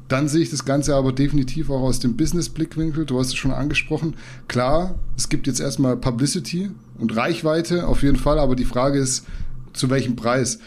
Dann 0.08 0.26
sehe 0.26 0.42
ich 0.42 0.50
das 0.50 0.64
Ganze 0.64 0.96
aber 0.96 1.12
definitiv 1.12 1.70
auch 1.70 1.82
aus 1.82 2.00
dem 2.00 2.16
Business-Blickwinkel. 2.16 3.06
Du 3.06 3.18
hast 3.20 3.28
es 3.28 3.36
schon 3.36 3.52
angesprochen. 3.52 4.14
Klar, 4.48 4.96
es 5.16 5.28
gibt 5.28 5.46
jetzt 5.46 5.60
erstmal 5.60 5.96
Publicity 5.96 6.70
und 6.98 7.16
Reichweite 7.16 7.86
auf 7.86 8.02
jeden 8.02 8.16
Fall, 8.16 8.40
aber 8.40 8.56
die 8.56 8.64
Frage 8.64 8.98
ist, 8.98 9.24
zu 9.72 9.88
welchem 9.88 10.16
Preis? 10.16 10.58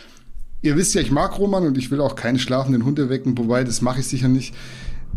Ihr 0.62 0.77
wisst 0.77 0.95
ja, 0.95 1.01
ich 1.01 1.12
mag 1.12 1.38
Roman 1.38 1.67
und 1.67 1.77
ich 1.77 1.91
will 1.91 1.99
auch 1.99 2.15
keine 2.15 2.39
schlafenden 2.39 2.86
Hunde 2.86 3.09
wecken, 3.09 3.38
wobei 3.38 3.65
das 3.65 3.81
mache 3.81 3.99
ich 3.99 4.07
sicher 4.07 4.29
nicht. 4.29 4.55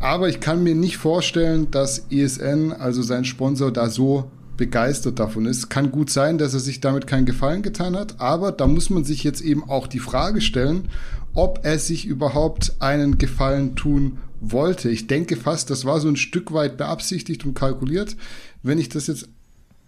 Aber 0.01 0.29
ich 0.29 0.41
kann 0.41 0.65
mir 0.65 0.75
nicht 0.75 0.97
vorstellen, 0.97 1.71
dass 1.71 2.07
ESN, 2.11 2.73
also 2.73 3.03
sein 3.03 3.25
Sponsor, 3.25 3.73
da 3.73 3.89
so 3.89 4.29
begeistert 4.57 5.19
davon 5.19 5.47
ist. 5.47 5.69
Kann 5.69 5.93
gut 5.93 6.11
sein, 6.11 6.39
dass 6.39 6.55
er 6.55 6.61
sich 6.61 6.81
damit 6.81 7.07
keinen 7.07 7.27
Gefallen 7.27 7.63
getan 7.63 7.97
hat, 7.97 8.21
aber 8.21 8.53
da 8.53 8.67
muss 8.67 8.91
man 8.91 9.05
sich 9.05 9.23
jetzt 9.23 9.41
eben 9.41 9.63
auch 9.69 9.87
die 9.87 9.99
Frage 10.01 10.41
stellen, 10.41 10.89
ob 11.37 11.61
er 11.63 11.79
sich 11.79 12.07
überhaupt 12.07 12.77
einen 12.81 13.19
Gefallen 13.19 13.77
tun 13.77 14.19
wollte. 14.41 14.91
Ich 14.91 15.07
denke 15.07 15.37
fast, 15.37 15.71
das 15.71 15.85
war 15.85 16.01
so 16.01 16.09
ein 16.09 16.17
Stück 16.17 16.53
weit 16.53 16.77
beabsichtigt 16.77 17.45
und 17.45 17.55
kalkuliert. 17.55 18.17
Wenn 18.63 18.79
ich 18.79 18.89
das 18.89 19.07
jetzt 19.07 19.29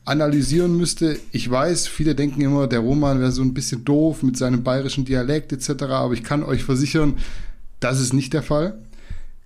analysieren 0.04 0.76
müsste, 0.76 1.18
ich 1.32 1.50
weiß, 1.50 1.87
viele 1.87 2.14
denken 2.14 2.40
immer, 2.40 2.66
der 2.66 2.80
Roman 2.80 3.20
wäre 3.20 3.32
so 3.32 3.42
ein 3.42 3.54
bisschen 3.54 3.84
doof 3.84 4.22
mit 4.22 4.37
seinem 4.37 4.62
bayerischen 4.62 5.04
Dialekt 5.04 5.52
etc., 5.52 5.82
aber 5.84 6.14
ich 6.14 6.22
kann 6.22 6.42
euch 6.42 6.64
versichern, 6.64 7.18
das 7.80 8.00
ist 8.00 8.12
nicht 8.12 8.32
der 8.32 8.42
Fall. 8.42 8.78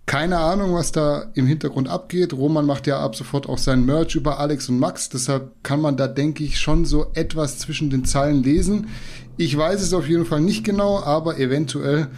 Keine 0.06 0.38
Ahnung, 0.38 0.74
was 0.74 0.92
da 0.92 1.30
im 1.34 1.46
Hintergrund 1.46 1.88
abgeht. 1.88 2.32
Roman 2.32 2.66
macht 2.66 2.86
ja 2.86 3.00
ab 3.00 3.14
sofort 3.14 3.48
auch 3.48 3.58
sein 3.58 3.86
Merch 3.86 4.16
über 4.16 4.40
Alex 4.40 4.68
und 4.68 4.78
Max. 4.78 5.08
Deshalb 5.08 5.52
kann 5.62 5.80
man 5.80 5.96
da, 5.96 6.08
denke 6.08 6.42
ich, 6.44 6.58
schon 6.58 6.84
so 6.84 7.06
etwas 7.14 7.58
zwischen 7.58 7.88
den 7.88 8.04
Zeilen 8.04 8.42
lesen. 8.42 8.88
Ich 9.36 9.56
weiß 9.56 9.80
es 9.80 9.94
auf 9.94 10.08
jeden 10.08 10.26
Fall 10.26 10.40
nicht 10.40 10.64
genau, 10.64 11.00
aber 11.00 11.38
eventuell 11.38 12.08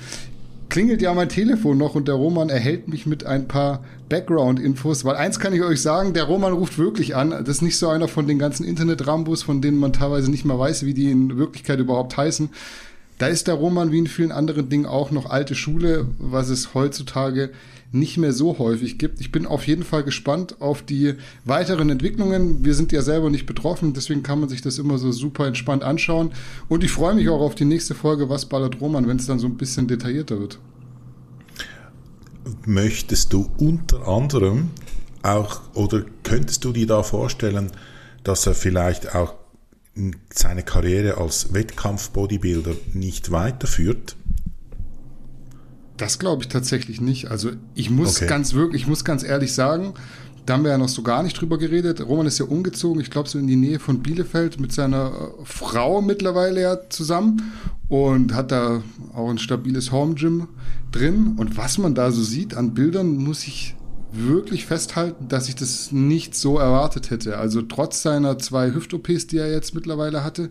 klingelt 0.70 1.02
ja 1.02 1.14
mein 1.14 1.28
Telefon 1.28 1.78
noch 1.78 1.94
und 1.94 2.08
der 2.08 2.16
Roman 2.16 2.48
erhält 2.48 2.88
mich 2.88 3.06
mit 3.06 3.24
ein 3.26 3.46
paar 3.46 3.84
Background-Infos, 4.08 5.04
weil 5.04 5.14
eins 5.14 5.38
kann 5.38 5.52
ich 5.52 5.62
euch 5.62 5.80
sagen, 5.80 6.14
der 6.14 6.24
Roman 6.24 6.52
ruft 6.52 6.78
wirklich 6.78 7.14
an. 7.14 7.30
Das 7.30 7.48
ist 7.48 7.62
nicht 7.62 7.78
so 7.78 7.88
einer 7.88 8.08
von 8.08 8.26
den 8.26 8.38
ganzen 8.38 8.64
Internet-Rambos, 8.64 9.44
von 9.44 9.60
denen 9.60 9.78
man 9.78 9.92
teilweise 9.92 10.30
nicht 10.30 10.44
mal 10.44 10.58
weiß, 10.58 10.84
wie 10.84 10.94
die 10.94 11.10
in 11.10 11.36
Wirklichkeit 11.36 11.78
überhaupt 11.78 12.16
heißen. 12.16 12.48
Da 13.18 13.28
ist 13.28 13.46
der 13.46 13.54
Roman 13.54 13.92
wie 13.92 13.98
in 13.98 14.08
vielen 14.08 14.32
anderen 14.32 14.68
Dingen 14.68 14.86
auch 14.86 15.12
noch 15.12 15.30
alte 15.30 15.54
Schule, 15.54 16.08
was 16.18 16.48
es 16.48 16.74
heutzutage 16.74 17.50
nicht 17.94 18.18
mehr 18.18 18.32
so 18.32 18.58
häufig 18.58 18.98
gibt. 18.98 19.20
Ich 19.20 19.30
bin 19.30 19.46
auf 19.46 19.66
jeden 19.68 19.84
Fall 19.84 20.02
gespannt 20.02 20.60
auf 20.60 20.82
die 20.82 21.14
weiteren 21.44 21.90
Entwicklungen. 21.90 22.64
Wir 22.64 22.74
sind 22.74 22.90
ja 22.90 23.02
selber 23.02 23.30
nicht 23.30 23.46
betroffen, 23.46 23.94
deswegen 23.94 24.24
kann 24.24 24.40
man 24.40 24.48
sich 24.48 24.62
das 24.62 24.78
immer 24.78 24.98
so 24.98 25.12
super 25.12 25.46
entspannt 25.46 25.84
anschauen. 25.84 26.32
Und 26.68 26.82
ich 26.82 26.90
freue 26.90 27.14
mich 27.14 27.28
auch 27.28 27.40
auf 27.40 27.54
die 27.54 27.64
nächste 27.64 27.94
Folge 27.94 28.28
Was 28.28 28.46
ballert 28.46 28.80
Roman, 28.80 29.06
wenn 29.06 29.18
es 29.18 29.26
dann 29.26 29.38
so 29.38 29.46
ein 29.46 29.56
bisschen 29.56 29.86
detaillierter 29.86 30.40
wird. 30.40 30.58
Möchtest 32.66 33.32
du 33.32 33.48
unter 33.58 34.08
anderem 34.08 34.70
auch 35.22 35.60
oder 35.74 36.04
könntest 36.24 36.64
du 36.64 36.72
dir 36.72 36.88
da 36.88 37.04
vorstellen, 37.04 37.70
dass 38.24 38.46
er 38.46 38.54
vielleicht 38.54 39.14
auch 39.14 39.34
seine 40.32 40.64
Karriere 40.64 41.18
als 41.18 41.54
Wettkampf-Bodybuilder 41.54 42.74
nicht 42.92 43.30
weiterführt? 43.30 44.16
Das 45.96 46.18
glaube 46.18 46.42
ich 46.42 46.48
tatsächlich 46.48 47.00
nicht. 47.00 47.30
Also 47.30 47.52
ich 47.74 47.90
muss 47.90 48.16
okay. 48.16 48.26
ganz 48.26 48.54
wirklich, 48.54 48.82
ich 48.82 48.88
muss 48.88 49.04
ganz 49.04 49.22
ehrlich 49.22 49.52
sagen, 49.52 49.94
da 50.46 50.54
haben 50.54 50.64
wir 50.64 50.72
ja 50.72 50.78
noch 50.78 50.88
so 50.88 51.02
gar 51.02 51.22
nicht 51.22 51.40
drüber 51.40 51.56
geredet. 51.56 52.06
Roman 52.06 52.26
ist 52.26 52.38
ja 52.38 52.44
umgezogen, 52.44 53.00
ich 53.00 53.10
glaube 53.10 53.28
so 53.28 53.38
in 53.38 53.46
die 53.46 53.56
Nähe 53.56 53.78
von 53.78 54.02
Bielefeld 54.02 54.60
mit 54.60 54.72
seiner 54.72 55.06
äh, 55.06 55.44
Frau 55.44 56.02
mittlerweile 56.02 56.60
ja 56.60 56.90
zusammen 56.90 57.52
und 57.88 58.34
hat 58.34 58.52
da 58.52 58.82
auch 59.14 59.30
ein 59.30 59.38
stabiles 59.38 59.90
Home 59.92 60.14
Gym 60.14 60.48
drin. 60.92 61.34
Und 61.38 61.56
was 61.56 61.78
man 61.78 61.94
da 61.94 62.10
so 62.10 62.22
sieht 62.22 62.54
an 62.54 62.74
Bildern, 62.74 63.16
muss 63.16 63.46
ich 63.46 63.74
wirklich 64.12 64.66
festhalten, 64.66 65.28
dass 65.28 65.48
ich 65.48 65.56
das 65.56 65.92
nicht 65.92 66.34
so 66.34 66.58
erwartet 66.58 67.10
hätte. 67.10 67.38
Also 67.38 67.62
trotz 67.62 68.02
seiner 68.02 68.38
zwei 68.38 68.72
Hüft-OPs, 68.72 69.26
die 69.26 69.38
er 69.38 69.50
jetzt 69.50 69.74
mittlerweile 69.74 70.22
hatte, 70.24 70.50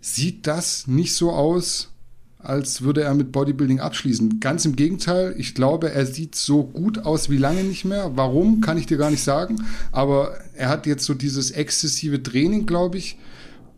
sieht 0.00 0.46
das 0.46 0.86
nicht 0.86 1.14
so 1.14 1.30
aus, 1.30 1.91
als 2.42 2.82
würde 2.82 3.02
er 3.02 3.14
mit 3.14 3.32
Bodybuilding 3.32 3.80
abschließen. 3.80 4.40
Ganz 4.40 4.64
im 4.64 4.76
Gegenteil, 4.76 5.34
ich 5.38 5.54
glaube, 5.54 5.92
er 5.92 6.06
sieht 6.06 6.34
so 6.34 6.64
gut 6.64 7.04
aus 7.04 7.30
wie 7.30 7.36
lange 7.36 7.64
nicht 7.64 7.84
mehr. 7.84 8.12
Warum, 8.14 8.60
kann 8.60 8.78
ich 8.78 8.86
dir 8.86 8.98
gar 8.98 9.10
nicht 9.10 9.22
sagen. 9.22 9.64
Aber 9.92 10.36
er 10.54 10.68
hat 10.68 10.86
jetzt 10.86 11.04
so 11.04 11.14
dieses 11.14 11.50
exzessive 11.50 12.22
Training, 12.22 12.66
glaube 12.66 12.98
ich, 12.98 13.18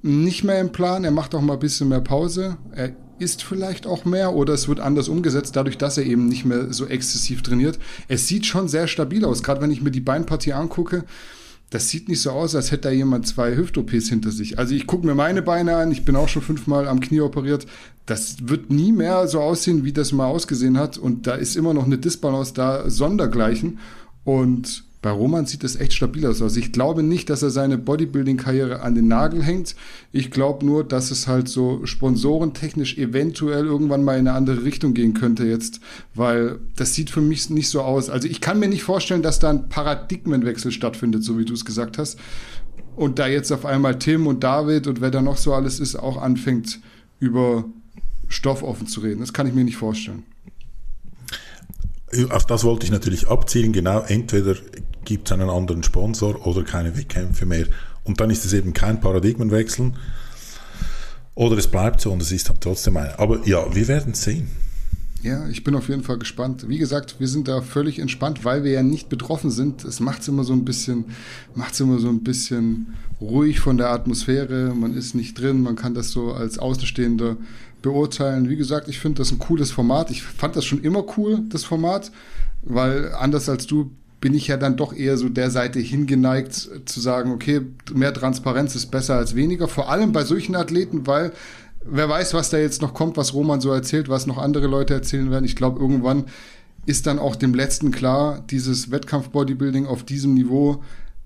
nicht 0.03 0.45
mehr 0.45 0.61
im 0.61 0.73
Plan. 0.73 1.05
Er 1.05 1.11
macht 1.11 1.35
auch 1.35 1.41
mal 1.41 1.55
ein 1.55 1.59
bisschen 1.59 1.89
mehr 1.89 2.01
Pause. 2.01 2.57
Er 2.73 2.93
isst 3.19 3.43
vielleicht 3.43 3.87
auch 3.87 4.05
mehr 4.05 4.35
oder 4.35 4.55
es 4.55 4.69
wird 4.69 4.81
anders 4.81 5.09
umgesetzt, 5.09 5.57
dadurch, 5.57 5.79
dass 5.79 5.99
er 5.99 6.05
eben 6.05 6.29
nicht 6.29 6.45
mehr 6.45 6.73
so 6.73 6.87
exzessiv 6.87 7.43
trainiert. 7.43 7.79
Es 8.09 8.27
sieht 8.27 8.47
schon 8.47 8.69
sehr 8.69 8.87
stabil 8.87 9.25
aus, 9.25 9.43
gerade 9.43 9.61
wenn 9.61 9.71
ich 9.71 9.83
mir 9.83 9.91
die 9.91 10.01
Beinpartie 10.01 10.53
angucke. 10.53 11.05
Das 11.71 11.89
sieht 11.89 12.09
nicht 12.09 12.21
so 12.21 12.31
aus, 12.31 12.55
als 12.55 12.71
hätte 12.71 12.89
da 12.89 12.91
jemand 12.91 13.27
zwei 13.27 13.57
Hüft-OPs 13.57 14.09
hinter 14.09 14.31
sich. 14.31 14.59
Also 14.59 14.75
ich 14.75 14.87
gucke 14.87 15.07
mir 15.07 15.15
meine 15.15 15.43
Beine 15.43 15.77
an, 15.77 15.91
ich 15.91 16.05
bin 16.05 16.15
auch 16.15 16.29
schon 16.29 16.43
fünfmal 16.43 16.87
am 16.87 17.01
Knie 17.01 17.21
operiert. 17.21 17.67
Das 18.07 18.49
wird 18.49 18.71
nie 18.71 18.93
mehr 18.93 19.27
so 19.27 19.41
aussehen, 19.41 19.85
wie 19.85 19.93
das 19.93 20.13
mal 20.13 20.27
ausgesehen 20.27 20.79
hat. 20.79 20.99
Und 20.99 21.27
da 21.27 21.35
ist 21.35 21.57
immer 21.57 21.75
noch 21.75 21.85
eine 21.85 21.99
Disbalance 21.99 22.55
da, 22.55 22.89
sondergleichen. 22.89 23.79
Und 24.25 24.85
bei 25.05 25.11
Roman 25.11 25.45
sieht 25.45 25.65
es 25.65 25.77
echt 25.77 25.93
stabil 25.93 26.27
aus. 26.27 26.41
Also 26.41 26.59
ich 26.59 26.73
glaube 26.73 27.03
nicht, 27.03 27.29
dass 27.29 27.43
er 27.43 27.51
seine 27.51 27.77
Bodybuilding-Karriere 27.77 28.81
an 28.81 28.95
den 28.95 29.07
Nagel 29.07 29.43
hängt. 29.43 29.77
Ich 30.13 30.31
glaube 30.31 30.65
nur, 30.65 30.83
dass 30.83 31.11
es 31.11 31.29
halt 31.29 31.47
so 31.47 31.85
sponsorentechnisch 31.85 32.97
eventuell 32.97 33.67
irgendwann 33.67 34.03
mal 34.03 34.19
in 34.19 34.27
eine 34.27 34.35
andere 34.35 34.65
Richtung 34.65 34.95
gehen 34.95 35.13
könnte 35.13 35.45
jetzt, 35.45 35.81
weil 36.15 36.59
das 36.77 36.95
sieht 36.95 37.11
für 37.11 37.21
mich 37.21 37.51
nicht 37.51 37.69
so 37.69 37.83
aus. 37.83 38.09
Also 38.09 38.29
ich 38.29 38.41
kann 38.41 38.59
mir 38.59 38.69
nicht 38.69 38.83
vorstellen, 38.83 39.21
dass 39.21 39.39
da 39.39 39.51
ein 39.51 39.69
Paradigmenwechsel 39.69 40.73
stattfindet, 40.73 41.23
so 41.23 41.39
wie 41.39 41.45
du 41.45 41.53
es 41.53 41.67
gesagt 41.67 41.99
hast. 41.99 42.19
Und 42.97 43.19
da 43.19 43.27
jetzt 43.27 43.53
auf 43.53 43.67
einmal 43.67 43.99
Tim 43.99 44.27
und 44.27 44.43
David 44.43 44.87
und 44.87 45.03
wer 45.03 45.11
da 45.11 45.21
noch 45.21 45.37
so 45.37 45.53
alles 45.53 45.81
ist, 45.81 45.97
auch 45.97 46.17
anfängt, 46.17 46.81
über 47.21 47.67
Stoff 48.29 48.63
offen 48.63 48.87
zu 48.87 49.01
reden. 49.01 49.21
Das 49.21 49.35
kann 49.35 49.47
ich 49.47 49.53
mir 49.53 49.65
nicht 49.65 49.77
vorstellen 49.77 50.23
auf 52.31 52.47
das 52.47 52.65
wollte 52.65 52.85
ich 52.85 52.93
natürlich 52.93 53.29
abzielen, 53.29 53.73
genau, 53.73 54.01
entweder 54.01 54.57
gibt 55.05 55.29
es 55.29 55.33
einen 55.33 55.51
anderen 55.51 55.83
Sponsor 55.83 56.47
oder 56.47 56.63
keine 56.63 56.97
Wettkämpfe 56.97 57.47
mehr. 57.47 57.67
Und 58.05 58.21
dann 58.21 58.31
ist 58.31 58.45
es 58.45 58.53
eben 58.53 58.73
kein 58.73 59.01
Paradigmenwechsel. 59.01 59.93
Oder 61.35 61.57
es 61.59 61.67
bleibt 61.67 62.01
so 62.01 62.13
und 62.13 62.23
es 62.23 62.31
ist 62.31 62.49
dann 62.49 62.61
trotzdem 62.61 62.97
ein. 62.97 63.11
Aber 63.17 63.45
ja, 63.47 63.75
wir 63.75 63.89
werden 63.89 64.15
sehen. 64.15 64.49
Ja, 65.23 65.49
ich 65.49 65.65
bin 65.65 65.75
auf 65.75 65.89
jeden 65.89 66.03
Fall 66.03 66.19
gespannt. 66.19 66.69
Wie 66.69 66.77
gesagt, 66.77 67.17
wir 67.19 67.29
sind 67.29 67.49
da 67.49 67.63
völlig 67.63 67.99
entspannt, 67.99 68.45
weil 68.45 68.63
wir 68.63 68.73
ja 68.73 68.83
nicht 68.83 69.09
betroffen 69.09 69.51
sind. 69.51 69.83
Es 69.83 69.99
macht 69.99 70.21
es 70.21 70.29
immer 70.29 70.45
so 70.45 70.53
ein 70.53 70.67
bisschen, 70.67 71.07
macht 71.55 71.81
immer 71.81 71.99
so 71.99 72.11
ein 72.11 72.23
bisschen 72.23 72.95
ruhig 73.23 73.59
von 73.59 73.79
der 73.79 73.89
Atmosphäre. 73.91 74.75
Man 74.75 74.95
ist 74.95 75.15
nicht 75.15 75.39
drin, 75.41 75.63
man 75.63 75.77
kann 75.77 75.95
das 75.95 76.11
so 76.11 76.35
als 76.35 76.59
Außenstehender 76.59 77.39
beurteilen. 77.81 78.51
Wie 78.51 78.57
gesagt, 78.57 78.89
ich 78.89 78.99
finde 78.99 79.19
das 79.19 79.33
ein 79.33 79.39
cooles 79.39 79.71
Format. 79.71 80.11
Ich 80.11 80.23
fand 80.23 80.57
das 80.57 80.67
schon 80.67 80.83
immer 80.83 81.05
cool, 81.17 81.41
das 81.49 81.65
Format, 81.65 82.13
weil 82.63 83.13
anders 83.15 83.49
als 83.49 83.67
du 83.67 83.93
bin 84.25 84.33
ich 84.33 84.49
ja 84.49 84.57
dann 84.57 84.79
doch 84.79 84.95
eher 84.95 85.19
so 85.19 85.29
der 85.29 85.51
Seite 85.51 85.81
hingeneigt 85.81 86.55
zu 86.87 86.99
sagen, 86.99 87.31
okay, 87.31 87.61
mehr 87.93 88.15
Transparenz 88.15 88.75
ist 88.75 88.87
besser 88.87 89.17
als 89.17 89.35
weniger. 89.35 89.69
Vor 89.69 89.91
allem 89.91 90.13
bei 90.13 90.25
solchen 90.25 90.57
Athleten, 90.57 91.07
weil 91.07 91.33
wer 91.85 92.09
weiß, 92.09 92.33
was 92.33 92.49
da 92.49 92.57
jetzt 92.57 92.81
noch 92.81 92.95
kommt, 92.95 93.19
was 93.19 93.35
Roman 93.35 93.61
so 93.61 93.71
erzählt, 93.71 94.09
was 94.09 94.27
noch 94.27 94.39
andere 94.39 94.67
Leute 94.67 94.95
erzählen 94.95 95.31
werden. 95.31 95.45
Ich 95.45 95.57
glaube, 95.57 95.79
irgendwann 95.79 96.25
ist 96.87 97.07
dann 97.07 97.19
auch 97.19 97.37
dem 97.37 97.53
Letzten 97.53 97.91
klar, 97.91 98.43
dieses 98.49 98.91
Wettkampf-Bodybuilding 98.91 99.85
auf 99.85 100.05
diesem 100.05 100.33
Niveau, 100.33 100.83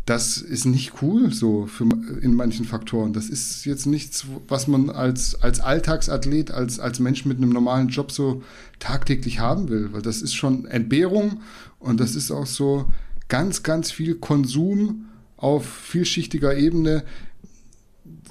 das 0.09 0.39
ist 0.39 0.65
nicht 0.65 1.03
cool 1.03 1.33
so 1.35 1.67
für, 1.67 1.85
in 2.23 2.35
manchen 2.35 2.65
Faktoren. 2.65 3.13
Das 3.13 3.29
ist 3.29 3.67
jetzt 3.67 3.85
nichts, 3.85 4.25
was 4.49 4.67
man 4.67 4.89
als, 4.89 5.35
als 5.43 5.61
Alltagsathlet, 5.61 6.51
als, 6.51 6.81
als 6.81 6.99
Mensch 6.99 7.27
mit 7.27 7.37
einem 7.37 7.51
normalen 7.51 7.89
Job 7.89 8.11
so 8.11 8.43
tagtäglich 8.79 9.39
haben 9.39 9.69
will. 9.69 9.93
Weil 9.93 10.01
das 10.01 10.23
ist 10.23 10.35
schon 10.35 10.65
Entbehrung 10.65 11.43
und 11.79 12.01
das 12.01 12.15
ist 12.15 12.31
auch 12.31 12.47
so 12.47 12.91
ganz, 13.29 13.63
ganz 13.63 13.91
viel 13.91 14.15
Konsum 14.15 15.09
auf 15.37 15.69
vielschichtiger 15.69 16.57
Ebene, 16.57 17.05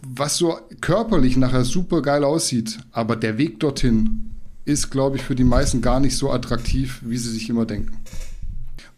was 0.02 0.38
so 0.38 0.58
körperlich 0.82 1.38
nachher 1.38 1.64
super 1.64 2.02
geil 2.02 2.24
aussieht. 2.24 2.80
Aber 2.92 3.16
der 3.16 3.38
Weg 3.38 3.60
dorthin 3.60 4.32
ist, 4.66 4.90
glaube 4.90 5.18
ich, 5.18 5.22
für 5.22 5.36
die 5.36 5.44
meisten 5.44 5.82
gar 5.82 6.00
nicht 6.00 6.18
so 6.18 6.32
attraktiv, 6.32 7.02
wie 7.06 7.18
sie 7.18 7.30
sich 7.30 7.50
immer 7.52 7.68
denken. 7.68 8.00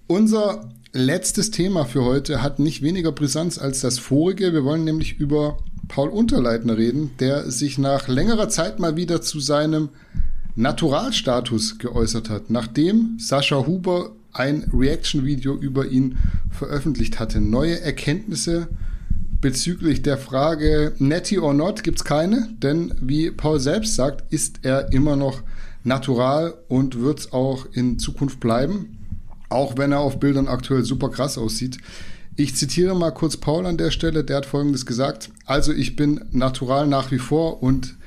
Unser 0.08 0.70
letztes 0.94 1.52
Thema 1.52 1.86
für 1.86 2.04
heute 2.04 2.42
hat 2.42 2.60
nicht 2.60 2.82
weniger 2.82 3.12
Brisanz 3.12 3.58
als 3.58 3.82
das 3.82 4.00
vorige. 4.00 4.54
Wir 4.54 4.64
wollen 4.64 4.84
nämlich 4.84 5.20
über 5.20 5.58
Paul 5.88 6.10
Unterleitner 6.10 6.78
reden, 6.78 7.12
der 7.20 7.50
sich 7.52 7.78
nach 7.78 8.08
längerer 8.08 8.50
Zeit 8.50 8.80
mal 8.80 8.96
wieder 8.96 9.22
zu 9.22 9.40
seinem 9.40 9.90
Naturalstatus 10.56 11.78
geäußert 11.78 12.30
hat, 12.30 12.50
nachdem 12.50 13.18
Sascha 13.20 13.66
Huber 13.66 14.12
ein 14.34 14.70
Reaction-Video 14.74 15.56
über 15.56 15.88
ihn 15.88 16.18
veröffentlicht 16.52 17.20
hatte. 17.20 17.40
Neue 17.40 17.80
Erkenntnisse 17.80 18.68
bezüglich 19.42 20.02
der 20.02 20.18
Frage 20.18 20.94
Netty 21.00 21.40
or 21.40 21.54
not 21.54 21.84
gibt 21.84 22.00
es 22.00 22.06
keine, 22.06 22.50
denn 22.62 22.94
wie 23.00 23.32
Paul 23.32 23.60
selbst 23.60 23.96
sagt, 23.96 24.32
ist 24.34 24.60
er 24.64 24.92
immer 24.92 25.16
noch 25.16 25.42
natural 25.84 26.56
und 26.68 27.00
wird 27.00 27.20
es 27.20 27.32
auch 27.32 27.66
in 27.72 28.00
Zukunft 28.00 28.40
bleiben, 28.40 28.99
auch 29.50 29.78
wenn 29.78 29.92
er 29.92 30.00
auf 30.00 30.20
Bildern 30.20 30.48
aktuell 30.48 30.84
super 30.84 31.10
krass 31.10 31.38
aussieht. 31.38 31.78
Ich 32.36 32.56
zitiere 32.56 32.96
mal 32.96 33.12
kurz 33.12 33.36
Paul 33.36 33.66
an 33.66 33.78
der 33.78 33.92
Stelle, 33.92 34.24
der 34.24 34.38
hat 34.38 34.46
folgendes 34.46 34.86
gesagt, 34.86 35.30
also 35.46 35.74
ich 35.74 35.96
bin 35.96 36.24
natural 36.32 36.88
nach 36.88 37.12
wie 37.12 37.20
vor 37.20 37.62
und 37.62 37.98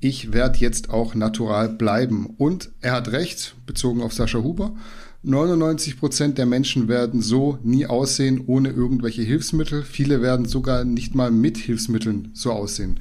ich 0.00 0.32
werde 0.32 0.58
jetzt 0.58 0.90
auch 0.90 1.14
natural 1.14 1.68
bleiben. 1.68 2.26
Und 2.36 2.70
er 2.80 2.92
hat 2.92 3.12
recht, 3.12 3.54
bezogen 3.64 4.02
auf 4.02 4.12
Sascha 4.12 4.38
Huber. 4.38 4.74
99 5.22 5.98
Prozent 5.98 6.38
der 6.38 6.46
Menschen 6.46 6.88
werden 6.88 7.20
so 7.20 7.58
nie 7.62 7.86
aussehen 7.86 8.42
ohne 8.46 8.70
irgendwelche 8.70 9.22
Hilfsmittel. 9.22 9.82
Viele 9.82 10.22
werden 10.22 10.46
sogar 10.46 10.84
nicht 10.84 11.14
mal 11.14 11.30
mit 11.30 11.56
Hilfsmitteln 11.56 12.30
so 12.34 12.52
aussehen. 12.52 13.00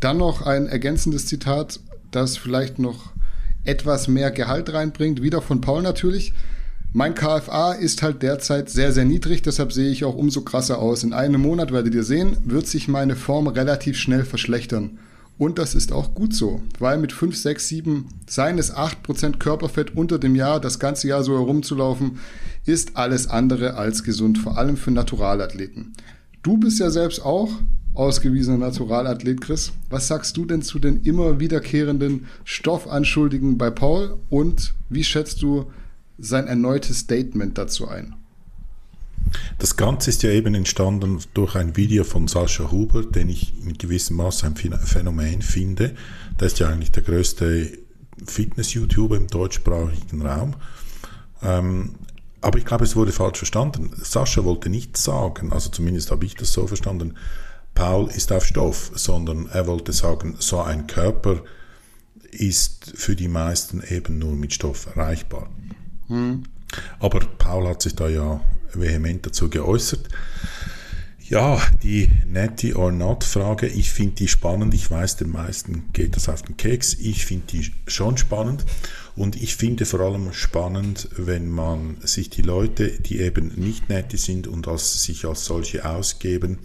Dann 0.00 0.18
noch 0.18 0.42
ein 0.42 0.66
ergänzendes 0.66 1.26
Zitat, 1.26 1.80
das 2.10 2.36
vielleicht 2.36 2.78
noch 2.78 3.12
etwas 3.64 4.08
mehr 4.08 4.30
Gehalt 4.30 4.72
reinbringt, 4.72 5.22
wieder 5.22 5.40
von 5.40 5.60
Paul 5.60 5.82
natürlich. 5.82 6.34
Mein 6.96 7.16
KFA 7.16 7.72
ist 7.72 8.02
halt 8.04 8.22
derzeit 8.22 8.70
sehr, 8.70 8.92
sehr 8.92 9.04
niedrig, 9.04 9.42
deshalb 9.42 9.72
sehe 9.72 9.90
ich 9.90 10.04
auch 10.04 10.14
umso 10.14 10.42
krasser 10.42 10.78
aus. 10.78 11.02
In 11.02 11.12
einem 11.12 11.40
Monat 11.40 11.72
werdet 11.72 11.92
ihr 11.92 12.04
sehen, 12.04 12.36
wird 12.44 12.68
sich 12.68 12.86
meine 12.86 13.16
Form 13.16 13.48
relativ 13.48 13.96
schnell 13.98 14.24
verschlechtern. 14.24 15.00
Und 15.36 15.58
das 15.58 15.74
ist 15.74 15.90
auch 15.90 16.14
gut 16.14 16.32
so, 16.34 16.62
weil 16.78 16.98
mit 16.98 17.12
5, 17.12 17.36
6, 17.36 17.66
7, 17.66 18.08
seien 18.28 18.58
es 18.58 18.72
8% 18.72 19.38
Körperfett 19.38 19.96
unter 19.96 20.20
dem 20.20 20.36
Jahr, 20.36 20.60
das 20.60 20.78
ganze 20.78 21.08
Jahr 21.08 21.24
so 21.24 21.32
herumzulaufen, 21.32 22.20
ist 22.64 22.96
alles 22.96 23.26
andere 23.26 23.74
als 23.74 24.04
gesund, 24.04 24.38
vor 24.38 24.56
allem 24.56 24.76
für 24.76 24.92
Naturalathleten. 24.92 25.94
Du 26.44 26.58
bist 26.58 26.78
ja 26.78 26.90
selbst 26.90 27.24
auch 27.24 27.50
ausgewiesener 27.94 28.58
Naturalathlet, 28.58 29.40
Chris. 29.40 29.72
Was 29.90 30.06
sagst 30.06 30.36
du 30.36 30.44
denn 30.44 30.62
zu 30.62 30.78
den 30.78 31.02
immer 31.02 31.40
wiederkehrenden 31.40 32.26
Stoffanschuldigen 32.44 33.58
bei 33.58 33.70
Paul 33.70 34.16
und 34.30 34.74
wie 34.88 35.02
schätzt 35.02 35.42
du 35.42 35.66
sein 36.18 36.46
erneutes 36.46 37.00
Statement 37.00 37.58
dazu 37.58 37.88
ein? 37.88 38.14
Das 39.58 39.76
Ganze 39.76 40.10
ist 40.10 40.22
ja 40.22 40.30
eben 40.30 40.54
entstanden 40.54 41.18
durch 41.32 41.54
ein 41.56 41.76
Video 41.76 42.04
von 42.04 42.28
Sascha 42.28 42.70
Huber, 42.70 43.02
den 43.02 43.28
ich 43.28 43.54
in 43.64 43.76
gewissem 43.78 44.16
Maße 44.16 44.46
ein 44.46 44.54
Phänomen 44.56 45.42
finde. 45.42 45.94
Der 46.38 46.46
ist 46.46 46.58
ja 46.58 46.68
eigentlich 46.68 46.92
der 46.92 47.02
größte 47.02 47.78
Fitness-YouTuber 48.24 49.16
im 49.16 49.26
deutschsprachigen 49.26 50.22
Raum. 50.22 50.54
Ähm, 51.42 51.96
aber 52.40 52.58
ich 52.58 52.64
glaube, 52.64 52.84
es 52.84 52.94
wurde 52.94 53.12
falsch 53.12 53.38
verstanden. 53.38 53.90
Sascha 53.96 54.44
wollte 54.44 54.68
nicht 54.68 54.96
sagen, 54.96 55.52
also 55.52 55.70
zumindest 55.70 56.10
habe 56.10 56.26
ich 56.26 56.34
das 56.34 56.52
so 56.52 56.66
verstanden, 56.66 57.14
Paul 57.74 58.08
ist 58.08 58.30
auf 58.32 58.44
Stoff, 58.44 58.92
sondern 58.94 59.48
er 59.48 59.66
wollte 59.66 59.92
sagen, 59.92 60.36
so 60.38 60.60
ein 60.60 60.86
Körper 60.86 61.42
ist 62.30 62.92
für 62.94 63.16
die 63.16 63.28
meisten 63.28 63.82
eben 63.88 64.18
nur 64.18 64.34
mit 64.34 64.52
Stoff 64.52 64.86
erreichbar. 64.86 65.48
Hm. 66.08 66.44
Aber 66.98 67.20
Paul 67.20 67.68
hat 67.68 67.82
sich 67.82 67.94
da 67.94 68.08
ja 68.08 68.40
vehement 68.72 69.24
dazu 69.26 69.48
geäußert. 69.48 70.08
Ja, 71.26 71.58
die 71.82 72.10
Netty 72.26 72.74
or 72.74 72.92
Not 72.92 73.24
Frage, 73.24 73.66
ich 73.66 73.90
finde 73.90 74.16
die 74.16 74.28
spannend. 74.28 74.74
Ich 74.74 74.90
weiß, 74.90 75.16
den 75.16 75.30
meisten 75.30 75.84
geht 75.94 76.16
das 76.16 76.28
auf 76.28 76.42
den 76.42 76.58
Keks. 76.58 76.94
Ich 76.94 77.24
finde 77.24 77.46
die 77.46 77.72
schon 77.86 78.18
spannend. 78.18 78.66
Und 79.16 79.40
ich 79.40 79.56
finde 79.56 79.86
vor 79.86 80.00
allem 80.00 80.34
spannend, 80.34 81.08
wenn 81.16 81.48
man 81.48 81.96
sich 82.02 82.28
die 82.28 82.42
Leute, 82.42 82.90
die 82.90 83.20
eben 83.20 83.52
nicht 83.56 83.88
Netty 83.88 84.18
sind 84.18 84.46
und 84.46 84.68
als, 84.68 85.02
sich 85.02 85.24
als 85.24 85.46
solche 85.46 85.88
ausgeben, 85.88 86.58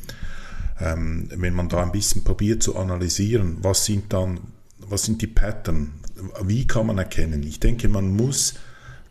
ähm, 0.81 1.29
wenn 1.33 1.53
man 1.53 1.69
da 1.69 1.81
ein 1.81 1.93
bisschen 1.93 2.25
probiert 2.25 2.61
zu 2.61 2.75
analysieren, 2.75 3.57
was 3.61 3.85
sind 3.85 4.11
dann, 4.11 4.39
was 4.79 5.03
sind 5.03 5.21
die 5.21 5.27
Pattern? 5.27 5.93
Wie 6.43 6.67
kann 6.67 6.87
man 6.87 6.97
erkennen? 6.97 7.43
Ich 7.43 7.61
denke, 7.61 7.87
man 7.87 8.13
muss 8.13 8.55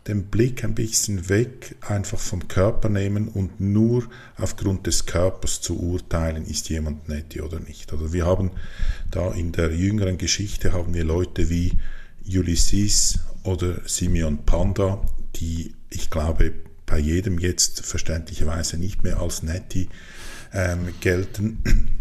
den 0.07 0.25
Blick 0.25 0.63
ein 0.63 0.75
bisschen 0.75 1.29
weg 1.29 1.75
einfach 1.81 2.19
vom 2.19 2.47
Körper 2.47 2.89
nehmen 2.89 3.27
und 3.27 3.59
nur 3.59 4.07
aufgrund 4.37 4.87
des 4.87 5.05
Körpers 5.05 5.61
zu 5.61 5.79
urteilen, 5.79 6.45
ist 6.45 6.69
jemand 6.69 7.09
nett 7.09 7.39
oder 7.41 7.59
nicht. 7.59 7.93
Oder 7.93 8.11
wir 8.11 8.25
haben 8.25 8.51
da 9.11 9.31
in 9.31 9.51
der 9.51 9.75
jüngeren 9.75 10.17
Geschichte 10.17 10.73
haben 10.73 10.93
wir 10.93 11.03
Leute 11.03 11.49
wie 11.49 11.73
Ulysses 12.25 13.19
oder 13.43 13.81
Simeon 13.85 14.45
Panda, 14.45 15.01
die 15.35 15.75
ich 15.89 16.09
glaube 16.09 16.53
bei 16.85 16.97
jedem 16.97 17.37
jetzt 17.37 17.85
verständlicherweise 17.85 18.77
nicht 18.77 19.03
mehr 19.03 19.19
als 19.19 19.43
Netti 19.43 19.89
ähm, 20.53 20.93
gelten 20.99 21.98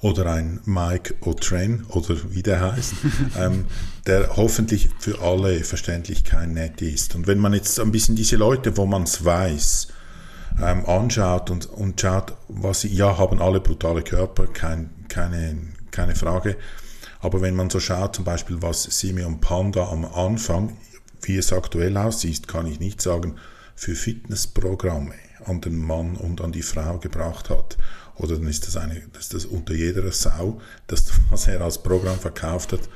oder 0.00 0.32
ein 0.32 0.60
Mike 0.64 1.14
O'Tren 1.22 1.86
oder 1.88 2.16
wie 2.30 2.42
der 2.42 2.60
heißt, 2.60 2.94
ähm, 3.38 3.66
der 4.06 4.36
hoffentlich 4.36 4.90
für 4.98 5.20
alle 5.20 5.62
verständlich 5.62 6.24
kein 6.24 6.54
Nett 6.54 6.80
ist. 6.80 7.14
Und 7.14 7.26
wenn 7.26 7.38
man 7.38 7.52
jetzt 7.52 7.78
ein 7.78 7.92
bisschen 7.92 8.16
diese 8.16 8.36
Leute, 8.36 8.76
wo 8.76 8.86
man 8.86 9.02
es 9.02 9.24
weiß, 9.24 9.88
ähm, 10.62 10.86
anschaut 10.86 11.50
und, 11.50 11.66
und 11.66 12.00
schaut, 12.00 12.34
was 12.48 12.80
sie, 12.82 12.88
ja, 12.88 13.18
haben 13.18 13.40
alle 13.40 13.60
brutale 13.60 14.02
Körper, 14.02 14.46
kein, 14.46 14.90
keine, 15.08 15.58
keine 15.90 16.14
Frage. 16.14 16.56
Aber 17.20 17.42
wenn 17.42 17.54
man 17.54 17.68
so 17.68 17.80
schaut, 17.80 18.16
zum 18.16 18.24
Beispiel, 18.24 18.62
was 18.62 18.84
Simeon 18.84 19.40
Panda 19.40 19.88
am 19.90 20.06
Anfang, 20.06 20.76
wie 21.22 21.36
es 21.36 21.52
aktuell 21.52 21.96
aussieht, 21.98 22.48
kann 22.48 22.66
ich 22.66 22.80
nicht 22.80 23.02
sagen, 23.02 23.36
für 23.74 23.94
Fitnessprogramme 23.94 25.12
an 25.44 25.60
den 25.60 25.78
Mann 25.78 26.16
und 26.16 26.40
an 26.40 26.52
die 26.52 26.62
Frau 26.62 26.98
gebracht 26.98 27.50
hat 27.50 27.76
oder 28.20 28.36
dann 28.36 28.48
ist 28.48 28.66
das, 28.66 28.76
eine, 28.76 29.00
ist 29.18 29.34
das 29.34 29.46
unter 29.46 29.74
jeder 29.74 30.10
Sau, 30.12 30.60
das, 30.86 31.06
was 31.30 31.48
er 31.48 31.62
als 31.62 31.82
Programm 31.82 32.18
verkauft 32.18 32.72
hat. 32.72 32.88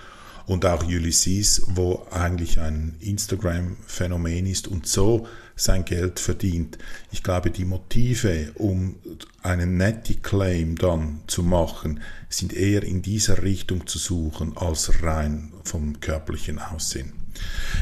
Und 0.47 0.67
auch 0.67 0.85
Ulysses, 0.85 1.63
wo 1.69 2.07
eigentlich 2.11 2.61
ein 2.61 2.97
Instagram-Phänomen 3.01 4.45
ist 4.47 4.69
und 4.69 4.87
so 4.87 5.27
sein 5.57 5.87
Geld 5.87 6.21
verdient. 6.21 6.77
Ich 7.13 7.23
glaube, 7.23 7.51
die 7.51 7.65
Motive, 7.65 8.53
um 8.57 8.97
einen 9.43 9.79
netty 9.79 10.17
Claim 10.17 10.77
dann 10.77 11.21
zu 11.29 11.43
machen, 11.43 12.01
sind 12.29 12.53
eher 12.53 12.83
in 12.83 13.01
dieser 13.01 13.43
Richtung 13.43 13.87
zu 13.87 13.99
suchen 13.99 14.55
als 14.59 15.03
rein 15.03 15.55
vom 15.65 16.01
körperlichen 16.01 16.59
Aussehen. 16.59 17.24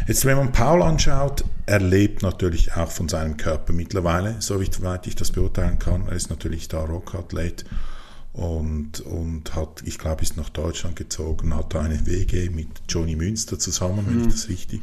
Jetzt, 0.07 0.25
wenn 0.25 0.37
man 0.37 0.53
Paul 0.53 0.83
anschaut, 0.83 1.45
er 1.67 1.81
lebt 1.81 2.23
natürlich 2.23 2.73
auch 2.75 2.91
von 2.91 3.09
seinem 3.09 3.37
Körper 3.37 3.73
mittlerweile, 3.73 4.37
soweit 4.41 5.07
ich 5.07 5.15
das 5.15 5.31
beurteilen 5.31 5.79
kann. 5.79 6.07
Er 6.09 6.15
ist 6.15 6.31
natürlich 6.31 6.69
da 6.69 6.81
Rockathlet 6.81 7.65
und, 8.33 9.01
und 9.01 9.55
hat, 9.55 9.83
ich 9.85 9.99
glaube, 9.99 10.23
ist 10.23 10.37
nach 10.37 10.49
Deutschland 10.49 10.97
gezogen, 10.97 11.55
hat 11.55 11.75
da 11.75 11.81
eine 11.81 12.07
WG 12.07 12.51
mit 12.51 12.69
Johnny 12.89 13.17
Münster 13.17 13.59
zusammen, 13.59 14.05
wenn 14.07 14.17
mhm. 14.17 14.23
ich 14.23 14.35
das 14.35 14.49
richtig. 14.49 14.81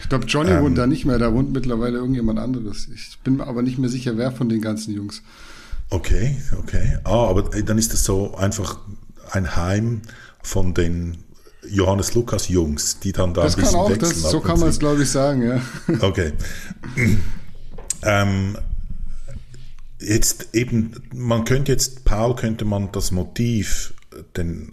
Ich 0.00 0.08
glaube, 0.08 0.26
Johnny 0.26 0.50
ähm, 0.50 0.62
wohnt 0.62 0.78
da 0.78 0.86
nicht 0.86 1.04
mehr, 1.04 1.18
da 1.18 1.32
wohnt 1.32 1.52
mittlerweile 1.52 1.98
irgendjemand 1.98 2.38
anderes. 2.38 2.88
Ich 2.94 3.18
bin 3.22 3.36
mir 3.36 3.46
aber 3.46 3.62
nicht 3.62 3.78
mehr 3.78 3.90
sicher, 3.90 4.16
wer 4.16 4.32
von 4.32 4.48
den 4.48 4.60
ganzen 4.60 4.94
Jungs. 4.94 5.22
Okay, 5.90 6.36
okay. 6.58 6.98
Ah, 7.04 7.28
aber 7.28 7.42
dann 7.42 7.78
ist 7.78 7.92
das 7.92 8.04
so 8.04 8.34
einfach 8.34 8.78
ein 9.30 9.56
Heim 9.56 10.02
von 10.42 10.74
den 10.74 11.18
Johannes 11.70 12.14
Lukas 12.14 12.48
Jungs, 12.48 13.00
die 13.00 13.12
dann 13.12 13.34
da 13.34 13.42
das 13.42 13.54
ein 13.54 13.62
bisschen 13.62 13.74
kann 13.74 13.80
auch, 13.80 13.90
wechseln. 13.90 14.22
Das, 14.22 14.30
so 14.30 14.40
kann 14.40 14.60
man 14.60 14.68
es, 14.68 14.78
glaube 14.78 15.02
ich, 15.02 15.10
sagen, 15.10 15.42
ja. 15.42 15.60
Okay. 16.00 16.32
ähm, 18.02 18.58
jetzt 20.00 20.48
eben, 20.52 20.94
man 21.14 21.44
könnte 21.44 21.72
jetzt, 21.72 22.04
Paul 22.04 22.34
könnte 22.36 22.64
man 22.64 22.92
das 22.92 23.10
Motiv, 23.10 23.94
den 24.36 24.72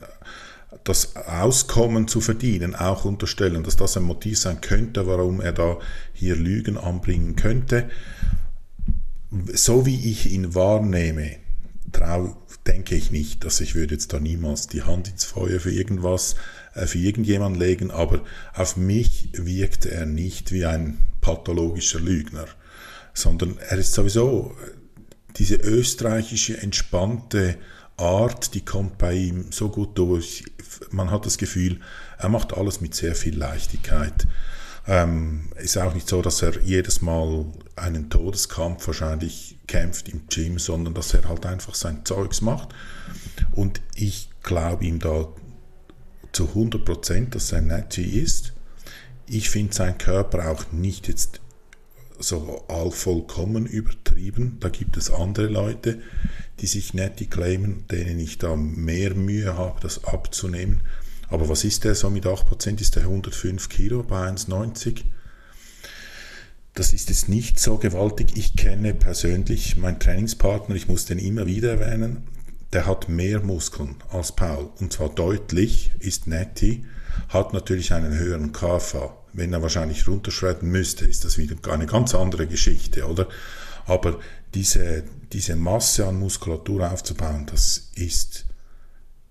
das 0.84 1.16
Auskommen 1.16 2.08
zu 2.08 2.22
verdienen 2.22 2.76
auch 2.76 3.06
unterstellen, 3.06 3.64
dass 3.64 3.76
das 3.76 3.98
ein 3.98 4.04
Motiv 4.04 4.38
sein 4.38 4.62
könnte, 4.62 5.08
warum 5.08 5.42
er 5.42 5.52
da 5.52 5.80
hier 6.14 6.36
Lügen 6.36 6.78
anbringen 6.78 7.36
könnte. 7.36 7.90
So 9.52 9.86
wie 9.88 10.12
ich 10.12 10.32
ihn 10.32 10.54
wahrnehme, 10.54 11.38
trau, 11.92 12.38
denke 12.68 12.96
ich 12.96 13.12
nicht, 13.12 13.44
dass 13.44 13.62
ich 13.62 13.74
würde 13.74 13.96
jetzt 13.96 14.14
da 14.14 14.20
niemals 14.20 14.68
die 14.68 14.84
Hand 14.84 15.10
ins 15.10 15.26
Feuer 15.26 15.60
für 15.60 15.72
irgendwas, 15.72 16.36
für 16.76 16.98
irgendjemanden 16.98 17.60
legen, 17.60 17.92
aber 17.92 18.22
auf 18.54 18.76
mich 18.78 19.30
wirkt 19.34 19.86
er 19.86 20.06
nicht 20.06 20.52
wie 20.52 20.66
ein 20.66 20.98
pathologischer 21.22 22.00
Lügner, 22.00 22.46
sondern 23.14 23.58
er 23.70 23.78
ist 23.78 23.94
sowieso 23.94 24.56
diese 25.38 25.56
österreichische 25.56 26.62
entspannte 26.62 27.58
Art, 27.98 28.54
die 28.54 28.64
kommt 28.64 28.98
bei 28.98 29.14
ihm 29.14 29.52
so 29.52 29.70
gut 29.70 29.98
durch. 29.98 30.44
Man 30.92 31.12
hat 31.12 31.26
das 31.26 31.38
Gefühl, 31.38 31.80
er 32.18 32.30
macht 32.30 32.54
alles 32.54 32.82
mit 32.82 32.94
sehr 32.94 33.16
viel 33.16 33.38
Leichtigkeit. 33.38 34.28
Ähm, 34.88 35.50
ist 35.56 35.78
auch 35.78 35.94
nicht 35.94 36.08
so, 36.08 36.22
dass 36.22 36.42
er 36.42 36.62
jedes 36.62 37.02
Mal 37.02 37.46
einen 37.76 38.10
Todeskampf 38.10 38.86
wahrscheinlich 38.86 39.58
kämpft 39.68 40.10
im 40.10 40.28
Gym, 40.30 40.60
sondern 40.60 40.94
dass 40.94 41.14
er 41.14 41.28
halt 41.28 41.46
einfach 41.46 41.74
sein 41.74 42.06
Zeugs 42.06 42.42
macht. 42.42 42.70
Und 43.52 43.82
ich 43.96 44.30
glaube 44.44 44.86
ihm 44.86 45.00
da 45.00 45.28
zu 46.36 46.50
100 46.50 46.84
Prozent, 46.84 47.34
dass 47.34 47.52
er 47.54 47.62
Nazi 47.62 48.04
ist. 48.04 48.54
Ich 49.28 49.50
finde 49.50 49.74
sein 49.74 49.98
Körper 49.98 50.52
auch 50.52 50.72
nicht 50.72 51.08
jetzt 51.08 51.40
so 52.20 52.66
allvollkommen 52.68 53.66
übertrieben. 53.66 54.58
Da 54.60 54.70
gibt 54.70 54.98
es 54.98 55.10
andere 55.10 55.48
Leute, 55.48 56.02
die 56.60 56.68
sich 56.68 56.94
Netty 56.94 57.28
claimen, 57.28 57.86
denen 57.90 58.20
ich 58.20 58.38
da 58.38 58.56
mehr 58.56 59.16
Mühe 59.16 59.58
habe, 59.58 59.80
das 59.82 60.04
abzunehmen. 60.04 60.82
Aber 61.30 61.50
was 61.50 61.64
ist 61.64 61.86
der 61.86 61.96
so 61.96 62.10
mit 62.10 62.26
8%? 62.26 62.82
Ist 62.82 62.98
der 62.98 63.04
105 63.04 63.70
Kilo 63.70 64.04
bei 64.04 64.30
1,90? 64.30 65.04
Das 66.74 66.92
ist 66.92 67.10
jetzt 67.10 67.30
nicht 67.30 67.60
so 67.60 67.78
gewaltig. 67.78 68.34
Ich 68.36 68.58
kenne 68.58 68.94
persönlich 68.94 69.78
meinen 69.78 70.00
Trainingspartner, 70.00 70.76
ich 70.76 70.90
muss 70.90 71.06
den 71.06 71.20
immer 71.20 71.46
wieder 71.46 71.80
erwähnen, 71.80 72.24
der 72.74 72.86
hat 72.86 73.10
mehr 73.10 73.42
Muskeln 73.42 73.96
als 74.10 74.34
Paul. 74.34 74.70
Und 74.80 74.94
zwar 74.94 75.10
deutlich 75.10 75.92
ist 76.00 76.28
Netty, 76.28 76.86
hat 77.30 77.54
natürlich 77.54 77.94
einen 77.94 78.18
höheren 78.18 78.52
KFA. 78.52 79.16
Wenn 79.34 79.54
er 79.54 79.62
wahrscheinlich 79.62 80.08
runterschreiten 80.08 80.70
müsste, 80.70 81.06
ist 81.06 81.26
das 81.26 81.38
wieder 81.38 81.56
eine 81.72 81.86
ganz 81.86 82.16
andere 82.16 82.48
Geschichte, 82.48 83.06
oder? 83.06 83.28
Aber 83.86 84.20
diese, 84.54 85.04
diese 85.32 85.56
Masse 85.56 86.08
an 86.08 86.20
Muskulatur 86.20 86.92
aufzubauen, 86.92 87.46
das 87.50 87.92
ist 87.96 88.46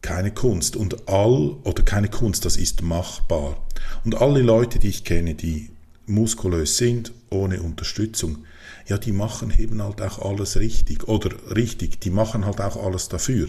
keine 0.03 0.33
Kunst. 0.33 0.77
Und 0.77 1.09
all, 1.09 1.57
oder 1.65 1.83
keine 1.83 2.09
Kunst, 2.09 2.45
das 2.45 2.57
ist 2.57 2.83
machbar. 2.83 3.57
Und 4.05 4.21
alle 4.21 4.43
Leute, 4.43 4.79
die 4.79 4.89
ich 4.89 5.05
kenne, 5.05 5.35
die 5.35 5.71
muskulös 6.07 6.77
sind, 6.77 7.13
ohne 7.31 7.63
Unterstützung, 7.63 8.45
ja, 8.87 8.99
die 8.99 9.13
machen 9.13 9.53
eben 9.59 9.83
halt 9.83 10.03
auch 10.03 10.19
alles 10.19 10.59
richtig. 10.59 11.09
Oder 11.09 11.31
richtig, 11.55 12.01
die 12.01 12.11
machen 12.11 12.45
halt 12.45 12.61
auch 12.61 12.83
alles 12.85 13.09
dafür. 13.09 13.49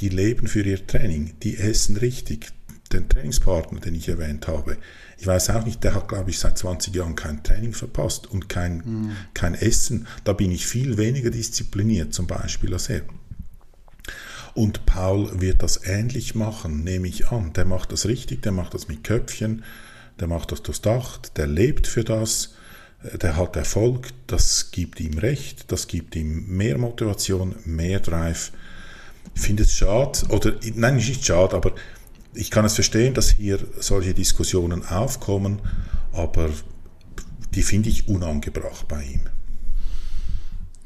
Die 0.00 0.08
leben 0.08 0.48
für 0.48 0.62
ihr 0.62 0.86
Training, 0.86 1.34
die 1.42 1.56
essen 1.56 1.96
richtig. 1.96 2.52
Den 2.92 3.08
Trainingspartner, 3.08 3.80
den 3.80 3.94
ich 3.94 4.08
erwähnt 4.08 4.46
habe, 4.46 4.76
ich 5.18 5.26
weiß 5.26 5.50
auch 5.50 5.64
nicht, 5.64 5.82
der 5.82 5.94
hat, 5.94 6.08
glaube 6.08 6.30
ich, 6.30 6.38
seit 6.38 6.58
20 6.58 6.94
Jahren 6.94 7.16
kein 7.16 7.42
Training 7.42 7.72
verpasst 7.72 8.26
und 8.26 8.48
kein, 8.48 8.76
mhm. 8.76 9.12
kein 9.32 9.54
Essen. 9.54 10.06
Da 10.24 10.32
bin 10.32 10.50
ich 10.50 10.66
viel 10.66 10.96
weniger 10.96 11.30
diszipliniert 11.30 12.12
zum 12.12 12.26
Beispiel 12.26 12.72
als 12.72 12.90
er. 12.90 13.02
Und 14.54 14.86
Paul 14.86 15.40
wird 15.40 15.62
das 15.62 15.80
ähnlich 15.84 16.34
machen, 16.34 16.84
nehme 16.84 17.08
ich 17.08 17.28
an. 17.28 17.52
Der 17.54 17.64
macht 17.64 17.90
das 17.90 18.06
richtig, 18.06 18.42
der 18.42 18.52
macht 18.52 18.74
das 18.74 18.86
mit 18.88 19.02
Köpfchen, 19.02 19.64
der 20.20 20.28
macht 20.28 20.52
das 20.52 20.62
durchdacht, 20.62 21.36
der 21.36 21.46
lebt 21.46 21.86
für 21.86 22.04
das, 22.04 22.53
der 23.20 23.36
hat 23.36 23.56
Erfolg, 23.56 24.08
das 24.26 24.70
gibt 24.70 25.00
ihm 25.00 25.18
Recht, 25.18 25.70
das 25.70 25.86
gibt 25.86 26.16
ihm 26.16 26.46
mehr 26.48 26.78
Motivation, 26.78 27.54
mehr 27.64 28.00
Drive. 28.00 28.52
Ich 29.34 29.42
finde 29.42 29.64
es 29.64 29.72
schade, 29.72 30.20
oder 30.28 30.54
nein, 30.74 30.96
nicht 30.96 31.24
schade, 31.24 31.54
aber 31.54 31.72
ich 32.34 32.50
kann 32.50 32.64
es 32.64 32.74
verstehen, 32.74 33.14
dass 33.14 33.30
hier 33.30 33.58
solche 33.78 34.14
Diskussionen 34.14 34.84
aufkommen, 34.86 35.60
aber 36.12 36.50
die 37.54 37.62
finde 37.62 37.88
ich 37.88 38.08
unangebracht 38.08 38.88
bei 38.88 39.04
ihm. 39.04 39.20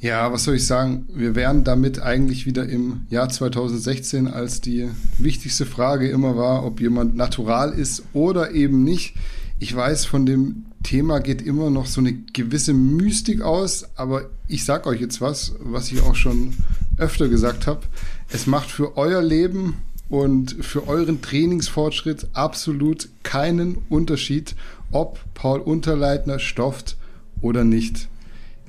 Ja, 0.00 0.32
was 0.32 0.44
soll 0.44 0.56
ich 0.56 0.66
sagen? 0.66 1.08
Wir 1.12 1.34
wären 1.34 1.64
damit 1.64 2.00
eigentlich 2.00 2.46
wieder 2.46 2.68
im 2.68 3.06
Jahr 3.10 3.28
2016, 3.28 4.28
als 4.28 4.60
die 4.60 4.88
wichtigste 5.18 5.66
Frage 5.66 6.08
immer 6.08 6.36
war, 6.36 6.64
ob 6.64 6.80
jemand 6.80 7.16
natural 7.16 7.72
ist 7.72 8.04
oder 8.12 8.52
eben 8.52 8.84
nicht. 8.84 9.16
Ich 9.58 9.74
weiß, 9.74 10.04
von 10.04 10.24
dem 10.24 10.66
Thema 10.82 11.20
geht 11.20 11.42
immer 11.42 11.70
noch 11.70 11.86
so 11.86 12.00
eine 12.00 12.12
gewisse 12.32 12.72
Mystik 12.72 13.42
aus, 13.42 13.86
aber 13.96 14.30
ich 14.46 14.64
sag 14.64 14.86
euch 14.86 15.00
jetzt 15.00 15.20
was, 15.20 15.54
was 15.60 15.90
ich 15.92 16.02
auch 16.02 16.14
schon 16.14 16.54
öfter 16.96 17.28
gesagt 17.28 17.66
habe. 17.66 17.80
Es 18.28 18.46
macht 18.46 18.70
für 18.70 18.96
euer 18.96 19.22
Leben 19.22 19.74
und 20.08 20.56
für 20.64 20.88
euren 20.88 21.20
Trainingsfortschritt 21.20 22.28
absolut 22.32 23.08
keinen 23.22 23.78
Unterschied, 23.88 24.54
ob 24.90 25.18
Paul 25.34 25.60
Unterleitner 25.60 26.38
stofft 26.38 26.96
oder 27.40 27.64
nicht. 27.64 28.08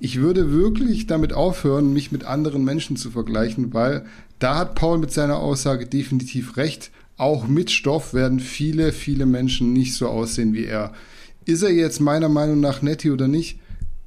Ich 0.02 0.20
würde 0.20 0.52
wirklich 0.52 1.08
damit 1.08 1.34
aufhören, 1.34 1.94
mich 1.94 2.12
mit 2.12 2.24
anderen 2.24 2.64
Menschen 2.64 2.96
zu 2.96 3.12
vergleichen, 3.12 3.74
weil 3.74 4.06
da 4.40 4.58
hat 4.58 4.76
Paul 4.76 4.98
mit 4.98 5.12
seiner 5.12 5.38
Aussage 5.38 5.86
definitiv 5.86 6.56
recht. 6.56 6.92
Auch 7.18 7.48
mit 7.48 7.70
Stoff 7.70 8.14
werden 8.14 8.40
viele, 8.40 8.94
viele 8.94 9.26
Menschen 9.26 9.74
nicht 9.74 9.94
so 9.96 10.08
aussehen 10.08 10.54
wie 10.54 10.64
er. 10.64 10.94
Ist 11.50 11.64
er 11.64 11.72
jetzt 11.72 12.00
meiner 12.00 12.30
Meinung 12.30 12.60
nach 12.60 12.84
netti 12.84 13.10
oder 13.10 13.28
nicht? 13.28 13.60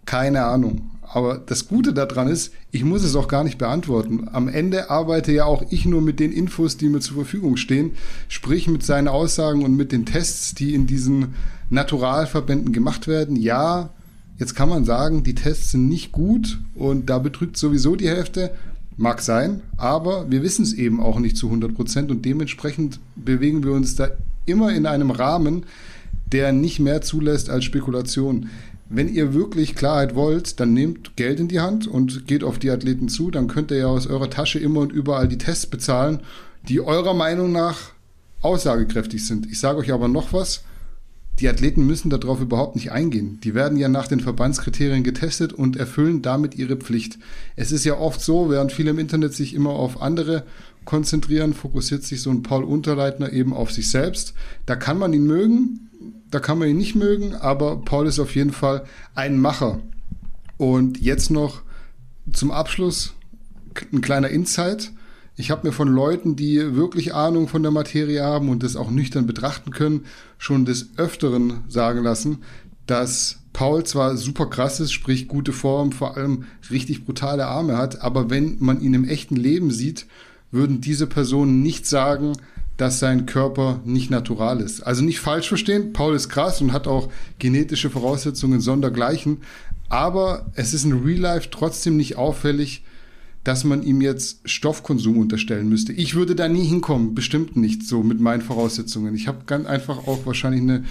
Keine 0.05 0.45
Ahnung. 0.45 0.93
Aber 1.03 1.39
das 1.39 1.67
Gute 1.67 1.93
daran 1.93 2.29
ist, 2.29 2.53
ich 2.71 2.85
muss 2.85 3.03
es 3.03 3.17
auch 3.17 3.27
gar 3.27 3.43
nicht 3.43 3.59
beantworten. 3.59 4.29
Am 4.33 4.49
Ende 4.49 4.91
arbeite 4.91 5.33
ja 5.33 5.45
auch 5.45 5.65
ich 5.71 5.85
nur 5.85 6.01
mit 6.01 6.21
den 6.21 6.31
Infos, 6.31 6.77
die 6.77 6.89
mir 6.89 7.01
zur 7.01 7.17
Verfügung 7.17 7.57
stehen, 7.57 7.93
sprich 8.29 8.69
mit 8.69 8.85
seinen 8.85 9.09
Aussagen 9.09 9.65
und 9.65 9.77
mit 9.77 9.91
den 9.91 10.07
Tests, 10.07 10.55
die 10.55 10.73
in 10.73 10.87
diesen 10.87 11.35
Naturalverbänden 11.69 12.73
gemacht 12.73 13.09
werden. 13.09 13.35
Ja, 13.35 13.91
jetzt 14.39 14.55
kann 14.55 14.69
man 14.69 14.85
sagen, 14.85 15.25
die 15.25 15.35
Tests 15.35 15.73
sind 15.73 15.89
nicht 15.89 16.13
gut 16.13 16.61
und 16.77 17.11
da 17.11 17.19
betrügt 17.19 17.57
sowieso 17.57 17.97
die 17.97 18.09
Hälfte. 18.09 18.53
Mag 18.97 19.21
sein, 19.21 19.63
aber 19.77 20.31
wir 20.31 20.43
wissen 20.43 20.63
es 20.63 20.75
eben 20.75 21.01
auch 21.01 21.19
nicht 21.19 21.37
zu 21.37 21.47
100 21.47 21.75
Prozent 21.75 22.11
und 22.13 22.25
dementsprechend 22.25 23.01
bewegen 23.17 23.65
wir 23.65 23.73
uns 23.73 23.97
da 23.97 24.11
immer 24.47 24.73
in 24.73 24.87
einem 24.87 25.11
Rahmen, 25.11 25.65
der 26.33 26.53
nicht 26.53 26.81
mehr 26.81 27.03
zulässt 27.03 27.51
als 27.51 27.65
Spekulation 27.65 28.49
wenn 28.95 29.09
ihr 29.09 29.33
wirklich 29.33 29.75
Klarheit 29.75 30.15
wollt, 30.15 30.61
dann 30.61 30.75
nehmt 30.75 31.17
Geld 31.17 31.41
in 31.41 31.49
die 31.49 31.61
Hand 31.61 31.87
und 31.87 32.27
geht 32.27 32.45
auf 32.45 32.59
die 32.59 32.71
Athleten 32.71 33.09
zu. 33.09 33.31
Dann 33.31 33.49
könnt 33.49 33.71
ihr 33.71 33.79
ja 33.79 33.87
aus 33.87 34.07
eurer 34.07 34.29
Tasche 34.29 34.59
immer 34.59 34.81
und 34.81 34.93
überall 34.93 35.29
die 35.29 35.39
Tests 35.39 35.67
bezahlen, 35.67 36.21
die 36.69 36.81
eurer 36.81 37.15
Meinung 37.15 37.53
nach 37.53 37.93
aussagekräftig 38.43 39.27
sind. 39.27 39.47
Ich 39.47 39.59
sage 39.59 39.79
euch 39.79 39.93
aber 39.93 40.09
noch 40.09 40.35
was. 40.35 40.63
Die 41.39 41.49
Athleten 41.49 41.87
müssen 41.87 42.11
darauf 42.11 42.43
überhaupt 42.43 42.77
nicht 42.77 42.93
eingehen. 42.93 43.41
Die 43.43 43.55
werden 43.55 43.79
ja 43.79 43.89
nach 43.89 44.09
den 44.09 44.21
Verbandskriterien 44.21 45.03
getestet 45.03 45.55
und 45.55 45.77
erfüllen 45.77 46.21
damit 46.21 46.55
ihre 46.57 46.77
Pflicht. 46.77 47.19
Es 47.57 47.73
ist 47.73 47.85
ja 47.85 47.97
oft 47.97 48.21
so, 48.21 48.51
während 48.51 48.73
viele 48.73 48.91
im 48.91 48.99
Internet 48.99 49.33
sich 49.33 49.55
immer 49.55 49.71
auf 49.71 50.03
andere 50.03 50.45
konzentrieren, 50.85 51.55
fokussiert 51.55 52.03
sich 52.03 52.21
so 52.21 52.31
ein 52.31 52.43
Paul 52.43 52.65
Unterleitner 52.65 53.33
eben 53.33 53.55
auf 53.55 53.73
sich 53.73 53.89
selbst. 53.91 54.35
Da 54.67 54.77
kann 54.77 54.99
man 54.99 55.15
ihn 55.15 55.27
mögen, 55.27 55.89
da 56.31 56.41
kann 56.41 56.59
man 56.59 56.69
ihn 56.69 56.79
nicht 56.79 56.95
mögen, 56.95 57.35
aber 57.35 57.77
Paul 57.77 58.07
ist 58.07 58.19
auf 58.19 58.35
jeden 58.35 58.53
Fall 58.53 58.85
ein 59.15 59.39
Macher. 59.39 59.81
Und 60.57 61.01
jetzt 61.01 61.31
noch 61.31 61.63
zum 62.33 62.51
Abschluss 62.51 63.15
ein 63.93 64.01
kleiner 64.01 64.29
Insight. 64.29 64.93
Ich 65.37 65.51
habe 65.51 65.67
mir 65.67 65.73
von 65.73 65.89
Leuten, 65.89 66.37
die 66.37 66.77
wirklich 66.77 67.15
Ahnung 67.15 67.49
von 67.49 67.63
der 67.63 67.73
Materie 67.73 68.23
haben 68.23 68.49
und 68.49 68.63
das 68.63 68.77
auch 68.77 68.91
nüchtern 68.91 69.27
betrachten 69.27 69.71
können, 69.71 70.05
schon 70.39 70.65
des 70.65 70.91
Öfteren 70.97 71.65
sagen 71.69 72.03
lassen, 72.03 72.39
dass 72.87 73.39
Paul 73.53 73.85
zwar 73.85 74.17
super 74.17 74.47
krass 74.47 74.81
ist, 74.81 74.93
sprich 74.93 75.29
gute 75.29 75.53
Form, 75.53 75.93
vor 75.93 76.17
allem 76.17 76.45
richtig 76.71 77.05
brutale 77.05 77.47
Arme 77.47 77.77
hat, 77.77 78.01
aber 78.01 78.31
wenn 78.31 78.57
man 78.61 78.81
ihn 78.81 78.95
im 78.95 79.05
echten 79.09 79.37
Leben 79.37 79.71
sieht, 79.71 80.07
würden 80.51 80.81
diese 80.81 81.07
Personen 81.07 81.63
nicht 81.63 81.87
sagen, 81.87 82.33
dass 82.83 82.99
sein 82.99 83.27
Körper 83.27 83.81
nicht 83.85 84.11
natural 84.11 84.61
ist. 84.61 84.81
Also 84.81 85.05
nicht 85.05 85.21
falsch 85.21 85.47
verstehen, 85.47 85.93
Paul 85.93 86.17
ist 86.17 86.29
krass 86.29 86.61
und 86.61 86.73
hat 86.73 86.89
auch 86.89 87.13
genetische 87.39 87.91
Voraussetzungen 87.91 88.61
sondergleichen, 88.61 89.43
aber 89.89 90.47
es 90.57 90.75
ist 90.75 90.85
in 90.85 91.05
Real 91.05 91.21
Life 91.21 91.49
trotzdem 91.53 91.97
nicht 91.97 92.17
auffällig, 92.17 92.83
dass 93.45 93.63
man 93.63 93.85
ihm 93.85 94.01
jetzt 94.01 94.41
Stoffkonsum 94.47 95.17
unterstellen 95.19 95.69
müsste. 95.69 95.93
Ich 95.93 96.17
würde 96.17 96.35
da 96.35 96.49
nie 96.49 96.65
hinkommen, 96.65 97.15
bestimmt 97.15 97.57
nicht 97.57 97.87
so 97.87 98.03
mit 98.03 98.19
meinen 98.19 98.43
Voraussetzungen. 98.43 99.15
Ich 99.15 99.29
habe 99.29 99.45
ganz 99.47 99.65
einfach 99.69 100.09
auch 100.09 100.27
wahrscheinlich 100.27 100.63
eine, 100.63 100.85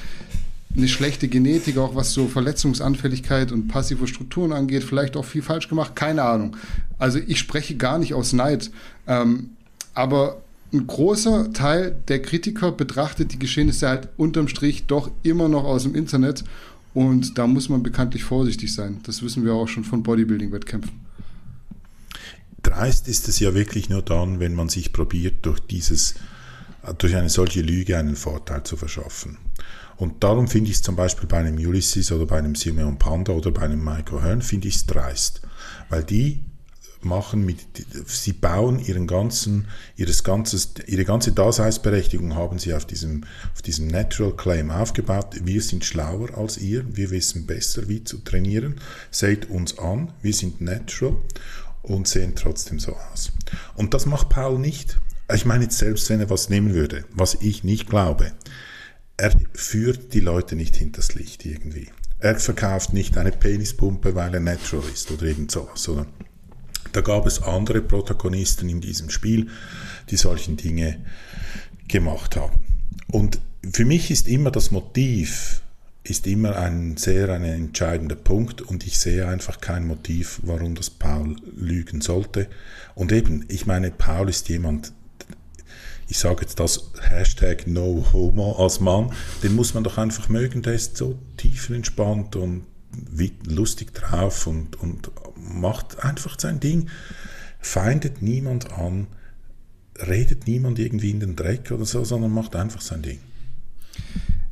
eine 0.73 0.87
schlechte 0.87 1.27
Genetik, 1.27 1.77
auch 1.77 1.93
was 1.93 2.13
so 2.13 2.29
Verletzungsanfälligkeit 2.29 3.51
und 3.51 3.67
passive 3.67 4.07
Strukturen 4.07 4.53
angeht, 4.53 4.85
vielleicht 4.85 5.17
auch 5.17 5.25
viel 5.25 5.41
falsch 5.41 5.67
gemacht, 5.67 5.93
keine 5.93 6.23
Ahnung. 6.23 6.55
Also 6.97 7.19
ich 7.19 7.37
spreche 7.37 7.75
gar 7.75 7.99
nicht 7.99 8.13
aus 8.13 8.31
Neid. 8.31 8.71
Ähm, 9.07 9.49
aber 9.93 10.41
ein 10.73 10.87
großer 10.87 11.51
Teil 11.53 12.01
der 12.07 12.21
Kritiker 12.21 12.71
betrachtet 12.71 13.33
die 13.33 13.39
Geschehnisse 13.39 13.89
halt 13.89 14.09
unterm 14.17 14.47
Strich 14.47 14.85
doch 14.85 15.11
immer 15.23 15.49
noch 15.49 15.65
aus 15.65 15.83
dem 15.83 15.95
Internet 15.95 16.43
und 16.93 17.37
da 17.37 17.47
muss 17.47 17.69
man 17.69 17.83
bekanntlich 17.83 18.23
vorsichtig 18.23 18.73
sein. 18.73 18.99
Das 19.03 19.21
wissen 19.21 19.45
wir 19.45 19.53
auch 19.53 19.67
schon 19.67 19.83
von 19.83 20.03
Bodybuilding-Wettkämpfen. 20.03 20.91
Dreist 22.63 23.07
ist 23.07 23.27
es 23.27 23.39
ja 23.39 23.53
wirklich 23.53 23.89
nur 23.89 24.01
dann, 24.01 24.39
wenn 24.39 24.53
man 24.53 24.69
sich 24.69 24.93
probiert, 24.93 25.45
durch 25.45 25.59
dieses, 25.59 26.15
durch 26.97 27.15
eine 27.15 27.29
solche 27.29 27.61
Lüge 27.61 27.97
einen 27.97 28.15
Vorteil 28.15 28.63
zu 28.63 28.77
verschaffen. 28.77 29.37
Und 29.97 30.23
darum 30.23 30.47
finde 30.47 30.69
ich 30.69 30.77
es 30.77 30.81
zum 30.81 30.95
Beispiel 30.95 31.27
bei 31.27 31.37
einem 31.37 31.55
Ulysses 31.55 32.11
oder 32.11 32.25
bei 32.25 32.37
einem 32.37 32.55
Simeon 32.55 32.97
Panda 32.97 33.33
oder 33.33 33.51
bei 33.51 33.61
einem 33.61 33.83
Michael 33.83 34.21
Hearn, 34.21 34.41
finde 34.41 34.67
ich 34.67 34.75
es 34.75 34.85
dreist. 34.85 35.41
Weil 35.89 36.03
die 36.03 36.39
machen 37.05 37.45
mit, 37.45 37.59
sie 38.05 38.33
bauen 38.33 38.79
ihren 38.79 39.07
ganzen, 39.07 39.67
ihres 39.95 40.23
ganzes, 40.23 40.73
ihre 40.87 41.05
ganze 41.05 41.31
Daseinsberechtigung 41.31 42.35
haben 42.35 42.59
sie 42.59 42.73
auf 42.73 42.85
diesem, 42.85 43.23
auf 43.53 43.61
diesem 43.61 43.87
Natural 43.87 44.35
Claim 44.35 44.71
aufgebaut. 44.71 45.35
Wir 45.43 45.61
sind 45.61 45.85
schlauer 45.85 46.37
als 46.37 46.57
ihr, 46.57 46.85
wir 46.95 47.11
wissen 47.11 47.45
besser, 47.45 47.87
wie 47.87 48.03
zu 48.03 48.19
trainieren. 48.19 48.79
Seht 49.09 49.49
uns 49.49 49.77
an, 49.79 50.13
wir 50.21 50.33
sind 50.33 50.61
natural 50.61 51.17
und 51.81 52.07
sehen 52.07 52.35
trotzdem 52.35 52.79
so 52.79 52.95
aus. 52.95 53.31
Und 53.75 53.93
das 53.93 54.05
macht 54.05 54.29
Paul 54.29 54.59
nicht. 54.59 54.97
Ich 55.33 55.45
meine 55.45 55.65
jetzt 55.65 55.77
selbst, 55.77 56.09
wenn 56.09 56.19
er 56.19 56.29
was 56.29 56.49
nehmen 56.49 56.73
würde, 56.73 57.05
was 57.11 57.35
ich 57.35 57.63
nicht 57.63 57.89
glaube. 57.89 58.31
Er 59.17 59.31
führt 59.53 60.13
die 60.13 60.19
Leute 60.19 60.55
nicht 60.55 60.75
hinters 60.75 61.13
Licht 61.15 61.45
irgendwie. 61.45 61.89
Er 62.19 62.39
verkauft 62.39 62.93
nicht 62.93 63.17
eine 63.17 63.31
Penispumpe, 63.31 64.13
weil 64.13 64.33
er 64.33 64.39
natural 64.39 64.83
ist 64.93 65.09
oder 65.09 65.23
irgend 65.23 65.51
sowas, 65.51 65.83
sondern 65.83 66.07
da 66.93 67.01
gab 67.01 67.25
es 67.25 67.41
andere 67.41 67.81
Protagonisten 67.81 68.69
in 68.69 68.81
diesem 68.81 69.09
Spiel, 69.09 69.47
die 70.09 70.17
solchen 70.17 70.57
Dinge 70.57 70.97
gemacht 71.87 72.35
haben. 72.35 72.59
Und 73.11 73.39
für 73.71 73.85
mich 73.85 74.11
ist 74.11 74.27
immer 74.27 74.51
das 74.51 74.71
Motiv, 74.71 75.61
ist 76.03 76.25
immer 76.25 76.55
ein 76.55 76.97
sehr 76.97 77.29
ein 77.29 77.43
entscheidender 77.43 78.15
Punkt 78.15 78.61
und 78.61 78.85
ich 78.85 78.97
sehe 78.99 79.27
einfach 79.27 79.61
kein 79.61 79.85
Motiv, 79.85 80.39
warum 80.43 80.75
das 80.75 80.89
Paul 80.89 81.35
lügen 81.55 82.01
sollte. 82.01 82.47
Und 82.95 83.11
eben, 83.11 83.45
ich 83.49 83.65
meine, 83.67 83.91
Paul 83.91 84.29
ist 84.29 84.49
jemand, 84.49 84.93
ich 86.07 86.17
sage 86.17 86.41
jetzt 86.41 86.59
das 86.59 86.91
Hashtag 87.01 87.67
No 87.67 88.05
Homo 88.11 88.53
als 88.53 88.79
Mann, 88.79 89.13
den 89.43 89.55
muss 89.55 89.73
man 89.73 89.83
doch 89.83 89.97
einfach 89.97 90.27
mögen, 90.27 90.61
der 90.63 90.73
ist 90.73 90.97
so 90.97 91.19
tiefenentspannt 91.37 92.35
und 92.35 92.65
lustig 93.45 93.93
drauf 93.93 94.47
und, 94.47 94.79
und 94.79 95.11
macht 95.35 96.03
einfach 96.03 96.39
sein 96.39 96.59
Ding, 96.59 96.89
feindet 97.59 98.21
niemand 98.21 98.73
an, 98.73 99.07
redet 99.99 100.47
niemand 100.47 100.79
irgendwie 100.79 101.11
in 101.11 101.19
den 101.19 101.35
Dreck 101.35 101.71
oder 101.71 101.85
so, 101.85 102.03
sondern 102.03 102.31
macht 102.31 102.55
einfach 102.55 102.81
sein 102.81 103.01
Ding. 103.01 103.19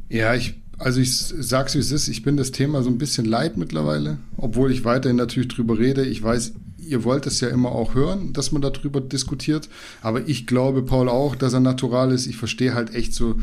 Ja, 0.09 0.33
ich, 0.35 0.55
also 0.77 0.99
ich 0.99 1.15
sag's 1.17 1.75
wie 1.75 1.79
es 1.79 1.91
ist, 1.91 2.07
ich 2.07 2.23
bin 2.23 2.37
das 2.37 2.51
Thema 2.51 2.83
so 2.83 2.89
ein 2.89 2.97
bisschen 2.97 3.25
leid 3.25 3.57
mittlerweile, 3.57 4.17
obwohl 4.37 4.71
ich 4.71 4.85
weiterhin 4.85 5.17
natürlich 5.17 5.49
drüber 5.49 5.77
rede. 5.77 6.05
Ich 6.05 6.21
weiß, 6.21 6.53
ihr 6.79 7.03
wollt 7.03 7.27
es 7.27 7.39
ja 7.39 7.49
immer 7.49 7.71
auch 7.71 7.93
hören, 7.93 8.33
dass 8.33 8.51
man 8.51 8.61
darüber 8.61 9.01
diskutiert, 9.01 9.69
aber 10.01 10.27
ich 10.27 10.47
glaube, 10.47 10.83
Paul 10.83 11.09
auch, 11.09 11.35
dass 11.35 11.53
er 11.53 11.59
natural 11.59 12.11
ist. 12.11 12.27
Ich 12.27 12.37
verstehe 12.37 12.73
halt 12.73 12.93
echt 12.95 13.13
so 13.13 13.35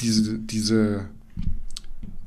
diese, 0.00 0.38
diese, 0.38 1.06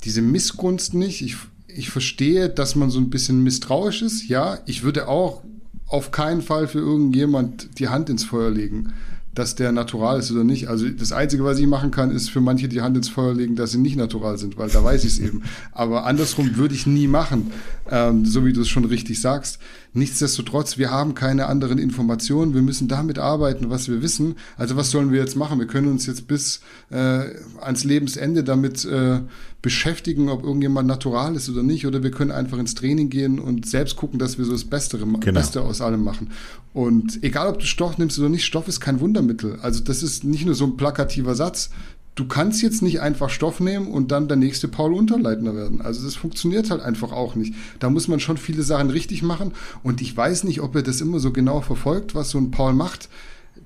diese 0.04 0.22
Missgunst 0.22 0.94
nicht. 0.94 1.22
Ich, 1.22 1.38
ich 1.76 1.90
verstehe, 1.90 2.50
dass 2.50 2.76
man 2.76 2.90
so 2.90 3.00
ein 3.00 3.10
bisschen 3.10 3.44
misstrauisch 3.44 4.02
ist. 4.02 4.28
Ja, 4.28 4.60
ich 4.66 4.84
würde 4.84 5.08
auch 5.08 5.42
auf 5.88 6.12
keinen 6.12 6.42
Fall 6.42 6.68
für 6.68 6.80
irgendjemand 6.80 7.80
die 7.80 7.90
Hand 7.90 8.10
ins 8.10 8.24
Feuer 8.24 8.50
legen 8.50 8.94
dass 9.34 9.56
der 9.56 9.72
natural 9.72 10.20
ist 10.20 10.32
oder 10.32 10.44
nicht. 10.44 10.68
Also 10.68 10.90
das 10.90 11.12
Einzige, 11.12 11.44
was 11.44 11.58
ich 11.58 11.68
machen 11.68 11.92
kann, 11.92 12.12
ist 12.12 12.30
für 12.30 12.42
manche 12.42 12.68
die 12.68 12.82
Hand 12.82 12.98
ins 12.98 13.08
Feuer 13.08 13.34
legen, 13.34 13.56
dass 13.56 13.72
sie 13.72 13.78
nicht 13.78 13.96
natural 13.96 14.38
sind, 14.38 14.58
weil 14.58 14.70
da 14.70 14.84
weiß 14.84 15.06
ich 15.06 15.14
es 15.14 15.20
eben. 15.20 15.44
Aber 15.72 16.06
andersrum 16.06 16.58
würde 16.58 16.76
ich 16.76 16.86
nie 16.86 17.08
machen, 17.08 17.52
ähm, 17.90 18.26
so 18.26 18.46
wie 18.46 18.52
du 18.52 18.62
es 18.62 18.70
schon 18.70 18.86
richtig 18.86 19.22
sagst. 19.22 19.60
Nichtsdestotrotz, 19.94 20.78
wir 20.78 20.90
haben 20.90 21.16
keine 21.16 21.48
anderen 21.48 21.78
Informationen. 21.78 22.54
Wir 22.54 22.62
müssen 22.62 22.88
damit 22.88 23.20
arbeiten, 23.20 23.70
was 23.70 23.90
wir 23.90 24.02
wissen. 24.02 24.36
Also 24.56 24.78
was 24.78 24.90
sollen 24.90 25.12
wir 25.12 25.20
jetzt 25.20 25.36
machen? 25.36 25.60
Wir 25.60 25.68
können 25.68 25.90
uns 25.90 26.06
jetzt 26.06 26.28
bis 26.28 26.62
äh, 26.92 27.26
ans 27.60 27.84
Lebensende 27.84 28.46
damit 28.46 28.86
äh, 28.86 29.20
beschäftigen, 29.62 30.30
ob 30.30 30.44
irgendjemand 30.44 30.88
natural 30.88 31.36
ist 31.36 31.50
oder 31.50 31.62
nicht. 31.62 31.86
Oder 31.86 32.04
wir 32.04 32.12
können 32.12 32.32
einfach 32.32 32.58
ins 32.58 32.74
Training 32.74 33.10
gehen 33.10 33.38
und 33.38 33.66
selbst 33.66 33.98
gucken, 33.98 34.18
dass 34.18 34.38
wir 34.38 34.46
so 34.46 34.54
das 34.54 34.64
Beste, 34.64 34.98
genau. 34.98 35.20
Beste 35.20 35.62
aus 35.62 35.82
allem 35.82 36.06
machen. 36.06 36.30
Und 36.74 37.22
egal, 37.22 37.48
ob 37.48 37.60
du 37.60 37.66
Stoff 37.66 37.98
nimmst 37.98 38.18
oder 38.18 38.30
nicht, 38.30 38.46
Stoff 38.46 38.70
ist 38.70 38.80
kein 38.80 39.02
Wundermittel. 39.02 39.60
Also 39.62 39.84
das 39.84 40.04
ist 40.04 40.24
nicht 40.24 40.46
nur 40.46 40.56
so 40.56 40.66
ein 40.66 40.78
plakativer 40.78 41.36
Satz. 41.36 41.70
Du 42.16 42.28
kannst 42.28 42.62
jetzt 42.62 42.82
nicht 42.82 43.00
einfach 43.00 43.30
Stoff 43.30 43.62
nehmen 43.62 43.88
und 43.88 44.12
dann 44.12 44.28
der 44.28 44.36
nächste 44.36 44.68
Paul 44.68 44.94
Unterleitner 44.94 45.56
werden. 45.56 45.82
Also 45.82 46.04
das 46.04 46.16
funktioniert 46.16 46.70
halt 46.70 46.82
einfach 46.82 47.14
auch 47.14 47.36
nicht. 47.36 47.54
Da 47.80 47.90
muss 47.90 48.10
man 48.10 48.20
schon 48.20 48.36
viele 48.38 48.64
Sachen 48.64 48.90
richtig 48.90 49.24
machen. 49.24 49.54
Und 49.82 50.02
ich 50.02 50.16
weiß 50.16 50.44
nicht, 50.44 50.60
ob 50.62 50.76
er 50.76 50.84
das 50.84 51.00
immer 51.00 51.20
so 51.20 51.32
genau 51.32 51.62
verfolgt, 51.62 52.14
was 52.14 52.32
so 52.32 52.38
ein 52.38 52.52
Paul 52.52 52.74
macht. 52.74 53.08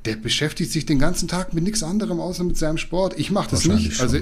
Der 0.06 0.16
beschäftigt 0.16 0.72
sich 0.72 0.86
den 0.86 1.00
ganzen 1.00 1.28
Tag 1.28 1.54
mit 1.54 1.64
nichts 1.64 1.82
anderem 1.82 2.20
außer 2.20 2.43
mit 2.43 2.58
seinem 2.58 2.78
Sport. 2.78 3.18
Ich 3.18 3.32
mache 3.32 3.50
das 3.50 3.66
nicht. 3.66 3.93
Schon. 3.93 4.06
Also 4.06 4.20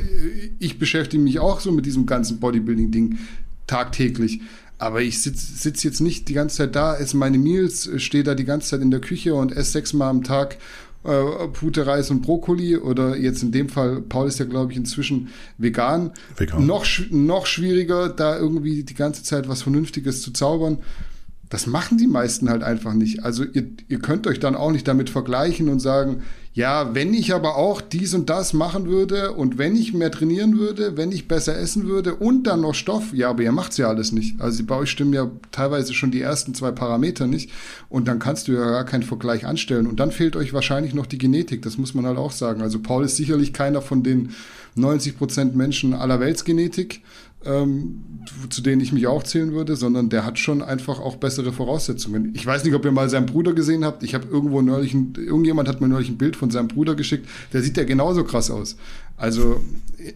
ich 0.58 0.80
beschäftige 0.80 1.22
mich 1.22 1.40
auch 1.40 1.60
so 1.60 1.74
mit 1.74 1.86
diesem 1.86 2.06
ganzen 2.06 2.40
Bodybuilding-Ding 2.40 3.18
tagtäglich. 3.68 4.40
Aber 4.78 5.02
ich 5.02 5.22
sitze 5.22 5.56
sitz 5.56 5.84
jetzt 5.84 6.02
nicht 6.02 6.28
die 6.28 6.34
ganze 6.34 6.58
Zeit 6.58 6.76
da, 6.76 6.98
esse 6.98 7.16
meine 7.16 7.38
Meals, 7.38 7.90
stehe 7.98 8.24
da 8.24 8.36
die 8.36 8.44
ganze 8.44 8.70
Zeit 8.70 8.82
in 8.82 8.92
der 8.92 9.00
Küche 9.00 9.36
und 9.36 9.52
esse 9.52 9.72
sechsmal 9.72 10.10
am 10.10 10.24
Tag 10.24 10.58
äh, 11.04 11.48
Pute 11.50 11.86
Reis 11.86 12.10
und 12.12 12.22
Brokkoli. 12.22 12.78
Oder 12.78 13.18
jetzt 13.18 13.44
in 13.44 13.52
dem 13.52 13.70
Fall, 13.70 14.02
Paul 14.02 14.28
ist 14.28 14.40
ja, 14.40 14.46
glaube 14.46 14.72
ich, 14.72 14.78
inzwischen 14.78 15.30
vegan. 15.58 16.12
vegan. 16.38 16.66
Noch, 16.66 16.86
noch 17.10 17.46
schwieriger, 17.46 18.10
da 18.10 18.38
irgendwie 18.38 18.84
die 18.84 18.96
ganze 18.96 19.24
Zeit 19.24 19.48
was 19.48 19.62
Vernünftiges 19.62 20.22
zu 20.22 20.32
zaubern. 20.32 20.80
Das 21.50 21.68
machen 21.68 21.98
die 21.98 22.08
meisten 22.08 22.50
halt 22.50 22.64
einfach 22.64 22.94
nicht. 22.94 23.24
Also 23.24 23.44
ihr, 23.44 23.68
ihr 23.88 24.00
könnt 24.00 24.26
euch 24.28 24.40
dann 24.40 24.56
auch 24.56 24.72
nicht 24.72 24.88
damit 24.88 25.10
vergleichen 25.10 25.70
und 25.70 25.80
sagen, 25.80 26.24
ja, 26.56 26.94
wenn 26.94 27.16
ich 27.16 27.34
aber 27.34 27.56
auch 27.56 27.82
dies 27.82 28.14
und 28.14 28.30
das 28.30 28.54
machen 28.54 28.86
würde 28.86 29.32
und 29.32 29.58
wenn 29.58 29.76
ich 29.76 29.94
mehr 29.94 30.12
trainieren 30.12 30.60
würde, 30.60 30.96
wenn 30.98 31.12
ich 31.12 31.28
besser 31.28 31.58
essen 31.58 31.88
würde 31.88 32.14
und 32.14 32.44
dann 32.44 32.62
noch 32.62 32.76
Stoff, 32.76 33.12
ja, 33.12 33.32
aber 33.32 33.42
ihr 33.42 33.52
macht's 33.52 33.78
ja 33.78 33.88
alles 33.88 34.12
nicht. 34.12 34.40
Also 34.40 34.64
bei 34.64 34.76
euch 34.76 34.92
stimmen 34.92 35.14
ja 35.14 35.32
teilweise 35.52 35.96
schon 35.96 36.12
die 36.12 36.22
ersten 36.22 36.54
zwei 36.54 36.72
Parameter 36.72 37.26
nicht 37.26 37.50
und 37.90 38.08
dann 38.08 38.20
kannst 38.20 38.48
du 38.48 38.52
ja 38.52 38.70
gar 38.70 38.86
keinen 38.86 39.02
Vergleich 39.02 39.48
anstellen 39.48 39.88
und 39.88 40.00
dann 40.00 40.12
fehlt 40.12 40.36
euch 40.36 40.54
wahrscheinlich 40.54 40.94
noch 40.94 41.08
die 41.08 41.18
Genetik, 41.18 41.64
das 41.64 41.80
muss 41.80 41.96
man 41.96 42.06
halt 42.06 42.20
auch 42.20 42.32
sagen. 42.32 42.62
Also 42.62 42.80
Paul 42.80 43.04
ist 43.04 43.18
sicherlich 43.18 43.52
keiner 43.52 43.82
von 43.82 44.04
den 44.04 44.30
90 44.76 45.18
Prozent 45.18 45.56
Menschen 45.56 45.96
aller 45.96 46.20
Weltsgenetik, 46.20 47.02
ähm, 47.46 48.04
zu 48.50 48.62
denen 48.62 48.82
ich 48.82 48.94
mich 48.94 49.08
auch 49.08 49.24
zählen 49.24 49.52
würde, 49.52 49.76
sondern 49.76 50.10
der 50.10 50.26
hat 50.26 50.40
schon 50.40 50.62
einfach 50.62 51.00
auch 51.00 51.18
bessere 51.18 51.52
Voraussetzungen. 51.52 52.34
Ich 52.36 52.46
weiß 52.46 52.64
nicht, 52.64 52.74
ob 52.74 52.86
ihr 52.86 52.92
mal 52.92 53.10
seinen 53.10 53.26
Bruder 53.26 53.54
gesehen 53.54 53.84
habt. 53.84 54.04
Ich 54.04 54.14
habe 54.14 54.28
irgendwo 54.28 54.62
neulich, 54.62 54.94
ein, 54.94 55.14
irgendjemand 55.18 55.68
hat 55.68 55.82
mir 55.82 55.88
neulich 55.88 56.10
ein 56.10 56.18
Bild 56.18 56.36
von 56.36 56.50
seinem 56.52 56.68
Bruder 56.68 56.96
geschickt. 56.96 57.28
Der 57.52 57.62
sieht 57.62 57.78
ja 57.78 57.84
genauso 57.84 58.24
krass 58.24 58.50
aus. 58.50 58.78
Also 59.18 59.62